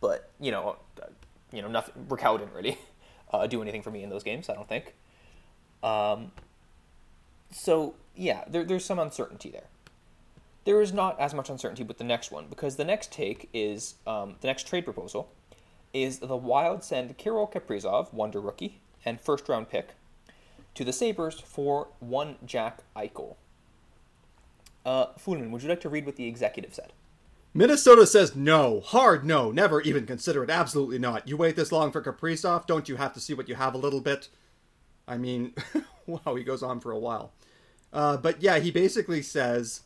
But 0.00 0.30
you 0.40 0.50
know, 0.50 0.76
you 1.52 1.62
know, 1.62 1.68
nothing. 1.68 2.06
Rakell 2.08 2.38
didn't 2.38 2.54
really 2.54 2.78
uh, 3.32 3.46
do 3.46 3.62
anything 3.62 3.82
for 3.82 3.90
me 3.90 4.02
in 4.02 4.10
those 4.10 4.22
games. 4.22 4.48
I 4.48 4.54
don't 4.54 4.68
think. 4.68 4.94
Um, 5.82 6.32
so 7.50 7.94
yeah, 8.14 8.44
there, 8.48 8.64
there's 8.64 8.84
some 8.84 8.98
uncertainty 8.98 9.50
there. 9.50 9.66
There 10.64 10.82
is 10.82 10.92
not 10.92 11.18
as 11.18 11.32
much 11.32 11.48
uncertainty 11.48 11.82
with 11.82 11.98
the 11.98 12.04
next 12.04 12.30
one 12.30 12.46
because 12.48 12.76
the 12.76 12.84
next 12.84 13.10
take 13.12 13.48
is 13.54 13.94
um, 14.06 14.36
the 14.40 14.48
next 14.48 14.66
trade 14.66 14.84
proposal 14.84 15.30
is 15.94 16.18
the 16.18 16.36
Wild 16.36 16.84
send 16.84 17.16
Kirill 17.16 17.46
Kaprizov, 17.46 18.12
Wonder 18.12 18.40
Rookie, 18.40 18.80
and 19.04 19.20
first 19.20 19.48
round 19.48 19.70
pick 19.70 19.94
to 20.74 20.84
the 20.84 20.92
Sabres 20.92 21.40
for 21.40 21.88
one 22.00 22.36
Jack 22.44 22.80
Eichel. 22.94 23.36
Uh, 24.84 25.06
Fulemin, 25.18 25.50
would 25.50 25.62
you 25.62 25.68
like 25.68 25.80
to 25.80 25.88
read 25.88 26.06
what 26.06 26.16
the 26.16 26.26
executive 26.26 26.74
said? 26.74 26.92
Minnesota 27.58 28.06
says 28.06 28.36
no, 28.36 28.78
hard 28.78 29.24
no, 29.24 29.50
never 29.50 29.80
even 29.80 30.06
consider 30.06 30.44
it, 30.44 30.48
absolutely 30.48 31.00
not. 31.00 31.26
You 31.26 31.36
wait 31.36 31.56
this 31.56 31.72
long 31.72 31.90
for 31.90 32.00
Kaprizov, 32.00 32.68
don't 32.68 32.88
you 32.88 32.94
have 32.94 33.12
to 33.14 33.20
see 33.20 33.34
what 33.34 33.48
you 33.48 33.56
have 33.56 33.74
a 33.74 33.78
little 33.78 34.00
bit? 34.00 34.28
I 35.08 35.16
mean, 35.16 35.54
wow, 36.06 36.36
he 36.36 36.44
goes 36.44 36.62
on 36.62 36.78
for 36.78 36.92
a 36.92 36.98
while. 37.00 37.32
Uh, 37.92 38.16
but 38.16 38.40
yeah, 38.40 38.60
he 38.60 38.70
basically 38.70 39.22
says, 39.22 39.80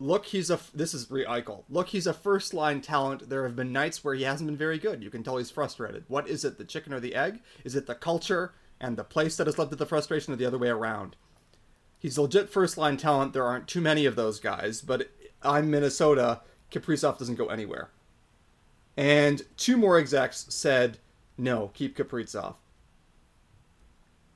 look, 0.00 0.26
he's 0.26 0.50
a, 0.50 0.58
this 0.74 0.92
is 0.92 1.08
Re 1.08 1.24
Eichel, 1.24 1.62
look, 1.70 1.90
he's 1.90 2.08
a 2.08 2.12
first 2.12 2.52
line 2.52 2.80
talent. 2.80 3.28
There 3.28 3.44
have 3.44 3.54
been 3.54 3.72
nights 3.72 4.02
where 4.02 4.16
he 4.16 4.24
hasn't 4.24 4.48
been 4.48 4.56
very 4.56 4.80
good. 4.80 5.04
You 5.04 5.10
can 5.10 5.22
tell 5.22 5.36
he's 5.36 5.52
frustrated. 5.52 6.02
What 6.08 6.26
is 6.26 6.44
it, 6.44 6.58
the 6.58 6.64
chicken 6.64 6.94
or 6.94 6.98
the 6.98 7.14
egg? 7.14 7.38
Is 7.62 7.76
it 7.76 7.86
the 7.86 7.94
culture 7.94 8.54
and 8.80 8.96
the 8.96 9.04
place 9.04 9.36
that 9.36 9.46
has 9.46 9.56
led 9.56 9.70
to 9.70 9.76
the 9.76 9.86
frustration 9.86 10.32
or 10.32 10.36
the 10.36 10.46
other 10.46 10.58
way 10.58 10.68
around? 10.68 11.14
He's 11.98 12.18
legit 12.18 12.50
first 12.50 12.76
line 12.76 12.96
talent. 12.96 13.32
There 13.32 13.44
aren't 13.44 13.68
too 13.68 13.80
many 13.80 14.04
of 14.04 14.16
those 14.16 14.40
guys, 14.40 14.80
but 14.80 15.10
I'm 15.46 15.70
Minnesota. 15.70 16.40
Kaprizov 16.70 17.18
doesn't 17.18 17.36
go 17.36 17.46
anywhere. 17.46 17.90
And 18.96 19.42
two 19.56 19.76
more 19.76 19.98
execs 19.98 20.46
said, 20.48 20.98
no, 21.38 21.70
keep 21.74 21.96
Kaprizov. 21.96 22.56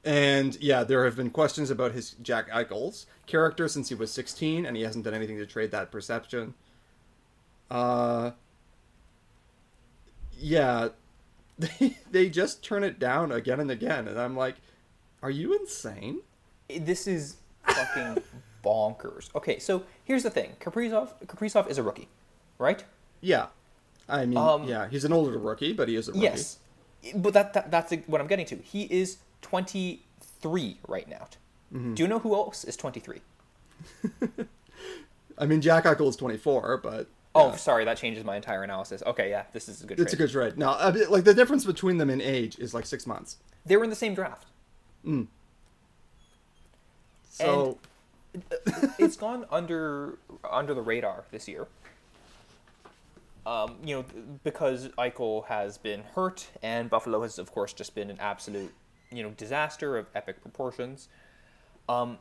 And 0.05 0.57
yeah, 0.61 0.85
there 0.85 1.05
have 1.05 1.17
been 1.17 1.31
questions 1.31 1.71
about 1.71 1.93
his 1.93 2.13
Jack 2.23 2.49
Eichel's 2.51 3.07
character 3.27 3.69
since 3.69 3.91
he 3.91 3.95
was 3.95 4.11
16, 4.11 4.65
and 4.65 4.77
he 4.77 4.83
hasn't 4.83 5.05
done 5.05 5.15
anything 5.15 5.37
to 5.39 5.47
trade 5.47 5.71
that 5.73 5.91
perception. 5.91 6.55
Uh, 7.71 8.31
yeah, 10.39 10.89
they 11.59 11.99
they 12.11 12.31
just 12.31 12.65
turn 12.65 12.83
it 12.83 12.99
down 12.99 13.31
again 13.31 13.61
and 13.61 13.71
again, 13.71 14.09
and 14.09 14.19
I'm 14.19 14.37
like, 14.37 14.57
are 15.23 15.31
you 15.31 15.55
insane? 15.55 16.21
This 16.69 17.07
is 17.07 17.37
fucking 17.67 18.23
bonkers. 18.65 19.35
Okay, 19.35 19.59
so 19.59 19.85
here's 20.05 20.23
the 20.23 20.31
thing: 20.31 20.57
Kaprizov, 20.61 21.13
Kaprizov 21.27 21.69
is 21.69 21.79
a 21.79 21.83
rookie, 21.83 22.09
right? 22.59 22.85
Yeah, 23.21 23.47
I 24.09 24.27
mean, 24.27 24.39
um, 24.39 24.65
yeah, 24.65 24.89
he's 24.89 25.05
an 25.05 25.13
older 25.13 25.39
rookie, 25.39 25.73
but 25.73 25.89
he 25.89 25.97
is 25.97 26.09
a 26.09 26.13
rookie. 26.13 26.25
Yes, 26.25 26.59
but 27.15 27.33
that, 27.35 27.53
that 27.55 27.71
that's 27.71 27.93
what 28.07 28.21
I'm 28.21 28.27
getting 28.27 28.47
to. 28.47 28.57
He 28.57 28.85
is 28.85 29.19
23 29.43 30.79
right 30.87 31.09
now. 31.09 31.29
Mm-hmm. 31.73 31.95
Do 31.95 32.03
you 32.03 32.09
know 32.09 32.19
who 32.19 32.35
else 32.35 32.65
is 32.65 32.77
23? 32.77 33.21
I 35.39 35.47
mean, 35.47 35.61
Jack 35.61 35.85
Eichel 35.85 36.09
is 36.09 36.17
24, 36.17 36.79
but. 36.79 37.09
Oh, 37.33 37.55
sorry, 37.55 37.85
that 37.85 37.97
changes 37.97 38.25
my 38.25 38.35
entire 38.35 38.65
analysis. 38.65 39.05
Okay, 39.07 39.31
yeah, 39.31 39.45
this 39.53 39.69
is 39.69 39.85
a 39.85 39.87
good. 39.87 40.01
It's 40.01 40.13
a 40.13 40.17
good 40.17 40.31
trade. 40.31 40.59
Now, 40.59 40.93
like 41.09 41.23
the 41.23 41.33
difference 41.33 41.65
between 41.65 41.97
them 41.99 42.11
in 42.11 42.21
age 42.21 42.59
is 42.59 42.75
like 42.75 42.87
six 42.87 43.07
months. 43.07 43.37
They 43.65 43.77
were 43.77 43.85
in 43.85 43.91
the 43.91 43.97
same 43.97 44.15
draft. 44.15 44.47
Mm. 45.07 45.29
So 47.29 47.67
and 47.67 47.77
it's 48.99 49.17
gone 49.17 49.45
under 49.51 50.19
under 50.49 50.75
the 50.75 50.83
radar 50.83 51.25
this 51.31 51.49
year. 51.49 51.67
Um, 53.47 53.77
you 53.83 53.97
know, 53.97 54.05
because 54.45 54.89
Eichel 54.99 55.47
has 55.47 55.79
been 55.79 56.03
hurt, 56.15 56.49
and 56.63 56.91
Buffalo 56.91 57.23
has, 57.23 57.39
of 57.39 57.51
course, 57.53 57.73
just 57.73 57.95
been 57.95 58.11
an 58.11 58.19
absolute, 58.21 58.73
you 59.11 59.23
know, 59.23 59.31
disaster 59.31 59.97
of 59.97 60.07
epic 60.15 60.43
proportions. 60.43 61.09
Um, 61.89 62.19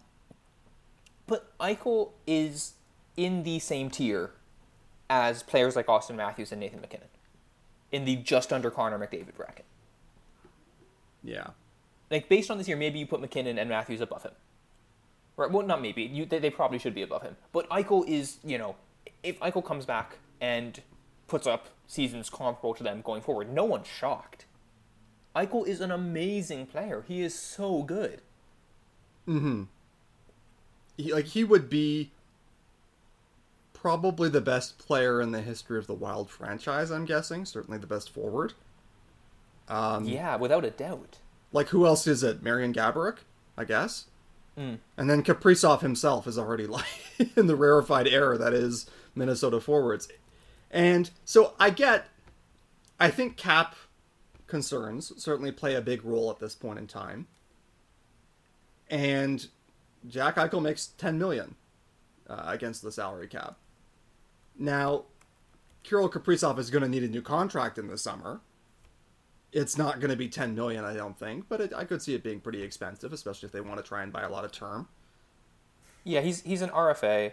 but 1.28 1.56
Eichel 1.60 2.12
is 2.26 2.74
in 3.18 3.44
the 3.44 3.60
same 3.60 3.90
tier 3.90 4.32
as 5.10 5.44
players 5.44 5.76
like 5.76 5.88
Auston 5.88 6.16
Matthews 6.16 6.52
and 6.52 6.62
Nathan 6.62 6.80
MacKinnon, 6.80 7.10
in 7.92 8.06
the 8.06 8.16
just 8.16 8.54
under 8.54 8.72
Connor 8.72 8.98
McDavid 8.98 9.36
bracket. 9.36 9.66
Yeah. 11.24 11.48
Like 12.10 12.30
based 12.30 12.50
on 12.50 12.58
this 12.58 12.68
year, 12.68 12.78
maybe 12.78 12.98
you 12.98 13.06
put 13.06 13.20
MacKinnon 13.20 13.60
and 13.60 13.70
Matthews 13.70 14.02
above 14.02 14.24
him. 14.24 14.32
Right. 15.40 15.50
Well, 15.50 15.66
not 15.66 15.82
maybe. 15.82 16.04
You, 16.04 16.26
they, 16.26 16.40
they 16.40 16.50
probably 16.50 16.80
should 16.80 16.94
be 16.94 17.02
above 17.02 17.22
him. 17.22 17.38
But 17.54 17.70
Eichel 17.70 18.06
is, 18.06 18.40
you 18.44 18.58
know, 18.58 18.76
if 19.24 19.40
Eichel 19.40 19.64
comes 19.64 19.86
back 19.86 20.18
and 20.42 20.82
puts 21.28 21.48
up 21.48 21.70
seasons 21.88 22.30
comparable 22.30 22.74
to 22.74 22.84
them 22.84 23.02
going 23.02 23.22
forward, 23.22 23.50
no 23.50 23.64
one's 23.64 23.88
shocked. 23.88 24.44
Eichel 25.34 25.66
is 25.66 25.80
an 25.80 25.92
amazing 25.92 26.66
player. 26.66 27.06
He 27.08 27.22
is 27.22 27.40
so 27.40 27.84
good. 27.84 28.22
Mm-hmm. 29.30 29.64
He, 30.98 31.14
like 31.14 31.28
he 31.28 31.46
would 31.46 31.70
be 31.70 32.12
probably 33.72 34.28
the 34.28 34.42
best 34.42 34.78
player 34.78 35.22
in 35.22 35.32
the 35.32 35.42
history 35.42 35.80
of 35.80 35.88
the 35.88 35.94
Wild 35.94 36.30
franchise. 36.30 36.92
I'm 36.92 37.06
guessing 37.06 37.46
certainly 37.46 37.78
the 37.80 37.88
best 37.88 38.10
forward. 38.10 38.56
Um, 39.70 40.04
yeah, 40.04 40.36
without 40.36 40.66
a 40.66 40.72
doubt. 40.72 41.20
Like 41.54 41.70
who 41.70 41.86
else 41.86 42.08
is 42.08 42.24
it? 42.24 42.44
Marian 42.44 42.74
Gaborik, 42.74 43.20
I 43.58 43.64
guess. 43.64 44.08
Mm. 44.60 44.80
And 44.98 45.10
then 45.10 45.24
Kaprizov 45.24 45.82
himself 45.82 46.28
is 46.28 46.38
already 46.38 46.68
like 46.68 46.86
in 47.38 47.48
the 47.48 47.56
rarefied 47.56 48.08
air 48.08 48.38
that 48.38 48.54
is 48.54 48.90
Minnesota 49.16 49.62
forwards. 49.62 50.10
And 50.70 51.10
so 51.24 51.54
I 51.60 51.70
get, 51.70 52.08
I 53.00 53.10
think 53.10 53.38
cap 53.38 53.76
concerns 54.48 55.14
certainly 55.18 55.52
play 55.52 55.76
a 55.76 55.82
big 55.82 56.04
role 56.04 56.30
at 56.30 56.40
this 56.40 56.56
point 56.56 56.78
in 56.78 56.88
time. 56.88 57.28
And 58.90 59.48
Jack 60.08 60.36
Eichel 60.36 60.62
makes 60.62 60.88
10 60.88 61.18
million 61.18 61.56
uh, 62.28 62.44
against 62.48 62.82
the 62.82 62.92
salary 62.92 63.28
cap. 63.28 63.58
Now, 64.58 65.06
Kirill 65.84 66.10
Kaprizov 66.10 66.60
is 66.60 66.70
going 66.70 66.84
to 66.84 66.90
need 66.90 67.04
a 67.04 67.08
new 67.08 67.22
contract 67.22 67.78
in 67.78 67.88
the 67.88 67.98
summer 67.98 68.42
it's 69.52 69.78
not 69.78 70.00
going 70.00 70.12
to 70.12 70.16
be 70.18 70.28
10 70.28 70.54
million 70.56 70.86
i 70.86 70.94
don't 70.94 71.18
think 71.18 71.46
but 71.50 71.60
it, 71.62 71.74
i 71.76 71.84
could 71.84 72.02
see 72.02 72.14
it 72.14 72.24
being 72.24 72.40
pretty 72.40 72.62
expensive 72.62 73.12
especially 73.14 73.48
if 73.48 73.52
they 73.52 73.62
want 73.62 73.78
to 73.78 73.84
try 73.84 74.04
and 74.04 74.14
buy 74.14 74.22
a 74.22 74.30
lot 74.30 74.46
of 74.46 74.52
term 74.52 74.88
yeah 76.04 76.22
he's 76.22 76.42
he's 76.44 76.62
an 76.62 76.70
rfa 76.70 77.32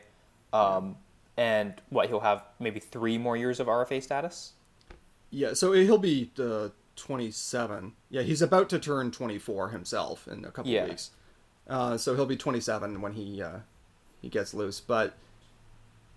um, 0.52 0.96
and 1.36 1.74
what 1.90 2.08
he'll 2.08 2.20
have 2.20 2.42
maybe 2.58 2.80
three 2.80 3.18
more 3.18 3.36
years 3.36 3.60
of 3.60 3.66
RFA 3.66 4.02
status. 4.02 4.52
Yeah, 5.30 5.52
so 5.54 5.72
he'll 5.72 5.98
be 5.98 6.30
uh, 6.38 6.68
27. 6.96 7.92
Yeah, 8.08 8.22
he's 8.22 8.40
about 8.42 8.70
to 8.70 8.78
turn 8.78 9.10
24 9.10 9.70
himself 9.70 10.26
in 10.28 10.44
a 10.44 10.50
couple 10.50 10.70
Yeah. 10.70 10.86
weeks. 10.86 11.10
Uh, 11.68 11.98
so 11.98 12.14
he'll 12.14 12.26
be 12.26 12.36
27 12.36 13.00
when 13.00 13.12
he 13.12 13.42
uh, 13.42 13.58
he 14.22 14.28
gets 14.28 14.54
loose. 14.54 14.80
But 14.80 15.14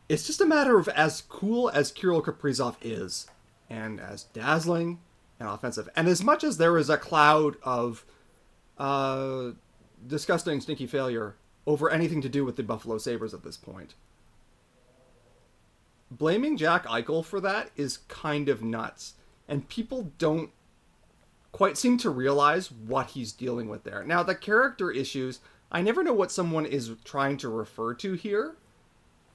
it's 0.08 0.26
just 0.26 0.41
a 0.41 0.45
matter 0.45 0.78
of 0.78 0.88
as 0.89 1.22
cool 1.22 1.70
as 1.70 1.91
Kirill 1.91 2.22
Kaprizov 2.22 2.76
is, 2.82 3.28
and 3.70 4.00
as 4.00 4.24
dazzling 4.24 5.00
and 5.40 5.48
offensive, 5.48 5.90
and 5.96 6.08
as 6.08 6.24
much 6.24 6.44
as 6.44 6.58
there 6.58 6.78
is 6.78 6.90
a 6.90 6.98
cloud 6.98 7.56
of 7.64 8.06
uh, 8.78 9.52
disgusting, 10.08 10.60
stinky 10.62 10.88
failure 10.88 11.36
over 11.66 11.90
anything 11.90 12.22
to 12.22 12.30
do 12.30 12.44
with 12.44 12.56
the 12.56 12.64
Buffalo 12.64 12.98
Sabres 12.98 13.34
at 13.34 13.44
this 13.44 13.58
point. 13.58 13.94
Blaming 16.12 16.58
Jack 16.58 16.86
Eichel 16.88 17.24
for 17.24 17.40
that 17.42 17.70
is 17.76 18.00
kind 18.08 18.50
of 18.50 18.64
nuts, 18.64 19.14
and 19.48 19.70
people 19.70 20.12
don't 20.18 20.50
quite 21.52 21.78
seem 21.78 21.98
to 22.00 22.10
realize 22.10 22.72
what 22.72 23.12
he's 23.12 23.32
dealing 23.32 23.70
with 23.70 23.84
there. 23.84 24.04
Now, 24.04 24.24
the 24.24 24.36
character 24.36 24.92
issues, 24.92 25.40
I 25.72 25.82
never 25.82 26.04
know 26.04 26.14
what 26.14 26.32
someone 26.32 26.66
is 26.66 26.92
trying 27.04 27.38
to 27.38 27.50
refer 27.50 27.94
to 27.96 28.14
here, 28.14 28.56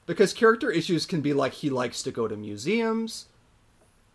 because 0.07 0.33
character 0.33 0.71
issues 0.71 1.07
can 1.07 1.21
be 1.21 1.33
like 1.33 1.53
he 1.53 1.71
likes 1.71 2.03
to 2.03 2.11
go 2.11 2.27
to 2.27 2.37
museums, 2.37 3.27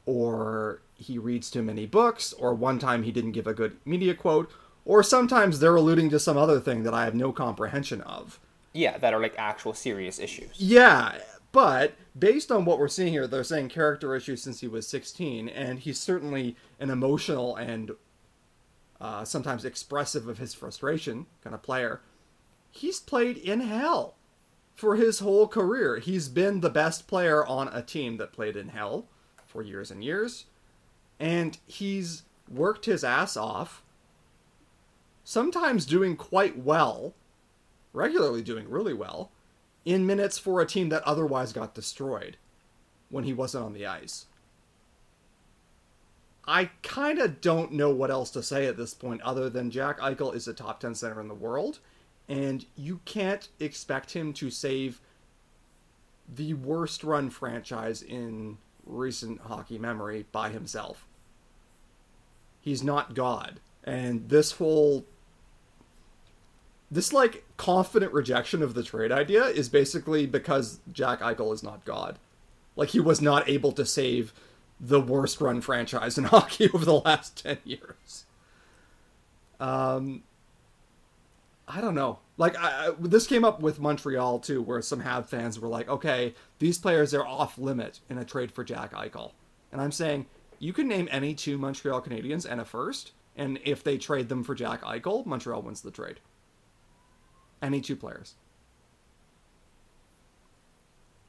or 0.05 0.81
he 0.99 1.17
reads 1.17 1.49
too 1.49 1.63
many 1.63 1.85
books, 1.85 2.33
or 2.33 2.53
one 2.53 2.77
time 2.77 3.03
he 3.03 3.11
didn't 3.11 3.31
give 3.31 3.47
a 3.47 3.53
good 3.53 3.77
media 3.85 4.13
quote, 4.13 4.51
or 4.85 5.01
sometimes 5.01 5.59
they're 5.59 5.75
alluding 5.75 6.09
to 6.09 6.19
some 6.19 6.37
other 6.37 6.59
thing 6.59 6.83
that 6.83 6.93
I 6.93 7.05
have 7.05 7.15
no 7.15 7.31
comprehension 7.31 8.01
of. 8.01 8.39
Yeah, 8.73 8.97
that 8.97 9.13
are 9.13 9.21
like 9.21 9.35
actual 9.37 9.73
serious 9.73 10.19
issues. 10.19 10.51
Yeah, 10.57 11.17
but 11.51 11.95
based 12.17 12.51
on 12.51 12.65
what 12.65 12.79
we're 12.79 12.87
seeing 12.87 13.11
here, 13.11 13.27
they're 13.27 13.43
saying 13.43 13.69
character 13.69 14.15
issues 14.15 14.43
since 14.43 14.59
he 14.59 14.67
was 14.67 14.87
16, 14.87 15.49
and 15.49 15.79
he's 15.79 15.99
certainly 15.99 16.55
an 16.79 16.89
emotional 16.89 17.55
and 17.55 17.91
uh, 19.01 19.23
sometimes 19.23 19.65
expressive 19.65 20.27
of 20.27 20.37
his 20.37 20.53
frustration 20.53 21.25
kind 21.43 21.53
of 21.53 21.63
player. 21.63 22.01
He's 22.71 22.99
played 22.99 23.37
in 23.37 23.61
hell 23.61 24.15
for 24.75 24.95
his 24.95 25.19
whole 25.19 25.47
career. 25.47 25.97
He's 25.97 26.29
been 26.29 26.61
the 26.61 26.69
best 26.69 27.07
player 27.07 27.45
on 27.45 27.67
a 27.69 27.81
team 27.81 28.17
that 28.17 28.33
played 28.33 28.55
in 28.55 28.69
hell 28.69 29.07
for 29.45 29.61
years 29.63 29.89
and 29.89 30.03
years, 30.03 30.45
and 31.19 31.57
he's 31.67 32.23
worked 32.49 32.85
his 32.85 33.03
ass 33.03 33.35
off, 33.35 33.83
sometimes 35.23 35.85
doing 35.85 36.15
quite 36.15 36.57
well, 36.57 37.13
regularly 37.93 38.41
doing 38.41 38.69
really 38.69 38.93
well 38.93 39.31
in 39.85 40.05
minutes 40.05 40.37
for 40.37 40.61
a 40.61 40.65
team 40.65 40.89
that 40.89 41.03
otherwise 41.03 41.53
got 41.53 41.73
destroyed 41.73 42.37
when 43.09 43.23
he 43.23 43.33
wasn't 43.33 43.63
on 43.63 43.73
the 43.73 43.85
ice. 43.85 44.25
I 46.47 46.71
kind 46.81 47.19
of 47.19 47.41
don't 47.41 47.73
know 47.73 47.91
what 47.91 48.09
else 48.09 48.31
to 48.31 48.41
say 48.41 48.65
at 48.65 48.77
this 48.77 48.93
point 48.93 49.21
other 49.21 49.49
than 49.49 49.69
Jack 49.69 49.99
Eichel 49.99 50.33
is 50.33 50.47
a 50.47 50.53
top 50.53 50.79
10 50.79 50.95
center 50.95 51.21
in 51.21 51.27
the 51.27 51.35
world, 51.35 51.79
and 52.27 52.65
you 52.75 53.01
can't 53.05 53.47
expect 53.59 54.13
him 54.13 54.33
to 54.33 54.49
save 54.49 54.99
the 56.27 56.55
worst 56.55 57.03
run 57.03 57.29
franchise 57.29 58.01
in 58.01 58.57
recent 58.85 59.41
hockey 59.41 59.77
memory 59.77 60.25
by 60.31 60.49
himself. 60.49 61.05
He's 62.69 62.83
not 62.83 63.15
God. 63.15 63.59
And 63.83 64.29
this 64.29 64.51
whole 64.51 65.03
this 66.91 67.11
like 67.11 67.43
confident 67.57 68.13
rejection 68.13 68.61
of 68.61 68.75
the 68.75 68.83
trade 68.83 69.11
idea 69.11 69.45
is 69.45 69.69
basically 69.69 70.27
because 70.27 70.79
Jack 70.93 71.21
Eichel 71.21 71.51
is 71.51 71.63
not 71.63 71.83
God. 71.83 72.19
Like 72.75 72.89
he 72.89 72.99
was 72.99 73.23
not 73.23 73.49
able 73.49 73.71
to 73.71 73.87
save 73.87 74.35
the 74.79 75.01
worst 75.01 75.41
run 75.41 75.61
franchise 75.61 76.19
in 76.19 76.23
hockey 76.25 76.69
over 76.69 76.85
the 76.85 76.93
last 76.93 77.43
10 77.43 77.57
years. 77.63 78.25
Um 79.59 80.21
I 81.67 81.81
don't 81.81 81.95
know. 81.95 82.19
Like 82.37 82.55
I, 82.55 82.91
this 82.99 83.25
came 83.25 83.43
up 83.43 83.63
with 83.63 83.79
Montreal 83.79 84.37
too 84.37 84.61
where 84.61 84.83
some 84.83 84.99
Hab 84.99 85.27
fans 85.27 85.59
were 85.59 85.67
like, 85.69 85.89
"Okay, 85.89 86.35
these 86.59 86.77
players 86.77 87.15
are 87.15 87.25
off 87.25 87.57
limit 87.57 88.01
in 88.11 88.19
a 88.19 88.25
trade 88.25 88.51
for 88.51 88.63
Jack 88.63 88.93
Eichel." 88.93 89.31
And 89.71 89.81
I'm 89.81 89.91
saying, 89.91 90.27
you 90.59 90.73
can 90.73 90.87
name 90.87 91.07
any 91.11 91.33
two 91.33 91.57
Montreal 91.57 92.01
Canadiens 92.01 92.45
and 92.45 92.59
a 92.61 92.65
first, 92.65 93.11
and 93.35 93.59
if 93.63 93.83
they 93.83 93.97
trade 93.97 94.29
them 94.29 94.43
for 94.43 94.53
Jack 94.55 94.81
Eichel, 94.83 95.25
Montreal 95.25 95.61
wins 95.61 95.81
the 95.81 95.91
trade 95.91 96.19
any 97.61 97.81
two 97.81 97.95
players. 97.95 98.35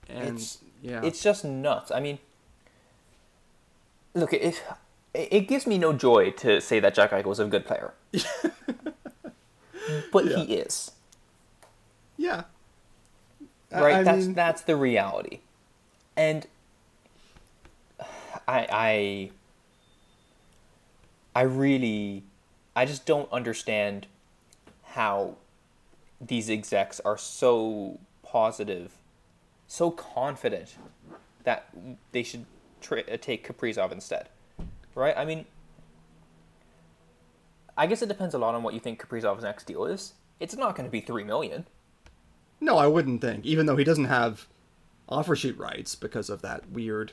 And 0.09 0.23
It's- 0.37 0.59
yeah, 0.83 1.03
It's 1.05 1.23
just 1.23 1.45
nuts. 1.45 1.91
I 1.91 2.01
mean, 2.01 2.19
look, 4.15 4.33
it 4.33 4.63
it 5.13 5.49
gives 5.49 5.67
me 5.67 5.77
no 5.77 5.93
joy 5.93 6.31
to 6.31 6.61
say 6.61 6.79
that 6.81 6.95
Jack 6.95 7.11
Eichel 7.11 7.33
is 7.33 7.41
a 7.41 7.47
good 7.47 7.67
player, 7.67 7.95
but 10.13 10.25
Yeah. 10.27 10.37
he 10.45 10.55
is. 10.55 10.93
yeah. 12.17 12.45
Right 13.73 13.97
I 13.97 14.03
that's 14.03 14.27
mean, 14.27 14.35
that's 14.35 14.63
the 14.63 14.75
reality 14.77 15.41
and 16.17 16.47
i 18.47 18.67
i 18.71 19.31
i 21.35 21.43
really 21.43 22.25
i 22.75 22.85
just 22.85 23.07
don't 23.07 23.31
understand 23.33 24.07
how 24.83 25.37
these 26.21 26.51
execs 26.51 27.01
are 27.01 27.17
so 27.17 27.99
positive 28.23 28.93
so 29.67 29.91
confident 29.91 30.77
that 31.45 31.69
they 32.13 32.23
should 32.23 32.45
tra- 32.81 33.05
uh, 33.11 33.17
take 33.21 33.47
kaprizov 33.47 33.93
instead 33.93 34.29
right 34.95 35.17
i 35.17 35.25
mean 35.25 35.45
i 37.77 37.87
guess 37.87 38.03
it 38.03 38.09
depends 38.09 38.35
a 38.35 38.39
lot 38.39 38.55
on 38.55 38.63
what 38.63 38.75
you 38.75 38.81
think 38.81 39.01
kaprizov's 39.01 39.43
next 39.43 39.65
deal 39.65 39.85
is 39.85 40.15
it's 40.39 40.57
not 40.57 40.75
going 40.75 40.87
to 40.87 40.91
be 40.91 41.01
3 41.01 41.25
million 41.25 41.67
no, 42.61 42.77
I 42.77 42.87
wouldn't 42.87 43.23
think. 43.23 43.47
Even 43.47 43.67
though 43.67 43.77
he 43.77 43.85
doesn't 43.85 44.05
have 44.05 44.47
offer 45.09 45.35
sheet 45.35 45.59
rights 45.59 45.95
because 45.95 46.31
of 46.31 46.43
that 46.43 46.71
weird 46.71 47.13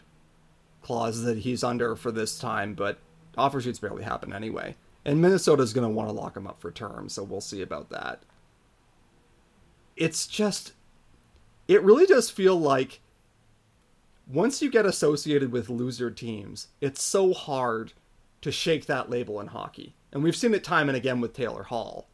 clause 0.88 1.24
that 1.24 1.40
he's 1.40 1.66
under 1.66 1.98
for 1.98 2.14
this 2.14 2.40
time, 2.40 2.74
but 2.74 2.98
offer 3.38 3.60
sheets 3.60 3.80
barely 3.80 4.04
happen 4.04 4.32
anyway. 4.32 4.74
And 5.04 5.22
Minnesota's 5.22 5.74
going 5.74 5.88
to 5.88 5.94
want 5.94 6.08
to 6.08 6.16
lock 6.16 6.38
him 6.38 6.48
up 6.48 6.62
for 6.62 6.72
term, 6.72 7.10
so 7.10 7.24
we'll 7.24 7.42
see 7.42 7.62
about 7.62 7.90
that. 7.90 8.24
It's 9.98 10.28
just, 10.28 10.72
it 11.68 11.84
really 11.84 12.06
does 12.06 12.30
feel 12.30 12.58
like 12.58 13.02
once 14.32 14.62
you 14.62 14.72
get 14.72 14.86
associated 14.86 15.52
with 15.52 15.70
loser 15.70 16.10
teams, 16.10 16.68
it's 16.80 17.04
so 17.04 17.34
hard 17.34 17.92
to 18.42 18.50
shake 18.50 18.86
that 18.86 19.10
label 19.10 19.42
in 19.42 19.48
hockey. 19.48 19.94
And 20.14 20.24
we've 20.24 20.38
seen 20.38 20.54
it 20.54 20.64
time 20.64 20.88
and 20.88 20.98
again 20.98 21.20
with 21.20 21.34
Taylor 21.34 21.64
Hall, 21.64 22.08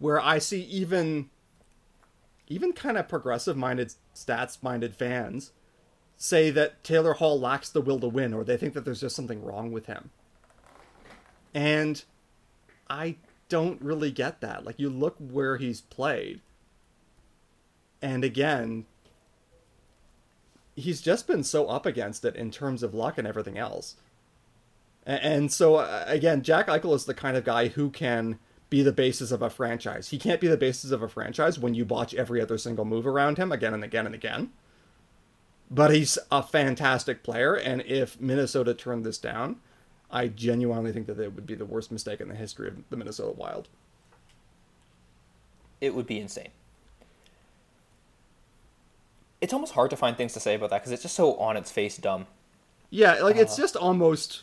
where 0.00 0.20
I 0.20 0.38
see 0.38 0.62
even 0.62 1.30
even 2.48 2.72
kind 2.72 2.96
of 2.96 3.08
progressive 3.08 3.56
minded 3.56 3.92
stats 4.14 4.60
minded 4.62 4.94
fans 4.96 5.52
say 6.18 6.50
that 6.50 6.82
Taylor 6.82 7.14
Hall 7.14 7.38
lacks 7.38 7.70
the 7.70 7.80
will 7.80 8.00
to 8.00 8.08
win 8.08 8.34
or 8.34 8.44
they 8.44 8.56
think 8.56 8.74
that 8.74 8.84
there's 8.84 9.00
just 9.00 9.16
something 9.16 9.42
wrong 9.42 9.70
with 9.70 9.86
him. 9.86 10.10
And 11.54 12.02
I 12.90 13.16
don't 13.48 13.80
really 13.80 14.10
get 14.10 14.40
that. 14.40 14.64
Like 14.64 14.78
you 14.78 14.90
look 14.90 15.16
where 15.18 15.56
he's 15.56 15.80
played 15.80 16.40
and 18.02 18.24
again 18.24 18.84
he's 20.74 21.00
just 21.00 21.26
been 21.26 21.42
so 21.42 21.66
up 21.66 21.86
against 21.86 22.24
it 22.24 22.36
in 22.36 22.50
terms 22.50 22.82
of 22.82 22.94
luck 22.94 23.16
and 23.16 23.26
everything 23.26 23.56
else. 23.56 23.96
And 25.06 25.50
so 25.52 25.76
uh, 25.76 26.04
again, 26.06 26.42
Jack 26.42 26.66
Eichel 26.66 26.94
is 26.94 27.06
the 27.06 27.14
kind 27.14 27.36
of 27.36 27.44
guy 27.44 27.68
who 27.68 27.90
can 27.90 28.38
be 28.70 28.82
the 28.82 28.92
basis 28.92 29.30
of 29.30 29.40
a 29.40 29.50
franchise. 29.50 30.08
He 30.08 30.18
can't 30.18 30.40
be 30.40 30.48
the 30.48 30.56
basis 30.56 30.90
of 30.90 31.02
a 31.02 31.08
franchise 31.08 31.58
when 31.58 31.74
you 31.74 31.84
botch 31.84 32.14
every 32.14 32.40
other 32.40 32.58
single 32.58 32.84
move 32.84 33.06
around 33.06 33.38
him 33.38 33.50
again 33.50 33.72
and 33.72 33.82
again 33.82 34.04
and 34.04 34.14
again. 34.14 34.50
But 35.70 35.92
he's 35.94 36.18
a 36.30 36.42
fantastic 36.42 37.22
player, 37.22 37.54
and 37.54 37.82
if 37.82 38.18
Minnesota 38.20 38.72
turned 38.72 39.04
this 39.04 39.18
down, 39.18 39.56
I 40.10 40.28
genuinely 40.28 40.92
think 40.92 41.06
that 41.06 41.20
it 41.20 41.34
would 41.34 41.46
be 41.46 41.54
the 41.54 41.66
worst 41.66 41.92
mistake 41.92 42.20
in 42.20 42.28
the 42.28 42.34
history 42.34 42.68
of 42.68 42.76
the 42.88 42.96
Minnesota 42.96 43.32
Wild. 43.32 43.68
it 45.80 45.94
would 45.94 46.06
be 46.06 46.18
insane. 46.18 46.48
It's 49.40 49.52
almost 49.52 49.74
hard 49.74 49.90
to 49.90 49.96
find 49.96 50.16
things 50.16 50.32
to 50.32 50.40
say 50.40 50.54
about 50.54 50.70
that 50.70 50.80
because 50.80 50.92
it's 50.92 51.02
just 51.02 51.14
so 51.14 51.36
on 51.36 51.56
its 51.56 51.70
face 51.70 51.96
dumb. 51.96 52.26
Yeah, 52.90 53.14
like 53.22 53.36
it's 53.36 53.52
uh-huh. 53.52 53.62
just 53.62 53.76
almost 53.76 54.42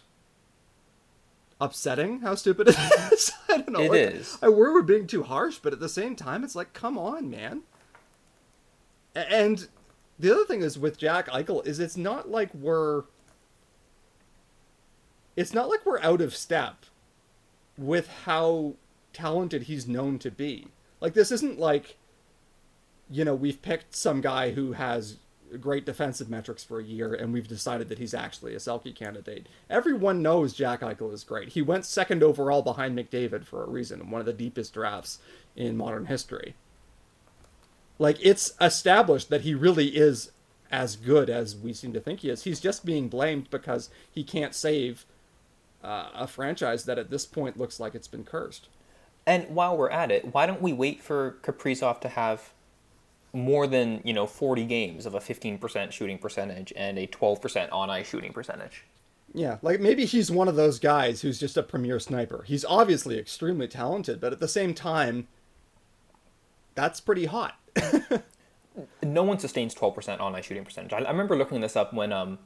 upsetting 1.59 2.21
how 2.21 2.35
stupid 2.35 2.69
it 2.69 2.77
is. 3.11 3.31
I 3.49 3.57
don't 3.57 3.71
know. 3.71 3.81
It 3.81 3.89
like, 3.91 3.99
is. 3.99 4.37
I 4.41 4.49
worry 4.49 4.73
we're 4.73 4.83
being 4.83 5.07
too 5.07 5.23
harsh, 5.23 5.57
but 5.61 5.73
at 5.73 5.79
the 5.79 5.89
same 5.89 6.15
time, 6.15 6.43
it's 6.43 6.55
like, 6.55 6.73
come 6.73 6.97
on, 6.97 7.29
man. 7.29 7.63
And 9.13 9.67
the 10.19 10.31
other 10.31 10.45
thing 10.45 10.61
is 10.61 10.79
with 10.79 10.97
Jack 10.97 11.27
Eichel 11.27 11.65
is 11.65 11.79
it's 11.79 11.97
not 11.97 12.29
like 12.29 12.53
we're 12.53 13.03
it's 15.35 15.53
not 15.53 15.69
like 15.69 15.85
we're 15.85 16.01
out 16.01 16.21
of 16.21 16.35
step 16.35 16.85
with 17.77 18.07
how 18.25 18.75
talented 19.11 19.63
he's 19.63 19.87
known 19.87 20.17
to 20.19 20.31
be. 20.31 20.67
Like 21.01 21.13
this 21.13 21.31
isn't 21.31 21.59
like 21.59 21.97
you 23.09 23.23
know, 23.23 23.35
we've 23.35 23.61
picked 23.61 23.95
some 23.95 24.21
guy 24.21 24.51
who 24.51 24.73
has 24.73 25.17
great 25.59 25.85
defensive 25.85 26.29
metrics 26.29 26.63
for 26.63 26.79
a 26.79 26.83
year, 26.83 27.13
and 27.13 27.31
we've 27.31 27.47
decided 27.47 27.89
that 27.89 27.99
he's 27.99 28.13
actually 28.13 28.53
a 28.55 28.57
Selke 28.57 28.95
candidate. 28.95 29.47
Everyone 29.69 30.21
knows 30.21 30.53
Jack 30.53 30.81
Eichel 30.81 31.13
is 31.13 31.23
great. 31.23 31.49
He 31.49 31.61
went 31.61 31.85
second 31.85 32.23
overall 32.23 32.61
behind 32.61 32.97
McDavid 32.97 33.45
for 33.45 33.63
a 33.63 33.69
reason, 33.69 34.09
one 34.09 34.21
of 34.21 34.25
the 34.25 34.33
deepest 34.33 34.73
drafts 34.73 35.19
in 35.55 35.77
modern 35.77 36.05
history. 36.05 36.55
Like, 37.97 38.17
it's 38.21 38.53
established 38.59 39.29
that 39.29 39.41
he 39.41 39.53
really 39.53 39.87
is 39.87 40.31
as 40.71 40.95
good 40.95 41.29
as 41.29 41.55
we 41.55 41.73
seem 41.73 41.93
to 41.93 41.99
think 41.99 42.21
he 42.21 42.29
is. 42.29 42.43
He's 42.43 42.59
just 42.59 42.85
being 42.85 43.07
blamed 43.07 43.49
because 43.49 43.89
he 44.11 44.23
can't 44.23 44.53
save 44.53 45.05
uh, 45.83 46.09
a 46.13 46.27
franchise 46.27 46.85
that 46.85 46.97
at 46.97 47.09
this 47.09 47.25
point 47.25 47.57
looks 47.57 47.79
like 47.79 47.95
it's 47.95 48.07
been 48.07 48.23
cursed. 48.23 48.67
And 49.25 49.47
while 49.49 49.77
we're 49.77 49.89
at 49.89 50.11
it, 50.11 50.33
why 50.33 50.45
don't 50.45 50.61
we 50.61 50.73
wait 50.73 51.01
for 51.01 51.37
Kaprizov 51.43 52.01
to 52.01 52.09
have 52.09 52.51
more 53.33 53.67
than 53.67 53.99
you 54.03 54.13
know 54.13 54.25
40 54.25 54.65
games 54.65 55.05
of 55.05 55.13
a 55.13 55.19
15% 55.19 55.91
shooting 55.91 56.17
percentage 56.17 56.71
and 56.75 56.97
a 56.97 57.05
12% 57.07 57.69
on 57.71 57.89
ice 57.89 58.07
shooting 58.07 58.33
percentage? 58.33 58.83
Yeah, 59.33 59.57
like 59.61 59.79
maybe 59.81 60.05
he's 60.05 60.31
one 60.31 60.47
of 60.47 60.55
those 60.55 60.79
guys 60.79 61.21
who's 61.21 61.39
just 61.39 61.57
a 61.57 61.63
premier 61.63 61.99
sniper. 61.99 62.43
He's 62.47 62.63
obviously 62.63 63.19
extremely 63.19 63.67
talented, 63.67 64.21
but 64.21 64.31
at 64.31 64.39
the 64.39 64.47
same 64.47 64.73
time, 64.73 65.27
that's 66.73 67.01
pretty 67.01 67.25
hot. 67.25 67.59
no 69.03 69.23
one 69.23 69.39
sustains 69.39 69.73
12% 69.75 70.19
on 70.19 70.35
ice 70.35 70.45
shooting 70.45 70.65
percentage. 70.65 70.93
I, 70.93 70.99
I, 70.99 71.11
remember 71.11 71.35
looking 71.35 71.61
this 71.61 71.75
up 71.75 71.93
when 71.93 72.11
um 72.11 72.39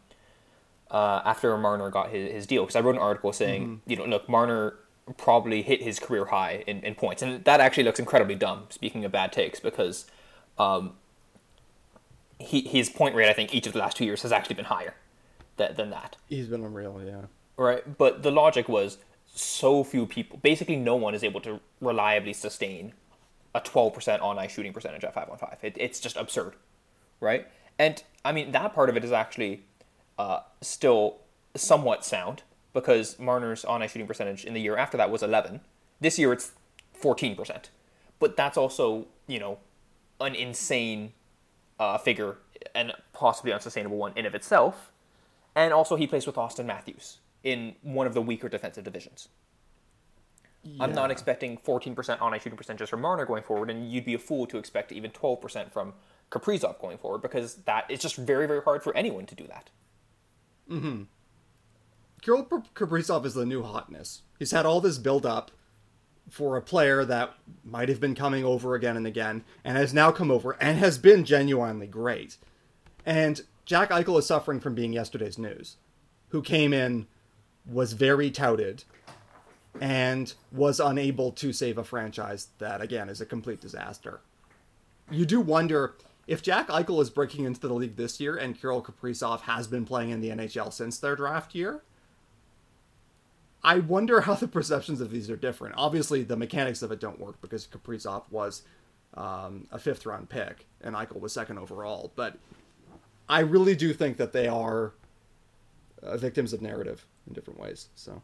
uh, 0.92 1.22
after 1.24 1.56
Marner 1.56 1.92
got 1.92 2.10
his, 2.10 2.32
his 2.32 2.48
deal 2.48 2.64
because 2.64 2.76
I 2.76 2.82
wrote 2.82 2.96
an 2.96 3.02
article 3.02 3.32
saying 3.32 3.64
mm-hmm. 3.64 3.90
you 3.90 3.96
know 3.98 4.06
look 4.06 4.28
Marner 4.28 4.76
probably 5.18 5.62
hit 5.62 5.82
his 5.82 6.00
career 6.00 6.26
high 6.26 6.64
in, 6.68 6.84
in 6.84 6.96
points 6.96 7.22
and 7.22 7.44
that 7.46 7.60
actually 7.60 7.84
looks 7.84 8.00
incredibly 8.00 8.36
dumb 8.36 8.66
speaking 8.70 9.06
of 9.06 9.12
bad 9.12 9.32
takes 9.32 9.60
because 9.60 10.06
um, 10.58 10.94
he 12.40 12.62
his 12.62 12.90
point 12.90 13.16
rate 13.16 13.30
I 13.30 13.34
think 13.34 13.54
each 13.54 13.68
of 13.68 13.74
the 13.74 13.80
last 13.80 13.98
two 13.98 14.06
years 14.06 14.22
has 14.24 14.32
actually 14.32 14.56
been 14.56 14.66
higher 14.66 14.96
than, 15.58 15.76
than 15.76 15.90
that. 15.92 16.16
He's 16.28 16.48
been 16.48 16.64
unreal, 16.64 17.02
yeah. 17.06 17.22
Right, 17.56 17.98
but 17.98 18.24
the 18.24 18.32
logic 18.32 18.70
was 18.70 18.98
so 19.36 19.84
few 19.84 20.06
people, 20.06 20.40
basically 20.42 20.76
no 20.76 20.96
one 20.96 21.14
is 21.14 21.24
able 21.24 21.42
to 21.42 21.60
reliably 21.82 22.34
sustain 22.34 22.94
a 23.56 23.62
12% 23.62 24.22
on 24.22 24.38
ice 24.38 24.52
shooting 24.52 24.74
percentage 24.74 25.04
at 25.04 25.14
5 25.14 25.30
on 25.30 25.38
5. 25.38 25.58
It, 25.64 25.76
it's 25.80 26.00
just 26.00 26.18
absurd, 26.18 26.54
right? 27.20 27.48
And 27.78 28.04
I 28.24 28.32
mean, 28.32 28.52
that 28.52 28.74
part 28.74 28.90
of 28.90 28.98
it 28.98 29.04
is 29.04 29.12
actually 29.12 29.64
uh, 30.18 30.42
still 30.62 31.18
somewhat 31.56 32.06
sound 32.06 32.44
because 32.74 33.18
Marner's 33.18 33.66
on 33.66 33.82
ice 33.82 33.92
shooting 33.92 34.08
percentage 34.08 34.46
in 34.46 34.54
the 34.54 34.62
year 34.62 34.78
after 34.78 34.98
that 34.98 35.10
was 35.10 35.24
11. 35.24 35.62
This 36.00 36.20
year 36.20 36.32
it's 36.34 36.52
14%. 37.02 37.66
But 38.20 38.36
that's 38.36 38.58
also, 38.58 39.08
you 39.28 39.40
know, 39.40 39.60
an 40.20 40.36
insane 40.36 41.14
uh, 41.80 41.98
figure 41.98 42.38
and 42.76 42.94
possibly 43.14 43.54
unsustainable 43.54 43.98
one 43.98 44.14
in 44.16 44.26
of 44.26 44.36
itself. 44.36 44.92
And 45.56 45.74
also, 45.74 45.96
he 45.96 46.06
plays 46.06 46.28
with 46.28 46.36
Auston 46.36 46.66
Matthews 46.66 47.18
in 47.44 47.76
one 47.82 48.06
of 48.06 48.14
the 48.14 48.22
weaker 48.22 48.50
defensive 48.50 48.84
divisions. 48.84 49.30
Yeah. 50.64 50.84
I'm 50.84 50.94
not 50.94 51.10
expecting 51.10 51.58
14% 51.58 52.22
on 52.22 52.34
ice 52.34 52.42
shooting 52.42 52.58
percentages 52.58 52.90
from 52.90 53.02
Marner 53.02 53.26
going 53.26 53.44
forward, 53.44 53.70
and 53.70 53.90
you'd 53.90 54.06
be 54.06 54.14
a 54.14 54.20
fool 54.20 54.46
to 54.48 54.58
expect 54.58 54.92
even 54.92 55.12
12% 55.12 55.72
from 55.72 55.94
Kaprizov 56.32 56.80
going 56.80 56.98
forward 56.98 57.22
because 57.22 57.56
that 57.66 57.90
is 57.90 58.00
just 58.00 58.18
very, 58.18 58.46
very 58.46 58.62
hard 58.62 58.84
for 58.84 58.96
anyone 58.96 59.26
to 59.26 59.36
do 59.36 59.48
that. 59.48 59.70
Mm-hmm. 60.70 61.04
Kirill 62.22 62.46
Kaprizov 62.46 63.26
is 63.26 63.34
the 63.34 63.46
new 63.46 63.64
hotness. 63.64 64.24
He's 64.38 64.52
had 64.52 64.66
all 64.66 64.82
this 64.82 64.98
build 64.98 65.26
up 65.26 65.52
for 66.30 66.58
a 66.58 66.62
player 66.62 67.04
that 67.06 67.34
might 67.64 67.90
have 67.90 68.00
been 68.00 68.14
coming 68.14 68.44
over 68.44 68.76
again 68.76 68.98
and 68.98 69.08
again 69.08 69.44
and 69.64 69.78
has 69.78 69.94
now 69.94 70.12
come 70.12 70.30
over 70.30 70.56
and 70.62 70.78
has 70.78 70.98
been 70.98 71.24
genuinely 71.24 71.88
great. 71.88 72.38
And 73.06 73.42
Jack 73.66 73.90
Eichel 73.90 74.20
is 74.20 74.26
suffering 74.26 74.60
from 74.60 74.76
being 74.76 74.94
yesterday's 74.94 75.38
news, 75.38 75.78
who 76.30 76.42
came 76.42 76.74
in, 76.74 77.08
was 77.66 77.94
very 77.94 78.30
touted, 78.30 78.84
and 79.80 80.34
was 80.52 80.80
unable 80.80 81.32
to 81.34 81.54
save 81.54 81.78
a 81.78 81.84
franchise 81.84 82.48
that, 82.60 82.82
again, 82.82 83.10
is 83.10 83.22
a 83.22 83.26
complete 83.26 83.62
disaster. 83.62 84.22
You 85.12 85.26
do 85.26 85.40
wonder 85.40 85.96
if 86.28 86.42
Jack 86.42 86.68
Eichel 86.68 87.02
is 87.02 87.10
breaking 87.10 87.46
into 87.46 87.60
the 87.60 87.74
league 87.74 87.96
this 87.96 88.20
year 88.20 88.36
and 88.36 88.60
Kirill 88.60 88.84
Kaprizov 88.84 89.42
has 89.42 89.68
been 89.68 89.86
playing 89.86 90.12
in 90.12 90.22
the 90.22 90.30
NHL 90.30 90.72
since 90.72 91.00
their 91.00 91.16
draft 91.16 91.56
year, 91.56 91.82
I 93.64 93.80
wonder 93.80 94.22
how 94.22 94.36
the 94.36 94.48
perceptions 94.48 95.02
of 95.02 95.12
these 95.12 95.30
are 95.30 95.36
different. 95.36 95.76
Obviously, 95.78 96.24
the 96.24 96.38
mechanics 96.38 96.82
of 96.82 96.92
it 96.92 97.00
don't 97.00 97.20
work 97.20 97.42
because 97.42 97.68
Kaprizov 97.68 98.24
was 98.30 98.64
um, 99.16 99.68
a 99.72 99.80
fifth 99.80 100.06
round 100.06 100.30
pick 100.30 100.68
and 100.82 100.96
Eichel 100.96 101.20
was 101.20 101.34
second 101.34 101.58
overall. 101.58 102.12
But 102.16 102.38
I 103.28 103.40
really 103.40 103.76
do 103.76 103.94
think 103.94 104.18
that 104.18 104.32
they 104.32 104.48
are 104.48 104.94
uh, 106.02 106.16
victims 106.18 106.54
of 106.54 106.62
narrative 106.62 107.06
in 107.28 107.34
different 107.34 107.60
ways. 107.60 107.90
So 107.96 108.22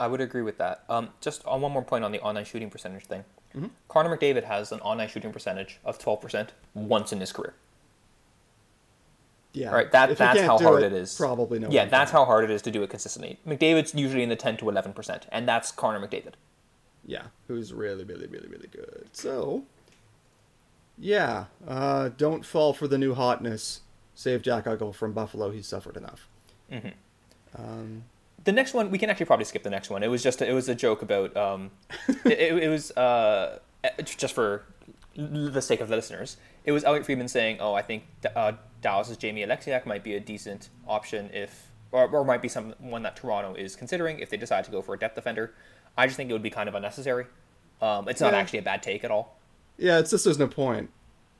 I 0.00 0.06
would 0.06 0.20
agree 0.20 0.42
with 0.42 0.58
that. 0.58 0.82
Um, 0.88 1.10
just 1.20 1.44
on 1.44 1.60
one 1.60 1.70
more 1.70 1.82
point 1.82 2.04
on 2.04 2.10
the 2.10 2.20
online 2.20 2.46
shooting 2.46 2.70
percentage 2.70 3.04
thing. 3.04 3.24
Mm-hmm. 3.54 3.66
Connor 3.88 4.16
McDavid 4.16 4.44
has 4.44 4.72
an 4.72 4.80
online 4.80 5.08
shooting 5.08 5.32
percentage 5.32 5.78
of 5.84 5.98
12% 5.98 6.48
once 6.74 7.12
in 7.12 7.20
his 7.20 7.32
career. 7.32 7.54
Yeah. 9.52 9.70
Right. 9.70 9.90
That 9.90 10.16
that's 10.16 10.40
how 10.40 10.58
hard 10.58 10.82
it, 10.82 10.92
it 10.92 10.96
is. 10.96 11.16
Probably 11.16 11.58
no. 11.58 11.70
Yeah, 11.70 11.86
that's 11.86 12.12
how 12.12 12.24
hard 12.24 12.44
it 12.44 12.50
is 12.50 12.62
to 12.62 12.70
do 12.70 12.82
it 12.82 12.90
consistently. 12.90 13.38
McDavid's 13.46 13.94
usually 13.94 14.22
in 14.22 14.28
the 14.28 14.36
ten 14.36 14.56
to 14.58 14.68
eleven 14.68 14.92
percent, 14.92 15.26
and 15.32 15.48
that's 15.48 15.72
Connor 15.72 15.98
McDavid. 15.98 16.34
Yeah, 17.04 17.24
who's 17.48 17.72
really, 17.72 18.04
really, 18.04 18.28
really, 18.28 18.46
really 18.46 18.68
good. 18.68 19.08
So, 19.12 19.64
yeah, 20.96 21.46
uh, 21.66 22.10
don't 22.16 22.46
fall 22.46 22.72
for 22.72 22.86
the 22.86 22.96
new 22.96 23.14
hotness. 23.14 23.80
Save 24.14 24.42
Jack 24.42 24.66
Eichel 24.66 24.94
from 24.94 25.12
Buffalo. 25.12 25.50
He's 25.50 25.66
suffered 25.66 25.96
enough. 25.96 26.28
Mm-hmm. 26.70 27.60
Um, 27.60 28.04
the 28.44 28.52
next 28.52 28.74
one 28.74 28.90
we 28.90 28.98
can 28.98 29.10
actually 29.10 29.26
probably 29.26 29.44
skip 29.44 29.62
the 29.62 29.70
next 29.70 29.90
one. 29.90 30.02
It 30.02 30.08
was 30.08 30.22
just 30.22 30.40
a, 30.40 30.48
it 30.48 30.52
was 30.52 30.68
a 30.68 30.74
joke 30.74 31.02
about 31.02 31.36
um, 31.36 31.70
it, 32.24 32.62
it, 32.62 32.68
was 32.68 32.90
uh, 32.92 33.58
just 34.04 34.34
for 34.34 34.64
the 35.14 35.60
sake 35.60 35.80
of 35.80 35.88
the 35.88 35.96
listeners. 35.96 36.36
It 36.64 36.72
was 36.72 36.84
Elliotte 36.84 37.06
Friedman 37.06 37.28
saying, 37.28 37.58
"Oh, 37.60 37.74
I 37.74 37.82
think 37.82 38.04
uh, 38.34 38.52
Dallas's 38.82 39.16
Jamie 39.16 39.44
Oleksiak 39.44 39.86
might 39.86 40.04
be 40.04 40.14
a 40.14 40.20
decent 40.20 40.70
option 40.86 41.30
if, 41.32 41.70
or, 41.92 42.08
or 42.08 42.24
might 42.24 42.42
be 42.42 42.48
someone 42.48 43.02
that 43.02 43.16
Toronto 43.16 43.54
is 43.54 43.76
considering 43.76 44.18
if 44.18 44.30
they 44.30 44.36
decide 44.36 44.64
to 44.64 44.70
go 44.70 44.82
for 44.82 44.94
a 44.94 44.98
depth 44.98 45.14
defender. 45.14 45.54
I 45.96 46.06
just 46.06 46.16
think 46.16 46.30
it 46.30 46.32
would 46.32 46.42
be 46.42 46.50
kind 46.50 46.68
of 46.68 46.74
unnecessary. 46.74 47.26
Um, 47.82 48.08
it's 48.08 48.20
not 48.20 48.32
yeah. 48.32 48.38
actually 48.38 48.58
a 48.60 48.62
bad 48.62 48.82
take 48.82 49.04
at 49.04 49.10
all. 49.10 49.36
Yeah, 49.78 49.98
it's 49.98 50.10
just 50.10 50.24
there's 50.24 50.38
no 50.38 50.46
point. 50.46 50.90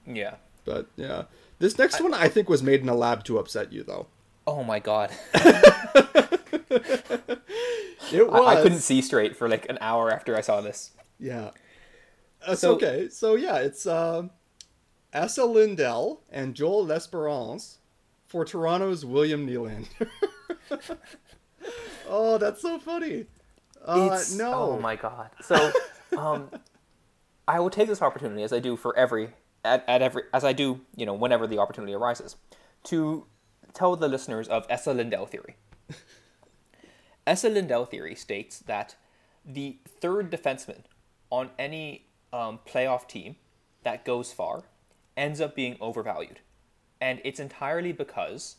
Yeah. 0.07 0.37
But 0.65 0.89
yeah, 0.97 1.25
this 1.59 1.79
next 1.79 2.01
I, 2.01 2.05
one 2.05 2.15
I 2.15 2.29
think 2.29 2.49
was 2.49 2.63
made 2.63 2.81
in 2.81 2.89
a 2.89 2.95
lab 2.95 3.25
to 3.25 3.39
upset 3.39 3.73
you 3.73 3.83
though. 3.83 4.07
Oh 4.47 4.65
my 4.65 4.79
god. 4.79 5.11
it 8.13 8.31
was. 8.31 8.47
I, 8.47 8.59
I, 8.59 8.63
couldn't 8.63 8.81
see 8.81 9.03
straight 9.03 9.37
for 9.37 9.49
like 9.49 9.69
an 9.69 9.79
hour 9.81 10.11
after 10.11 10.37
I 10.37 10.41
saw 10.41 10.61
this. 10.61 10.93
Yeah. 11.19 11.51
That's 12.47 12.61
so, 12.61 12.75
okay. 12.75 13.09
So 13.09 13.35
yeah, 13.35 13.57
it's 13.57 13.87
um, 13.87 14.31
Esa 15.13 15.45
Lindell 15.45 16.23
and 16.31 16.55
Joel 16.55 16.87
L'Esperance 16.87 17.79
for 18.27 18.45
Toronto's 18.45 19.05
William 19.05 19.47
Nylander. 19.47 20.09
oh, 22.09 22.39
that's 22.39 22.63
so 22.63 22.79
funny. 22.79 23.27
Uh, 23.85 24.23
no. 24.35 24.53
Oh 24.53 24.79
my 24.79 24.97
god. 24.97 25.31
So, 25.43 25.73
um, 26.17 26.51
I 27.49 27.59
will 27.61 27.71
take 27.71 27.89
this 27.89 28.03
opportunity 28.03 28.43
as 28.43 28.53
I 28.53 28.61
do 28.61 28.77
for 28.77 28.97
every 28.97 29.31
at, 29.65 29.85
at 29.89 30.03
every 30.03 30.23
as 30.33 30.45
I 30.45 30.53
do 30.53 30.81
you 30.97 31.05
know 31.05 31.15
whenever 31.15 31.47
the 31.47 31.59
opportunity 31.59 31.93
arises 31.93 32.37
to 32.85 33.27
tell 33.75 33.97
the 33.97 34.09
listeners 34.09 34.49
of 34.49 34.67
Esa 34.71 34.93
Lindell 34.93 35.27
theory. 35.27 35.57
Esa 37.31 37.49
Lindell 37.49 37.85
theory 37.85 38.17
states 38.17 38.59
that 38.59 38.97
the 39.47 39.77
third 39.87 40.33
defenseman 40.33 40.81
on 41.31 41.51
any 41.61 42.07
um, 42.33 42.59
playoff 42.67 43.07
team 43.07 43.37
that 43.85 44.05
goes 44.05 44.33
far 44.33 44.65
ends 45.17 45.41
up 45.41 45.55
being 45.55 45.77
overvalued. 45.81 46.41
And 47.01 47.21
it's 47.23 47.39
entirely 47.39 47.93
because 47.93 48.57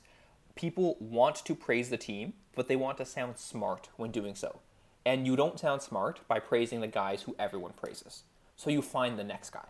people 0.56 0.96
want 1.02 1.36
to 1.44 1.54
praise 1.54 1.90
the 1.90 1.98
team, 1.98 2.32
but 2.56 2.70
they 2.70 2.78
want 2.78 2.98
to 3.00 3.06
sound 3.06 3.38
smart 3.38 3.90
when 3.98 4.10
doing 4.10 4.36
so. 4.36 4.62
And 5.06 5.28
you 5.28 5.36
don't 5.36 5.60
sound 5.60 5.82
smart 5.82 6.26
by 6.30 6.40
praising 6.40 6.80
the 6.80 6.88
guys 6.88 7.24
who 7.24 7.36
everyone 7.38 7.74
praises. 7.74 8.24
So 8.56 8.70
you 8.70 8.82
find 8.82 9.20
the 9.20 9.24
next 9.26 9.50
guy. 9.50 9.68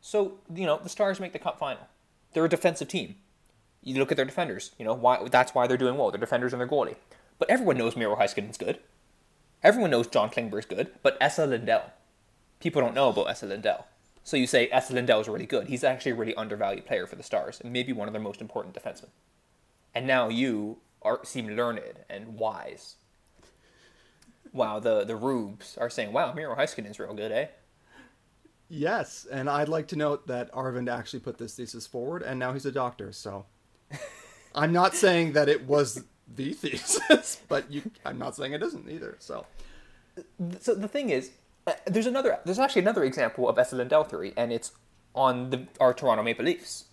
So, 0.00 0.34
you 0.54 0.64
know, 0.64 0.78
the 0.80 0.88
Stars 0.88 1.18
make 1.18 1.32
the 1.32 1.40
cup 1.40 1.58
final. 1.58 1.88
They're 2.34 2.44
a 2.44 2.48
defensive 2.48 2.86
team. 2.86 3.16
You 3.82 3.98
look 3.98 4.12
at 4.12 4.16
their 4.16 4.24
defenders, 4.24 4.70
you 4.78 4.84
know, 4.84 4.94
why 4.94 5.28
that's 5.28 5.56
why 5.56 5.66
they're 5.66 5.76
doing 5.76 5.96
well. 5.96 6.12
Their 6.12 6.20
defenders 6.20 6.52
and 6.52 6.60
their 6.60 6.68
goalie. 6.68 6.94
But 7.38 7.50
everyone 7.50 7.78
knows 7.78 7.96
Miro 7.96 8.16
Heiskanen's 8.16 8.58
good. 8.58 8.80
Everyone 9.62 9.90
knows 9.90 10.06
John 10.06 10.30
Klingberg's 10.30 10.66
good, 10.66 10.90
but 11.02 11.16
Esa 11.20 11.46
Lindell. 11.46 11.92
People 12.60 12.82
don't 12.82 12.94
know 12.94 13.08
about 13.08 13.30
Esa 13.30 13.46
Lindell. 13.46 13.86
So 14.22 14.36
you 14.36 14.46
say 14.46 14.68
Esa 14.68 14.92
Lindell 14.92 15.20
is 15.20 15.28
really 15.28 15.46
good. 15.46 15.68
He's 15.68 15.84
actually 15.84 16.12
a 16.12 16.16
really 16.16 16.34
undervalued 16.34 16.86
player 16.86 17.06
for 17.06 17.16
the 17.16 17.22
Stars, 17.22 17.60
and 17.60 17.72
maybe 17.72 17.92
one 17.92 18.08
of 18.08 18.12
their 18.12 18.22
most 18.22 18.40
important 18.40 18.74
defensemen. 18.74 19.10
And 19.94 20.06
now 20.06 20.28
you 20.28 20.78
are 21.02 21.24
seem 21.24 21.48
learned 21.48 22.00
and 22.10 22.38
wise. 22.38 22.96
Wow, 24.52 24.80
the 24.80 25.04
the 25.04 25.16
rubes 25.16 25.78
are 25.78 25.90
saying, 25.90 26.12
"Wow, 26.12 26.32
Miro 26.34 26.56
Heiskanen's 26.56 26.98
real 26.98 27.14
good, 27.14 27.32
eh?" 27.32 27.46
Yes, 28.68 29.26
and 29.30 29.48
I'd 29.48 29.68
like 29.68 29.88
to 29.88 29.96
note 29.96 30.26
that 30.26 30.52
Arvind 30.52 30.92
actually 30.92 31.20
put 31.20 31.38
this 31.38 31.54
thesis 31.54 31.86
forward, 31.86 32.22
and 32.22 32.38
now 32.38 32.52
he's 32.52 32.66
a 32.66 32.72
doctor. 32.72 33.12
So, 33.12 33.46
I'm 34.54 34.72
not 34.72 34.94
saying 34.94 35.32
that 35.32 35.48
it 35.48 35.66
was 35.66 36.04
the 36.36 36.52
thesis, 36.54 37.40
but 37.48 37.70
you, 37.70 37.90
I'm 38.04 38.18
not 38.18 38.36
saying 38.36 38.52
it 38.52 38.62
isn't 38.62 38.88
either. 38.88 39.16
So, 39.18 39.46
so 40.60 40.74
the 40.74 40.88
thing 40.88 41.10
is, 41.10 41.30
uh, 41.66 41.72
there's 41.86 42.06
another. 42.06 42.38
There's 42.44 42.58
actually 42.58 42.82
another 42.82 43.04
example 43.04 43.48
of 43.48 43.58
Esa 43.58 43.76
Lindell 43.76 44.04
theory, 44.04 44.32
and 44.36 44.52
it's 44.52 44.72
on 45.14 45.50
the 45.50 45.66
our 45.80 45.92
Toronto 45.92 46.22
Maple 46.22 46.44
Leafs, 46.44 46.84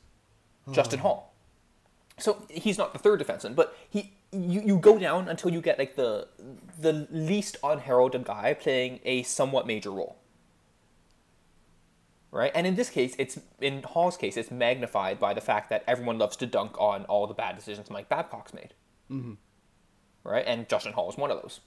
Justin 0.72 1.00
Holl. 1.00 1.32
So 2.18 2.46
he's 2.50 2.78
not 2.78 2.94
the 2.94 3.00
third 3.00 3.22
defenseman, 3.22 3.56
but 3.56 3.76
he 3.90 4.14
you, 4.32 4.62
you 4.62 4.78
go 4.78 4.98
down 4.98 5.28
until 5.28 5.52
you 5.52 5.62
get 5.62 5.80
like 5.80 5.96
the 5.96 6.28
the 6.80 7.08
least 7.12 7.58
unheralded 7.64 8.24
guy 8.26 8.54
playing 8.54 9.00
a 9.04 9.24
somewhat 9.24 9.68
major 9.68 9.92
role. 9.92 10.18
Right? 12.32 12.52
And 12.54 12.68
in 12.68 12.76
this 12.76 12.90
case, 12.90 13.16
it's 13.18 13.40
in 13.62 13.84
Holl's 13.84 14.18
case, 14.18 14.36
it's 14.36 14.52
magnified 14.52 15.20
by 15.20 15.34
the 15.34 15.42
fact 15.42 15.70
that 15.70 15.84
everyone 15.88 16.18
loves 16.18 16.36
to 16.38 16.46
dunk 16.46 16.80
on 16.80 17.06
all 17.06 17.28
the 17.28 17.34
bad 17.34 17.56
decisions 17.56 17.90
Mike 17.90 18.10
Babcock's 18.10 18.54
made. 18.54 18.74
Mm-hmm. 19.12 19.34
Right? 20.24 20.44
And 20.48 20.68
Justin 20.68 20.94
Holl 20.94 21.10
is 21.10 21.18
one 21.18 21.32
of 21.32 21.42
those. 21.42 21.60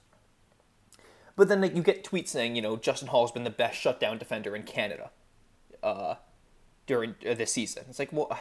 But 1.35 1.47
then 1.47 1.61
like 1.61 1.75
you 1.75 1.81
get 1.81 2.03
tweets 2.03 2.27
saying, 2.27 2.55
you 2.55 2.61
know, 2.61 2.75
Justin 2.75 3.07
Holl's 3.07 3.31
been 3.31 3.45
the 3.45 3.49
best 3.49 3.79
shutdown 3.79 4.17
defender 4.17 4.55
in 4.55 4.63
Canada 4.63 5.09
uh, 5.81 6.15
during 6.85 7.15
uh, 7.25 7.33
this 7.33 7.53
season. 7.53 7.85
It's 7.89 7.99
like, 7.99 8.11
well, 8.11 8.37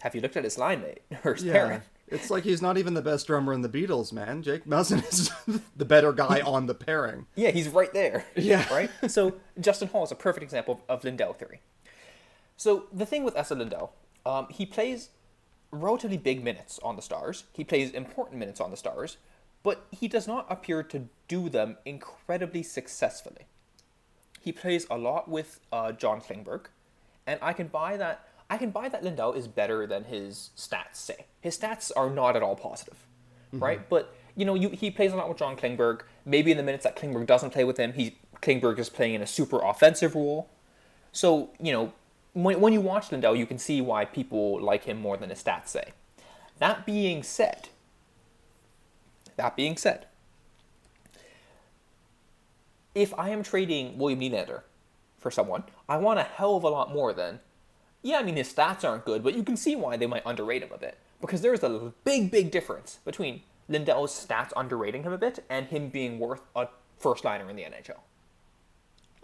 have 0.00 0.14
you 0.14 0.20
looked 0.20 0.36
at 0.36 0.44
his 0.44 0.58
line 0.58 0.82
mate 0.82 1.00
or 1.24 1.34
his 1.34 1.44
yeah, 1.44 1.52
parent? 1.52 1.84
it's 2.08 2.30
like 2.30 2.44
he's 2.44 2.60
not 2.60 2.78
even 2.78 2.94
the 2.94 3.02
best 3.02 3.26
drummer 3.26 3.52
in 3.52 3.62
the 3.62 3.68
Beatles, 3.68 4.12
man. 4.12 4.42
Jake 4.42 4.66
Muzzin 4.66 5.06
is 5.12 5.30
the 5.76 5.84
better 5.84 6.12
guy 6.12 6.40
on 6.40 6.66
the 6.66 6.74
pairing. 6.74 7.26
Yeah, 7.34 7.50
he's 7.50 7.68
right 7.68 7.92
there. 7.92 8.26
Yeah. 8.36 8.68
Right? 8.72 8.90
So 9.08 9.36
Justin 9.58 9.88
Holl 9.88 10.04
is 10.04 10.12
a 10.12 10.14
perfect 10.14 10.44
example 10.44 10.82
of 10.88 11.04
Lindell 11.04 11.32
theory. 11.32 11.62
So 12.56 12.84
the 12.92 13.06
thing 13.06 13.24
with 13.24 13.36
Esa 13.36 13.54
Lindell, 13.54 13.92
um, 14.24 14.46
he 14.50 14.66
plays 14.66 15.08
relatively 15.80 16.16
big 16.16 16.42
minutes 16.42 16.78
on 16.82 16.96
the 16.96 17.02
Stars. 17.02 17.44
He 17.52 17.64
plays 17.64 17.90
important 17.90 18.38
minutes 18.38 18.60
on 18.60 18.70
the 18.70 18.76
Stars, 18.76 19.16
but 19.62 19.86
he 19.90 20.08
does 20.08 20.26
not 20.26 20.46
appear 20.48 20.82
to 20.84 21.08
do 21.28 21.48
them 21.48 21.76
incredibly 21.84 22.62
successfully. 22.62 23.46
He 24.40 24.52
plays 24.52 24.86
a 24.90 24.96
lot 24.96 25.28
with 25.28 25.60
uh, 25.72 25.92
John 25.92 26.20
Klingberg, 26.20 26.66
and 27.26 27.38
I 27.42 27.52
can 27.52 27.66
buy 27.66 27.96
that. 27.96 28.28
I 28.48 28.58
can 28.58 28.70
buy 28.70 28.88
that 28.88 29.02
Lindell 29.02 29.32
is 29.32 29.48
better 29.48 29.86
than 29.88 30.04
his 30.04 30.50
stats 30.56 30.94
say. 30.94 31.26
His 31.40 31.58
stats 31.58 31.90
are 31.96 32.08
not 32.08 32.36
at 32.36 32.44
all 32.44 32.54
positive, 32.54 33.06
right? 33.52 33.88
But 33.88 34.14
you 34.36 34.44
know, 34.44 34.54
you, 34.54 34.68
he 34.68 34.90
plays 34.90 35.12
a 35.12 35.16
lot 35.16 35.28
with 35.28 35.38
John 35.38 35.56
Klingberg. 35.56 36.02
Maybe 36.24 36.52
in 36.52 36.56
the 36.56 36.62
minutes 36.62 36.84
that 36.84 36.96
Klingberg 36.96 37.26
doesn't 37.26 37.50
play 37.50 37.64
with 37.64 37.76
him, 37.76 37.94
he 37.94 38.18
Klingberg 38.40 38.78
is 38.78 38.88
playing 38.88 39.14
in 39.14 39.22
a 39.22 39.26
super 39.26 39.58
offensive 39.58 40.14
role. 40.14 40.48
So 41.10 41.50
you 41.58 41.72
know, 41.72 41.92
when, 42.36 42.60
when 42.60 42.72
you 42.74 42.82
watch 42.82 43.10
Lindell, 43.10 43.34
you 43.34 43.46
can 43.46 43.58
see 43.58 43.80
why 43.80 44.04
people 44.04 44.60
like 44.60 44.84
him 44.84 45.00
more 45.00 45.16
than 45.16 45.30
his 45.30 45.42
stats 45.42 45.68
say. 45.68 45.92
That 46.58 46.84
being 46.84 47.22
said, 47.22 47.70
that 49.36 49.56
being 49.56 49.76
said, 49.78 50.06
if 52.94 53.18
I 53.18 53.30
am 53.30 53.42
trading 53.42 53.96
William 53.96 54.20
Nylander 54.20 54.62
for 55.18 55.30
someone, 55.30 55.64
I 55.88 55.96
want 55.96 56.18
a 56.18 56.24
hell 56.24 56.56
of 56.56 56.62
a 56.62 56.68
lot 56.68 56.92
more 56.92 57.14
than, 57.14 57.40
yeah, 58.02 58.18
I 58.18 58.22
mean, 58.22 58.36
his 58.36 58.52
stats 58.52 58.84
aren't 58.84 59.06
good, 59.06 59.22
but 59.22 59.34
you 59.34 59.42
can 59.42 59.56
see 59.56 59.74
why 59.74 59.96
they 59.96 60.06
might 60.06 60.26
underrate 60.26 60.62
him 60.62 60.72
a 60.74 60.78
bit. 60.78 60.98
Because 61.22 61.40
there's 61.40 61.62
a 61.62 61.92
big, 62.04 62.30
big 62.30 62.50
difference 62.50 62.98
between 63.04 63.42
Lindell's 63.66 64.12
stats 64.12 64.52
underrating 64.54 65.04
him 65.04 65.12
a 65.12 65.18
bit 65.18 65.42
and 65.48 65.66
him 65.68 65.88
being 65.88 66.18
worth 66.18 66.42
a 66.54 66.68
first 66.98 67.24
liner 67.24 67.48
in 67.48 67.56
the 67.56 67.62
NHL. 67.62 68.00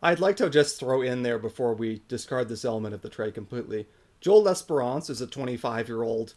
I'd 0.02 0.20
like 0.20 0.36
to 0.36 0.50
just 0.50 0.80
throw 0.80 1.00
in 1.02 1.22
there 1.22 1.38
before 1.38 1.74
we 1.74 2.02
discard 2.08 2.48
this 2.48 2.64
element 2.64 2.94
of 2.94 3.02
the 3.02 3.08
trade 3.08 3.34
completely. 3.34 3.86
Joel 4.20 4.42
L'Esperance 4.42 5.08
is 5.08 5.20
a 5.20 5.26
25 5.26 5.88
year 5.88 6.02
old 6.02 6.34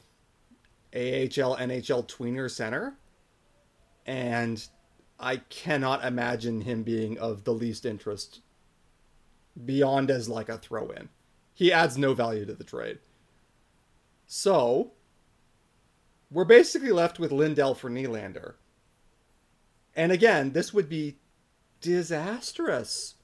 AHL 0.94 1.58
NHL 1.58 2.08
tweener 2.08 2.50
center, 2.50 2.98
and 4.06 4.66
I 5.20 5.38
cannot 5.38 6.06
imagine 6.06 6.62
him 6.62 6.84
being 6.84 7.18
of 7.18 7.44
the 7.44 7.54
least 7.54 7.86
interest 7.86 8.42
beyond 9.66 10.12
as 10.12 10.30
like 10.30 10.50
a 10.50 10.58
throw 10.58 10.90
in. 10.90 11.10
He 11.54 11.72
adds 11.72 11.98
no 11.98 12.14
value 12.14 12.46
to 12.46 12.54
the 12.54 12.64
trade. 12.64 13.00
So, 14.28 14.92
we're 16.30 16.46
basically 16.46 16.92
left 16.92 17.20
with 17.20 17.32
Lindell 17.32 17.76
for 17.76 17.90
Nylander. 17.90 18.56
And 19.96 20.12
again, 20.12 20.52
this 20.52 20.74
would 20.74 20.90
be 20.90 21.18
disastrous. 21.80 23.16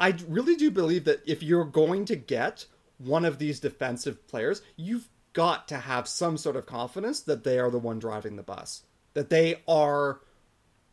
I 0.00 0.16
really 0.28 0.56
do 0.56 0.70
believe 0.70 1.04
that 1.04 1.22
if 1.26 1.42
you're 1.42 1.64
going 1.64 2.04
to 2.06 2.16
get 2.16 2.66
one 2.98 3.24
of 3.24 3.38
these 3.38 3.60
defensive 3.60 4.26
players, 4.28 4.62
you've 4.76 5.08
got 5.32 5.68
to 5.68 5.78
have 5.78 6.08
some 6.08 6.36
sort 6.36 6.56
of 6.56 6.66
confidence 6.66 7.20
that 7.20 7.44
they 7.44 7.58
are 7.58 7.70
the 7.70 7.78
one 7.78 7.98
driving 7.98 8.36
the 8.36 8.42
bus, 8.42 8.82
that 9.14 9.30
they 9.30 9.62
are 9.66 10.20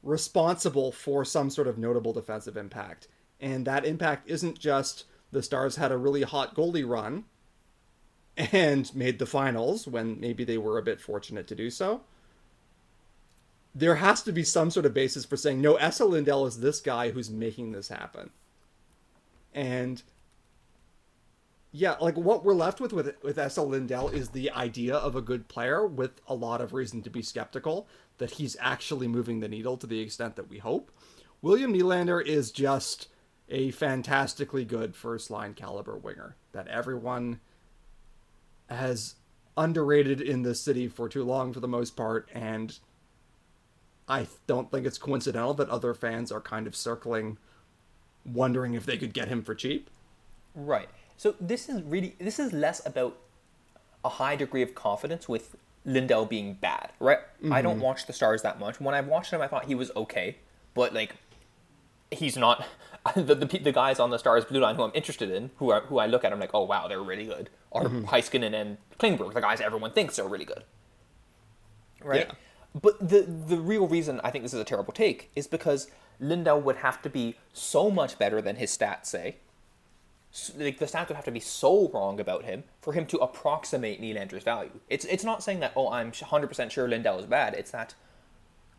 responsible 0.03 0.91
for 0.91 1.25
some 1.25 1.49
sort 1.49 1.67
of 1.67 1.77
notable 1.77 2.13
defensive 2.13 2.57
impact. 2.57 3.07
And 3.39 3.65
that 3.65 3.85
impact 3.85 4.29
isn't 4.29 4.59
just 4.59 5.05
the 5.31 5.43
Stars 5.43 5.75
had 5.75 5.91
a 5.91 5.97
really 5.97 6.21
hot 6.21 6.55
goalie 6.55 6.87
run 6.87 7.25
and 8.37 8.93
made 8.95 9.19
the 9.19 9.25
finals 9.25 9.87
when 9.87 10.19
maybe 10.19 10.43
they 10.43 10.57
were 10.57 10.77
a 10.77 10.83
bit 10.83 11.01
fortunate 11.01 11.47
to 11.47 11.55
do 11.55 11.69
so. 11.69 12.01
There 13.73 13.95
has 13.95 14.21
to 14.23 14.31
be 14.31 14.43
some 14.43 14.71
sort 14.71 14.85
of 14.85 14.93
basis 14.93 15.25
for 15.25 15.37
saying, 15.37 15.59
no, 15.59 15.75
Esa 15.75 16.05
Lindell 16.05 16.45
is 16.45 16.59
this 16.59 16.79
guy 16.79 17.11
who's 17.11 17.29
making 17.29 17.71
this 17.71 17.89
happen. 17.89 18.29
And 19.55 20.03
yeah, 21.71 21.95
like 21.99 22.15
what 22.15 22.43
we're 22.43 22.53
left 22.53 22.79
with 22.79 22.93
with 22.93 23.15
with 23.23 23.39
Esa 23.39 23.63
Lindell 23.63 24.09
is 24.09 24.29
the 24.29 24.51
idea 24.51 24.95
of 24.95 25.15
a 25.15 25.21
good 25.21 25.47
player 25.47 25.87
with 25.87 26.21
a 26.27 26.35
lot 26.35 26.61
of 26.61 26.73
reason 26.73 27.01
to 27.01 27.09
be 27.09 27.21
skeptical 27.23 27.87
that 28.17 28.31
he's 28.31 28.55
actually 28.59 29.07
moving 29.07 29.39
the 29.39 29.47
needle 29.47 29.77
to 29.77 29.87
the 29.87 29.99
extent 29.99 30.35
that 30.35 30.49
we 30.49 30.59
hope. 30.59 30.91
William 31.41 31.73
Nylander 31.73 32.23
is 32.23 32.51
just 32.51 33.07
a 33.49 33.71
fantastically 33.71 34.65
good 34.65 34.95
first 34.95 35.31
line 35.31 35.53
caliber 35.53 35.97
winger 35.97 36.35
that 36.51 36.67
everyone 36.67 37.39
has 38.69 39.15
underrated 39.57 40.19
in 40.19 40.41
the 40.41 40.55
city 40.55 40.87
for 40.87 41.07
too 41.07 41.23
long 41.23 41.53
for 41.53 41.59
the 41.59 41.67
most 41.67 41.95
part 41.95 42.27
and 42.33 42.79
I 44.07 44.27
don't 44.47 44.69
think 44.69 44.85
it's 44.85 44.97
coincidental 44.97 45.53
that 45.55 45.69
other 45.69 45.93
fans 45.93 46.31
are 46.31 46.41
kind 46.41 46.67
of 46.67 46.75
circling 46.75 47.37
wondering 48.25 48.73
if 48.73 48.85
they 48.85 48.97
could 48.97 49.13
get 49.13 49.27
him 49.27 49.43
for 49.43 49.55
cheap. 49.55 49.89
Right. 50.55 50.89
So 51.17 51.35
this 51.39 51.69
is 51.69 51.81
really 51.83 52.15
this 52.19 52.39
is 52.39 52.51
less 52.51 52.85
about 52.85 53.17
a 54.03 54.09
high 54.09 54.35
degree 54.35 54.61
of 54.61 54.75
confidence 54.75 55.27
with 55.29 55.55
Lindell 55.85 56.25
being 56.25 56.53
bad, 56.53 56.91
right? 56.99 57.19
Mm-hmm. 57.37 57.53
I 57.53 57.61
don't 57.61 57.79
watch 57.79 58.07
the 58.07 58.13
Stars 58.13 58.41
that 58.41 58.59
much. 58.59 58.79
When 58.79 58.95
I 58.95 59.01
watched 59.01 59.31
him, 59.31 59.41
I 59.41 59.47
thought 59.47 59.65
he 59.65 59.75
was 59.75 59.91
okay, 59.95 60.37
but 60.73 60.93
like 60.93 61.15
he's 62.11 62.37
not 62.37 62.65
the, 63.15 63.35
the, 63.35 63.45
the 63.45 63.71
guys 63.71 63.99
on 63.99 64.09
the 64.09 64.17
Stars 64.17 64.45
blue 64.45 64.59
line 64.59 64.75
who 64.75 64.83
I'm 64.83 64.91
interested 64.93 65.29
in, 65.29 65.51
who 65.57 65.69
are 65.71 65.81
who 65.81 65.99
I 65.99 66.07
look 66.07 66.23
at, 66.23 66.33
I'm 66.33 66.39
like, 66.39 66.51
oh 66.53 66.63
wow, 66.63 66.87
they're 66.87 67.01
really 67.01 67.25
good. 67.25 67.49
Are 67.71 67.83
mm-hmm. 67.83 68.05
Heiskanen 68.05 68.53
and 68.53 68.77
Klingberg, 68.99 69.33
the 69.33 69.41
guys 69.41 69.61
everyone 69.61 69.91
thinks 69.91 70.17
are 70.19 70.27
really 70.27 70.45
good, 70.45 70.63
right? 72.03 72.27
Yeah. 72.27 72.35
But 72.81 73.07
the 73.07 73.21
the 73.21 73.57
real 73.57 73.87
reason 73.87 74.19
I 74.23 74.31
think 74.31 74.43
this 74.43 74.53
is 74.53 74.59
a 74.59 74.65
terrible 74.65 74.91
take 74.91 75.31
is 75.35 75.47
because 75.47 75.89
Lindell 76.19 76.61
would 76.61 76.77
have 76.77 77.01
to 77.03 77.09
be 77.09 77.35
so 77.53 77.89
much 77.89 78.17
better 78.17 78.41
than 78.41 78.55
his 78.57 78.75
stats 78.75 79.07
say. 79.07 79.37
Like 80.57 80.79
the 80.79 80.85
stats 80.85 81.07
would 81.07 81.15
have 81.15 81.25
to 81.25 81.31
be 81.31 81.39
so 81.39 81.89
wrong 81.93 82.19
about 82.19 82.43
him 82.43 82.63
for 82.81 82.93
him 82.93 83.05
to 83.07 83.17
approximate 83.19 84.01
Nylander's 84.01 84.43
value. 84.43 84.79
It's 84.89 85.05
it's 85.05 85.23
not 85.23 85.43
saying 85.43 85.61
that 85.61 85.71
oh 85.75 85.89
I'm 85.89 86.11
100% 86.11 86.71
sure 86.71 86.87
Lindell 86.87 87.19
is 87.19 87.25
bad. 87.25 87.53
It's 87.53 87.71
that 87.71 87.95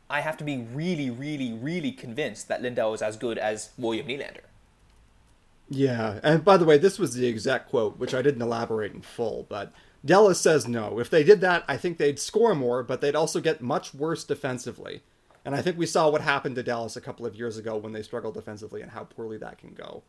I 0.09 0.20
have 0.20 0.37
to 0.37 0.45
be 0.45 0.59
really, 0.59 1.11
really, 1.11 1.53
really 1.53 1.93
convinced 1.93 2.49
that 2.49 2.62
Lindell 2.62 2.95
is 2.95 3.03
as 3.03 3.16
good 3.16 3.39
as 3.39 3.70
William 3.76 4.07
Nylander. 4.07 4.45
Yeah, 5.68 6.20
and 6.22 6.45
by 6.45 6.57
the 6.57 6.64
way, 6.64 6.78
this 6.78 6.99
was 6.99 7.14
the 7.14 7.26
exact 7.26 7.70
quote, 7.70 7.99
which 7.99 8.14
I 8.14 8.22
didn't 8.22 8.43
elaborate 8.43 8.93
in 8.93 9.01
full, 9.01 9.47
but 9.49 9.72
Dallas 10.05 10.41
says 10.41 10.68
no. 10.68 11.01
If 11.01 11.11
they 11.11 11.24
did 11.24 11.41
that, 11.41 11.64
I 11.66 11.76
think 11.76 11.99
they'd 11.99 12.20
score 12.20 12.55
more, 12.55 12.84
but 12.84 13.01
they'd 13.01 13.16
also 13.16 13.41
get 13.41 13.61
much 13.61 13.93
worse 13.93 14.22
defensively. 14.22 15.03
And 15.47 15.55
I 15.55 15.62
think 15.62 15.78
we 15.78 15.86
saw 15.86 16.11
what 16.11 16.22
happened 16.22 16.57
to 16.57 16.62
Dallas 16.64 16.97
a 16.97 17.01
couple 17.01 17.24
of 17.24 17.36
years 17.36 17.57
ago 17.57 17.76
when 17.76 17.92
they 17.92 18.03
struggled 18.03 18.34
defensively 18.34 18.82
and 18.82 18.90
how 18.90 19.05
poorly 19.05 19.38
that 19.38 19.59
can 19.59 19.74
go. 19.74 20.03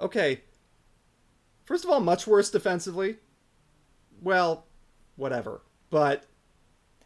Okay. 0.00 0.42
First 1.64 1.84
of 1.84 1.90
all, 1.90 1.98
much 1.98 2.28
worse 2.28 2.48
defensively. 2.48 3.16
Well, 4.22 4.64
whatever. 5.16 5.62
But 5.90 6.26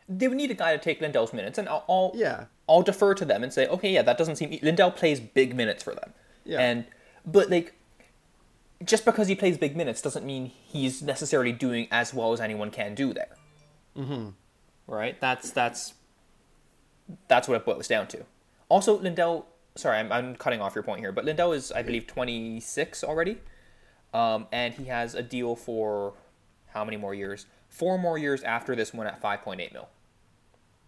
they 0.06 0.28
would 0.28 0.36
need 0.36 0.50
a 0.50 0.54
guy 0.54 0.76
to 0.76 0.78
take 0.82 1.00
Lindell's 1.00 1.32
minutes, 1.32 1.56
and 1.56 1.66
I'll, 1.66 1.84
I'll 1.88 2.12
yeah 2.14 2.44
I'll 2.68 2.82
defer 2.82 3.14
to 3.14 3.24
them 3.24 3.42
and 3.42 3.52
say, 3.52 3.66
okay, 3.68 3.90
yeah, 3.90 4.02
that 4.02 4.18
doesn't 4.18 4.36
seem 4.36 4.58
Lindell 4.62 4.90
plays 4.90 5.18
big 5.18 5.56
minutes 5.56 5.82
for 5.82 5.94
them. 5.94 6.12
Yeah. 6.44 6.60
And 6.60 6.84
but 7.24 7.48
like 7.48 7.74
just 8.84 9.06
because 9.06 9.28
he 9.28 9.34
plays 9.34 9.56
big 9.56 9.76
minutes 9.76 10.02
doesn't 10.02 10.26
mean 10.26 10.52
he's 10.66 11.00
necessarily 11.00 11.52
doing 11.52 11.88
as 11.90 12.12
well 12.12 12.34
as 12.34 12.40
anyone 12.40 12.70
can 12.70 12.94
do 12.94 13.14
there. 13.14 13.34
Mm-hmm. 13.96 14.28
Right? 14.86 15.18
That's 15.20 15.52
that's 15.52 15.94
that's 17.28 17.48
what 17.48 17.56
it 17.56 17.64
boils 17.64 17.88
down 17.88 18.06
to. 18.08 18.24
Also, 18.68 18.98
Lindell 18.98 19.46
sorry, 19.76 19.98
I'm, 19.98 20.12
I'm 20.12 20.36
cutting 20.36 20.60
off 20.60 20.74
your 20.74 20.84
point 20.84 21.00
here, 21.00 21.12
but 21.12 21.24
Lindell 21.24 21.52
is, 21.52 21.72
I 21.72 21.82
believe, 21.82 22.06
26 22.06 23.04
already. 23.04 23.38
Um, 24.12 24.46
and 24.52 24.74
he 24.74 24.86
has 24.86 25.14
a 25.14 25.22
deal 25.22 25.54
for 25.56 26.14
how 26.68 26.84
many 26.84 26.96
more 26.96 27.14
years? 27.14 27.46
Four 27.68 27.98
more 27.98 28.18
years 28.18 28.42
after 28.42 28.74
this 28.74 28.92
one 28.92 29.06
at 29.06 29.22
5.8 29.22 29.72
mil. 29.72 29.88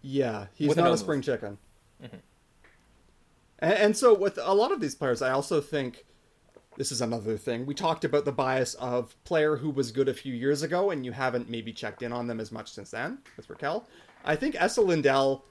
Yeah, 0.00 0.46
he's 0.54 0.68
With 0.68 0.78
a 0.78 0.82
not 0.82 0.88
no 0.88 0.94
a 0.94 0.98
spring 0.98 1.18
move. 1.18 1.24
chicken. 1.26 1.58
And, 2.00 3.72
and 3.74 3.96
so 3.96 4.12
with 4.12 4.38
a 4.42 4.54
lot 4.54 4.72
of 4.72 4.80
these 4.80 4.94
players, 4.96 5.22
I 5.22 5.30
also 5.30 5.60
think 5.60 6.04
this 6.76 6.90
is 6.90 7.00
another 7.00 7.36
thing. 7.36 7.64
We 7.66 7.74
talked 7.74 8.04
about 8.04 8.24
the 8.24 8.32
bias 8.32 8.74
of 8.74 9.14
player 9.22 9.56
who 9.56 9.70
was 9.70 9.92
good 9.92 10.08
a 10.08 10.14
few 10.14 10.34
years 10.34 10.62
ago, 10.62 10.90
and 10.90 11.06
you 11.06 11.12
haven't 11.12 11.48
maybe 11.48 11.72
checked 11.72 12.02
in 12.02 12.12
on 12.12 12.26
them 12.26 12.40
as 12.40 12.50
much 12.50 12.72
since 12.72 12.90
then 12.90 13.18
with 13.36 13.46
Rakell. 13.46 13.84
I 14.24 14.34
think 14.34 14.56
Esa 14.60 14.80
Lindell 14.80 15.44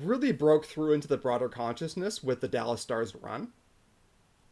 really 0.00 0.32
broke 0.32 0.66
through 0.66 0.92
into 0.92 1.08
the 1.08 1.16
broader 1.16 1.48
consciousness 1.48 2.22
with 2.22 2.40
the 2.40 2.48
Dallas 2.48 2.80
Stars 2.80 3.14
run. 3.14 3.48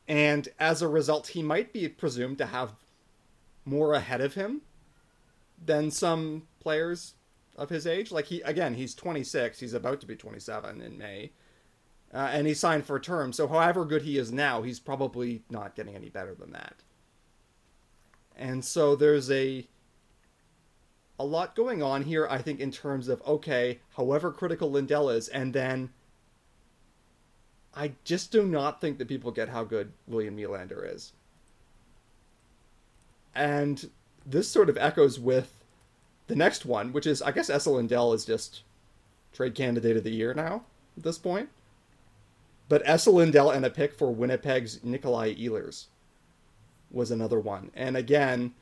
And 0.06 0.48
as 0.58 0.82
a 0.82 0.88
result, 0.88 1.28
he 1.28 1.42
might 1.42 1.72
be 1.72 1.88
presumed 1.88 2.38
to 2.38 2.46
have 2.46 2.72
more 3.64 3.94
ahead 3.94 4.20
of 4.20 4.34
him 4.34 4.62
than 5.64 5.90
some 5.90 6.46
players 6.60 7.14
of 7.56 7.70
his 7.70 7.86
age. 7.86 8.10
Like 8.10 8.26
he 8.26 8.40
again, 8.42 8.74
he's 8.74 8.94
26. 8.94 9.60
He's 9.60 9.74
about 9.74 10.00
to 10.00 10.06
be 10.06 10.16
27 10.16 10.80
in 10.80 10.98
May, 10.98 11.32
uh, 12.12 12.30
and 12.32 12.46
he 12.46 12.54
signed 12.54 12.84
for 12.84 12.96
a 12.96 13.00
term. 13.00 13.32
So 13.32 13.48
however 13.48 13.84
good 13.84 14.02
he 14.02 14.18
is 14.18 14.30
now, 14.32 14.62
he's 14.62 14.80
probably 14.80 15.42
not 15.48 15.74
getting 15.74 15.94
any 15.94 16.10
better 16.10 16.34
than 16.34 16.52
that. 16.52 16.76
And 18.36 18.64
so 18.64 18.96
there's 18.96 19.30
a 19.30 19.66
a 21.18 21.24
lot 21.24 21.54
going 21.54 21.82
on 21.82 22.02
here. 22.02 22.26
I 22.28 22.38
think 22.38 22.60
in 22.60 22.70
terms 22.70 23.08
of 23.08 23.22
okay, 23.26 23.80
however 23.96 24.30
critical 24.30 24.70
Lindell 24.70 25.10
is, 25.10 25.28
and 25.28 25.52
then. 25.52 25.90
I 27.76 27.94
just 28.04 28.30
do 28.30 28.46
not 28.46 28.80
think 28.80 28.98
that 28.98 29.08
people 29.08 29.32
get 29.32 29.48
how 29.48 29.64
good 29.64 29.92
William 30.06 30.36
Nylander 30.36 30.94
is. 30.94 31.12
And 33.34 33.90
this 34.24 34.48
sort 34.48 34.68
of 34.68 34.78
echoes 34.78 35.18
with 35.18 35.52
the 36.26 36.36
next 36.36 36.64
one, 36.64 36.92
which 36.92 37.06
is 37.06 37.20
I 37.20 37.32
guess 37.32 37.50
Esa 37.50 37.70
Lindell 37.70 38.12
is 38.12 38.24
just 38.24 38.62
trade 39.32 39.54
candidate 39.54 39.96
of 39.96 40.04
the 40.04 40.10
year 40.10 40.34
now 40.34 40.62
at 40.96 41.02
this 41.02 41.18
point. 41.18 41.48
But 42.68 42.82
Esa 42.84 43.10
Lindell 43.10 43.50
and 43.50 43.64
a 43.64 43.70
pick 43.70 43.92
for 43.92 44.10
Winnipeg's 44.12 44.82
Nikolai 44.82 45.34
Ehlers 45.34 45.86
was 46.90 47.10
another 47.10 47.40
one. 47.40 47.70
And 47.74 47.96
again, 47.96 48.54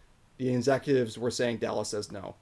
the 0.42 0.52
executives 0.54 1.16
were 1.16 1.30
saying 1.30 1.58
Dallas 1.58 1.90
says 1.90 2.10
no. 2.10 2.34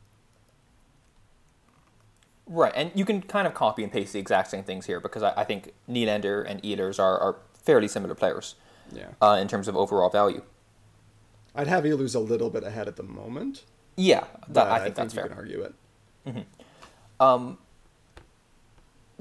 Right, 2.47 2.73
and 2.75 2.91
you 2.95 3.05
can 3.05 3.21
kind 3.23 3.47
of 3.47 3.55
copy 3.55 3.83
and 3.85 3.93
paste 3.93 4.13
the 4.15 4.19
exact 4.19 4.51
same 4.51 4.65
things 4.65 4.87
here 4.87 5.01
because 5.01 5.23
I, 5.23 5.33
I 5.37 5.45
think 5.45 5.73
Nylander 5.89 6.45
and 6.49 6.63
Ehlers 6.63 6.99
are, 6.99 7.19
are 7.19 7.37
fairly 7.63 7.87
similar 7.89 8.15
players 8.15 8.55
Yeah. 8.93 9.09
uh, 9.21 9.39
in 9.41 9.47
terms 9.49 9.69
of 9.69 9.77
overall 9.77 10.09
value. 10.09 10.43
I'd 11.55 11.67
have 11.67 11.85
Ehlers 11.85 12.15
a 12.15 12.19
little 12.19 12.51
bit 12.51 12.65
ahead 12.65 12.89
at 12.89 12.97
the 12.97 13.03
moment. 13.03 13.65
Yeah, 13.97 14.25
that, 14.49 14.69
I 14.69 14.81
think 14.83 14.95
that's 14.95 15.15
you 15.15 15.21
fair. 15.21 15.29
can 15.29 15.37
argue 15.37 15.61
it. 15.63 15.75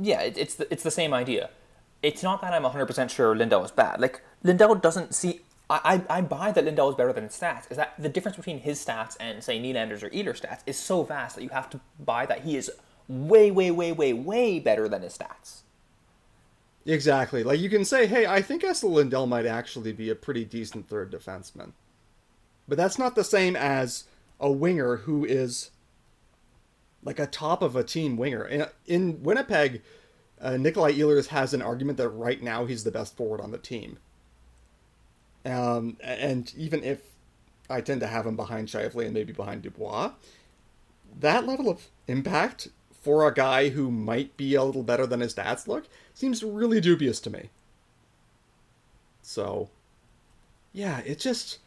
Yeah, 0.02 0.22
it, 0.22 0.38
it's 0.38 0.56
the, 0.56 0.72
it's 0.72 0.84
the 0.84 0.92
same 0.92 1.14
idea. 1.14 1.50
It's 2.02 2.24
not 2.24 2.42
that 2.42 2.54
I'm 2.54 2.64
100% 2.64 3.10
sure 3.10 3.36
Lindell 3.36 3.66
is 3.66 3.72
bad. 3.72 4.00
Like, 4.00 4.22
Lindell 4.42 4.76
doesn't 4.76 5.14
see. 5.14 5.42
I, 5.70 6.02
I, 6.10 6.22
buy 6.22 6.52
that 6.52 6.66
Lindell 6.66 6.90
is 6.90 6.96
better 6.96 7.14
than 7.14 7.26
his 7.26 7.34
stats. 7.34 7.70
Is 7.70 7.78
that 7.78 7.94
the 8.00 8.10
difference 8.10 8.36
between 8.36 8.60
his 8.60 8.84
stats 8.84 9.16
and, 9.20 9.44
say, 9.44 9.60
Nylander's 9.60 10.02
or 10.02 10.10
Ehlers' 10.10 10.42
stats 10.42 10.62
is 10.66 10.80
so 10.80 11.04
vast 11.04 11.36
that 11.36 11.44
you 11.44 11.50
have 11.50 11.70
to 11.70 11.80
buy 12.00 12.26
that 12.26 12.42
he 12.42 12.58
is 12.58 12.72
way, 13.08 13.52
way, 13.52 13.70
way, 13.70 13.92
way, 13.92 14.12
way 14.12 14.60
better 14.60 14.90
than 14.90 15.04
his 15.04 15.16
stats. 15.16 15.62
Exactly. 16.86 17.44
Like 17.44 17.60
you 17.60 17.70
can 17.70 17.86
say, 17.86 18.08
hey, 18.08 18.26
I 18.26 18.42
think 18.42 18.64
Esa 18.64 18.88
Lindell 18.88 19.28
might 19.28 19.46
actually 19.46 19.94
be 19.94 20.10
a 20.10 20.16
pretty 20.16 20.44
decent 20.44 20.88
third 20.88 21.12
defenseman. 21.12 21.74
But 22.68 22.78
that's 22.78 22.98
not 22.98 23.16
the 23.16 23.24
same 23.24 23.56
as 23.56 24.06
a 24.40 24.52
winger 24.52 24.98
who 24.98 25.24
is 25.24 25.70
like 27.04 27.20
a 27.20 27.28
top 27.28 27.62
of 27.62 27.76
a 27.76 27.84
team 27.84 28.18
winger. 28.18 28.46
In, 28.46 28.66
in 28.88 29.24
Winnipeg, 29.24 29.82
uh, 30.42 30.58
Nikolai 30.58 30.94
Ehlers 30.94 31.28
has 31.28 31.54
an 31.54 31.62
argument 31.62 31.98
that 31.98 32.10
right 32.10 32.42
now 32.42 32.66
he's 32.66 32.84
the 32.84 32.92
best 32.92 33.16
forward 33.16 33.42
on 33.42 33.52
the 33.52 33.58
team. 33.58 34.00
Um, 35.46 35.98
and 36.02 36.54
even 36.58 36.84
if 36.84 37.02
I 37.70 37.82
tend 37.82 38.02
to 38.02 38.08
have 38.08 38.26
him 38.26 38.36
behind 38.36 38.68
Scheifele 38.68 39.06
and 39.06 39.14
maybe 39.14 39.34
behind 39.34 39.62
Dubois, 39.62 40.12
that 41.20 41.48
level 41.48 41.70
of 41.70 41.88
impact 42.08 42.70
for 43.02 43.28
a 43.28 43.34
guy 43.34 43.70
who 43.70 43.90
might 43.90 44.36
be 44.38 44.56
a 44.56 44.64
little 44.64 44.84
better 44.84 45.06
than 45.06 45.22
his 45.22 45.34
stats 45.34 45.68
look 45.68 45.88
seems 46.14 46.44
really 46.44 46.82
dubious 46.82 47.20
to 47.22 47.30
me. 47.30 47.50
So, 49.22 49.70
yeah, 50.74 51.00
it 51.00 51.20
just. 51.20 51.60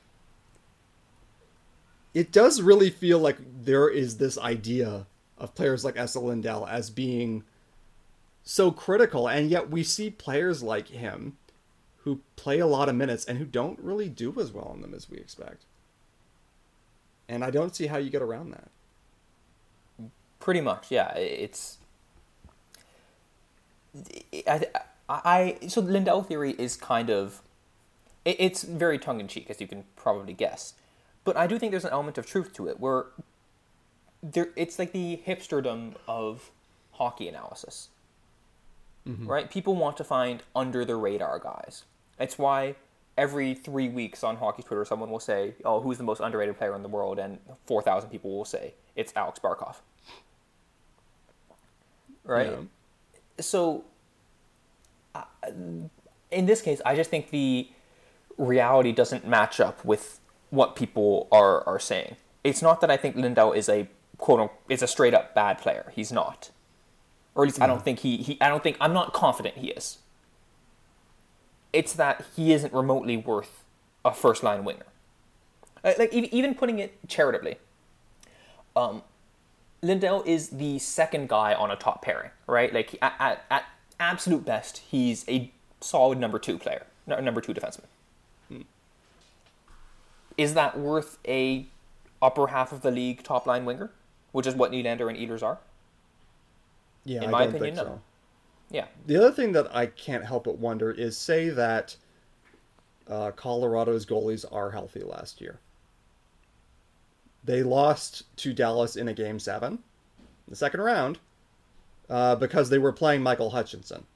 It 2.12 2.30
does 2.30 2.60
really 2.60 2.90
feel 2.90 3.18
like 3.18 3.38
there 3.64 3.88
is 3.88 4.18
this 4.18 4.36
idea 4.36 5.06
of 5.38 5.54
players 5.54 5.82
like 5.82 5.96
Esa 5.96 6.20
Lindell 6.20 6.66
as 6.66 6.90
being 6.90 7.42
so 8.44 8.70
critical, 8.70 9.28
and 9.28 9.48
yet 9.48 9.70
we 9.70 9.82
see 9.82 10.10
players 10.10 10.62
like 10.62 10.88
him 10.88 11.38
who 12.04 12.20
play 12.36 12.58
a 12.58 12.66
lot 12.66 12.88
of 12.88 12.94
minutes 12.94 13.24
and 13.24 13.38
who 13.38 13.44
don't 13.44 13.78
really 13.78 14.08
do 14.08 14.34
as 14.40 14.52
well 14.52 14.72
in 14.74 14.82
them 14.82 14.94
as 14.94 15.08
we 15.08 15.18
expect. 15.18 15.64
And 17.28 17.44
I 17.44 17.50
don't 17.50 17.74
see 17.74 17.86
how 17.86 17.96
you 17.96 18.10
get 18.10 18.22
around 18.22 18.50
that. 18.50 18.68
Pretty 20.40 20.60
much, 20.60 20.90
yeah. 20.90 21.14
It's. 21.14 21.78
I, 24.46 24.66
I, 25.08 25.58
so 25.68 25.80
the 25.80 25.92
Lindell 25.92 26.22
theory 26.22 26.52
is 26.58 26.76
kind 26.76 27.10
of. 27.10 27.40
It, 28.24 28.36
it's 28.40 28.62
very 28.64 28.98
tongue 28.98 29.20
in 29.20 29.28
cheek, 29.28 29.48
as 29.48 29.60
you 29.60 29.68
can 29.68 29.84
probably 29.94 30.32
guess. 30.32 30.74
But 31.24 31.36
I 31.36 31.46
do 31.46 31.58
think 31.58 31.70
there's 31.70 31.84
an 31.84 31.92
element 31.92 32.18
of 32.18 32.26
truth 32.26 32.52
to 32.54 32.66
it 32.66 32.80
where 32.80 33.06
there 34.20 34.48
it's 34.56 34.78
like 34.78 34.90
the 34.90 35.22
hipsterdom 35.24 35.94
of 36.08 36.50
hockey 36.92 37.28
analysis. 37.28 37.88
Mm-hmm. 39.08 39.26
Right? 39.26 39.48
People 39.48 39.76
want 39.76 39.96
to 39.98 40.04
find 40.04 40.42
under 40.56 40.84
the 40.84 40.96
radar 40.96 41.38
guys. 41.38 41.84
It's 42.22 42.38
why 42.38 42.76
every 43.18 43.54
three 43.54 43.88
weeks 43.88 44.24
on 44.24 44.36
hockey 44.36 44.62
Twitter, 44.62 44.84
someone 44.84 45.10
will 45.10 45.20
say, 45.20 45.54
"Oh, 45.64 45.80
who's 45.80 45.98
the 45.98 46.04
most 46.04 46.20
underrated 46.20 46.56
player 46.56 46.74
in 46.74 46.82
the 46.82 46.88
world?" 46.88 47.18
and 47.18 47.38
four 47.66 47.82
thousand 47.82 48.10
people 48.10 48.36
will 48.36 48.44
say 48.44 48.74
it's 48.96 49.12
Alex 49.16 49.38
Barkov. 49.38 49.76
Right. 52.24 52.50
Yeah. 52.50 52.56
So, 53.40 53.84
uh, 55.14 55.24
in 56.30 56.46
this 56.46 56.62
case, 56.62 56.80
I 56.86 56.94
just 56.94 57.10
think 57.10 57.30
the 57.30 57.68
reality 58.38 58.92
doesn't 58.92 59.26
match 59.26 59.60
up 59.60 59.84
with 59.84 60.20
what 60.50 60.76
people 60.76 61.28
are 61.32 61.66
are 61.66 61.78
saying. 61.78 62.16
It's 62.44 62.62
not 62.62 62.80
that 62.80 62.90
I 62.90 62.96
think 62.96 63.16
Lindell 63.16 63.52
is 63.52 63.68
a 63.68 63.88
quote 64.18 64.40
unquote 64.40 64.60
is 64.68 64.82
a 64.82 64.86
straight 64.86 65.14
up 65.14 65.34
bad 65.34 65.58
player. 65.58 65.92
He's 65.94 66.12
not, 66.12 66.50
or 67.34 67.44
at 67.44 67.48
least 67.48 67.60
I 67.60 67.66
don't 67.66 67.82
think 67.82 68.00
he, 68.00 68.18
he 68.18 68.40
I 68.40 68.48
don't 68.48 68.62
think 68.62 68.76
I'm 68.80 68.92
not 68.92 69.12
confident 69.12 69.56
he 69.56 69.68
is. 69.68 69.98
It's 71.72 71.92
that 71.94 72.24
he 72.36 72.52
isn't 72.52 72.72
remotely 72.72 73.16
worth 73.16 73.62
a 74.04 74.12
first 74.12 74.42
line 74.42 74.64
winger. 74.64 74.86
Uh, 75.84 75.92
Like 75.98 76.12
even 76.12 76.54
putting 76.54 76.78
it 76.78 76.98
charitably, 77.08 77.56
um, 78.76 79.02
Lindell 79.82 80.22
is 80.26 80.50
the 80.50 80.78
second 80.78 81.28
guy 81.28 81.54
on 81.54 81.70
a 81.70 81.76
top 81.76 82.02
pairing, 82.02 82.30
right? 82.46 82.72
Like 82.72 82.96
at, 83.02 83.14
at, 83.18 83.44
at 83.50 83.64
absolute 83.98 84.44
best, 84.44 84.78
he's 84.78 85.24
a 85.28 85.50
solid 85.80 86.18
number 86.18 86.38
two 86.38 86.58
player, 86.58 86.86
number 87.06 87.40
two 87.40 87.52
defenseman. 87.54 87.84
Is 90.38 90.54
that 90.54 90.78
worth 90.78 91.18
a 91.26 91.66
upper 92.22 92.48
half 92.48 92.72
of 92.72 92.80
the 92.82 92.90
league 92.90 93.22
top 93.22 93.46
line 93.46 93.64
winger, 93.64 93.90
which 94.32 94.46
is 94.46 94.54
what 94.54 94.72
Nylander 94.72 95.08
and 95.08 95.18
Ehlers 95.18 95.42
are? 95.42 95.58
Yeah, 97.04 97.22
In 97.22 97.28
I 97.28 97.30
my 97.30 97.38
don't 97.46 97.56
opinion, 97.56 97.74
think 97.76 97.88
no. 97.88 98.00
Yeah, 98.72 98.86
The 99.06 99.16
other 99.16 99.30
thing 99.30 99.52
that 99.52 99.74
I 99.74 99.86
can't 99.86 100.24
help 100.24 100.44
but 100.44 100.58
wonder 100.58 100.90
is 100.90 101.16
say 101.16 101.50
that 101.50 101.94
uh, 103.06 103.30
Colorado's 103.32 104.06
goalies 104.06 104.46
are 104.50 104.70
healthy 104.70 105.02
last 105.02 105.42
year. 105.42 105.60
They 107.44 107.62
lost 107.62 108.34
to 108.38 108.54
Dallas 108.54 108.96
in 108.96 109.08
a 109.08 109.14
game 109.14 109.38
seven, 109.38 109.80
the 110.48 110.56
second 110.56 110.80
round, 110.80 111.18
uh, 112.08 112.36
because 112.36 112.70
they 112.70 112.78
were 112.78 112.92
playing 112.92 113.22
Michael 113.22 113.50
Hutchinson, 113.50 114.06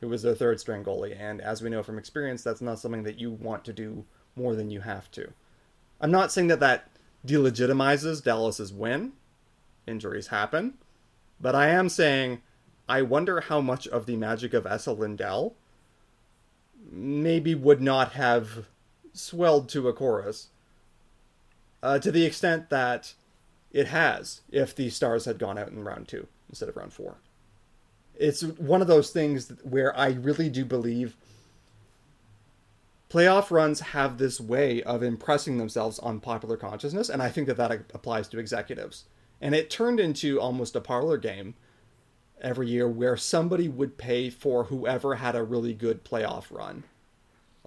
who 0.00 0.08
was 0.08 0.22
their 0.22 0.34
third 0.34 0.58
string 0.58 0.82
goalie. 0.82 1.16
And 1.18 1.40
as 1.40 1.62
we 1.62 1.70
know 1.70 1.82
from 1.84 1.98
experience, 1.98 2.42
that's 2.42 2.62
not 2.62 2.80
something 2.80 3.04
that 3.04 3.20
you 3.20 3.30
want 3.30 3.64
to 3.66 3.72
do 3.72 4.04
more 4.34 4.56
than 4.56 4.70
you 4.70 4.80
have 4.80 5.08
to. 5.12 5.32
I'm 6.00 6.10
not 6.10 6.32
saying 6.32 6.48
that 6.48 6.60
that 6.60 6.90
delegitimizes 7.24 8.24
Dallas's 8.24 8.72
win. 8.72 9.12
Injuries 9.86 10.28
happen. 10.28 10.74
But 11.40 11.54
I 11.54 11.68
am 11.68 11.88
saying 11.88 12.40
I 12.88 13.02
wonder 13.02 13.40
how 13.40 13.60
much 13.60 13.86
of 13.88 14.06
the 14.06 14.16
magic 14.16 14.52
of 14.54 14.66
Esa 14.66 14.92
Lindell 14.92 15.54
maybe 16.90 17.54
would 17.54 17.80
not 17.80 18.12
have 18.12 18.66
swelled 19.12 19.68
to 19.70 19.88
a 19.88 19.92
chorus 19.92 20.48
uh, 21.82 21.98
to 21.98 22.10
the 22.12 22.24
extent 22.24 22.70
that 22.70 23.14
it 23.72 23.88
has 23.88 24.42
if 24.50 24.74
the 24.74 24.90
Stars 24.90 25.24
had 25.24 25.38
gone 25.38 25.58
out 25.58 25.68
in 25.68 25.84
round 25.84 26.08
two 26.08 26.26
instead 26.48 26.68
of 26.68 26.76
round 26.76 26.92
four. 26.92 27.16
it's 28.16 28.42
one 28.42 28.80
of 28.80 28.86
those 28.86 29.10
things 29.10 29.52
where 29.62 29.96
I 29.96 30.10
really 30.10 30.48
do 30.48 30.64
believe 30.64 31.16
playoff 33.10 33.50
runs 33.50 33.80
have 33.80 34.18
this 34.18 34.40
way 34.40 34.82
of 34.82 35.02
impressing 35.02 35.58
themselves 35.58 35.98
on 36.00 36.20
popular 36.20 36.56
consciousness, 36.56 37.08
and 37.08 37.22
I 37.22 37.28
think 37.28 37.46
that 37.46 37.56
that 37.56 37.72
applies 37.94 38.28
to 38.28 38.38
executives. 38.38 39.04
And 39.40 39.54
it 39.54 39.70
turned 39.70 40.00
into 40.00 40.40
almost 40.40 40.76
a 40.76 40.80
parlor 40.80 41.16
game 41.16 41.54
every 42.44 42.68
year 42.68 42.86
where 42.86 43.16
somebody 43.16 43.66
would 43.68 43.96
pay 43.96 44.30
for 44.30 44.64
whoever 44.64 45.16
had 45.16 45.34
a 45.34 45.42
really 45.42 45.72
good 45.72 46.04
playoff 46.04 46.44
run, 46.50 46.84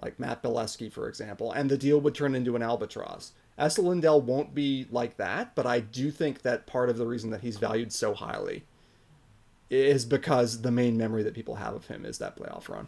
like 0.00 0.18
Matt 0.20 0.42
Beleskey, 0.42 0.90
for 0.90 1.08
example, 1.08 1.52
and 1.52 1.68
the 1.68 1.76
deal 1.76 2.00
would 2.00 2.14
turn 2.14 2.34
into 2.34 2.56
an 2.56 2.62
albatross. 2.62 3.32
Esa 3.58 3.82
Lindell 3.82 4.20
won't 4.20 4.54
be 4.54 4.86
like 4.90 5.16
that, 5.16 5.56
but 5.56 5.66
I 5.66 5.80
do 5.80 6.12
think 6.12 6.42
that 6.42 6.66
part 6.66 6.88
of 6.88 6.96
the 6.96 7.06
reason 7.06 7.30
that 7.30 7.40
he's 7.40 7.58
valued 7.58 7.92
so 7.92 8.14
highly 8.14 8.64
is 9.68 10.06
because 10.06 10.62
the 10.62 10.70
main 10.70 10.96
memory 10.96 11.24
that 11.24 11.34
people 11.34 11.56
have 11.56 11.74
of 11.74 11.88
him 11.88 12.06
is 12.06 12.18
that 12.18 12.36
playoff 12.36 12.68
run. 12.68 12.86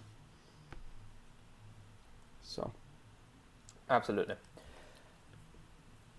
So, 2.43 2.70
absolutely. 3.91 4.36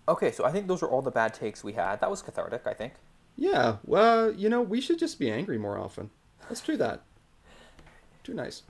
Okay, 0.06 0.30
so 0.32 0.44
I 0.44 0.52
think 0.52 0.66
those 0.66 0.82
are 0.82 0.88
all 0.88 1.02
the 1.02 1.10
bad 1.10 1.32
takes 1.32 1.64
we 1.64 1.72
had. 1.72 2.00
That 2.00 2.10
was 2.10 2.20
cathartic, 2.20 2.66
I 2.66 2.74
think. 2.74 2.92
Yeah, 3.36 3.76
well, 3.84 4.32
you 4.32 4.48
know, 4.48 4.60
we 4.62 4.80
should 4.80 4.98
just 4.98 5.18
be 5.18 5.30
angry 5.30 5.58
more 5.58 5.78
often. 5.78 6.10
Let's 6.48 6.60
do 6.60 6.76
that. 6.76 7.02
Too 8.24 8.34
nice. 8.34 8.62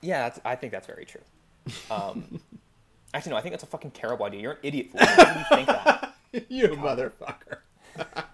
Yeah, 0.00 0.34
I 0.44 0.56
think 0.56 0.72
that's 0.72 0.86
very 0.86 1.04
true. 1.04 1.20
Um, 1.90 2.40
actually, 3.14 3.30
no, 3.30 3.36
I 3.36 3.40
think 3.40 3.52
that's 3.52 3.62
a 3.62 3.66
fucking 3.66 3.92
terrible 3.92 4.26
idea. 4.26 4.40
You're 4.40 4.52
an 4.52 4.58
idiot. 4.62 4.90
You 4.92 5.44
think 5.50 5.66
that? 5.68 6.14
you 6.48 6.68
motherfucker. 6.68 7.58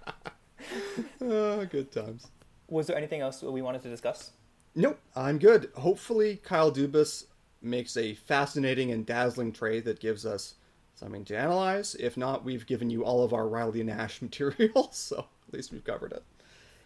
oh, 1.21 1.65
good 1.67 1.93
times. 1.93 2.29
Was 2.69 2.87
there 2.87 2.97
anything 2.97 3.21
else 3.21 3.43
we 3.43 3.63
wanted 3.63 3.83
to 3.83 3.89
discuss? 3.89 4.33
Nope, 4.75 4.99
I'm 5.17 5.39
good. 5.39 5.71
Hopefully, 5.77 6.41
Kyle 6.43 6.71
Dubas 6.73 7.25
makes 7.61 7.97
a 7.97 8.15
fascinating 8.15 8.93
and 8.93 9.05
dazzling 9.05 9.53
trade 9.53 9.85
that 9.85 10.01
gives 10.01 10.25
us 10.25 10.55
something 10.99 11.25
to 11.27 11.37
analyze. 11.37 11.95
If 11.95 12.17
not, 12.17 12.45
we've 12.45 12.67
given 12.67 12.91
you 12.91 13.05
all 13.05 13.23
of 13.25 13.33
our 13.33 13.49
Riley 13.49 13.83
Nash 13.83 14.21
material, 14.23 14.91
so 14.93 15.27
at 15.49 15.55
least 15.55 15.73
we've 15.73 15.85
covered 15.85 16.13
it. 16.13 16.23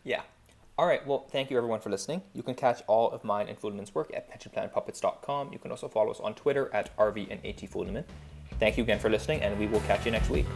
Yeah. 0.04 0.22
All 0.78 0.86
right. 0.86 1.06
Well, 1.06 1.26
thank 1.30 1.50
you 1.50 1.56
everyone 1.56 1.80
for 1.80 1.90
listening. 1.90 2.22
You 2.32 2.42
can 2.42 2.54
catch 2.54 2.82
all 2.86 3.10
of 3.10 3.24
mine 3.24 3.48
and 3.48 3.58
Fulemin's 3.58 3.94
work 3.94 4.10
at 4.14 4.30
pensionplanpuppets.com. 4.30 5.52
You 5.52 5.58
can 5.58 5.70
also 5.70 5.88
follow 5.88 6.10
us 6.10 6.20
on 6.20 6.34
Twitter 6.34 6.70
at 6.74 6.96
RV 6.96 7.30
and 7.30 7.44
AT 7.44 7.68
Fulemin. 7.70 8.04
Thank 8.58 8.76
you 8.76 8.84
again 8.84 8.98
for 8.98 9.10
listening, 9.10 9.42
and 9.42 9.58
we 9.58 9.66
will 9.66 9.80
catch 9.80 10.04
you 10.04 10.12
next 10.12 10.30
week. 10.30 10.46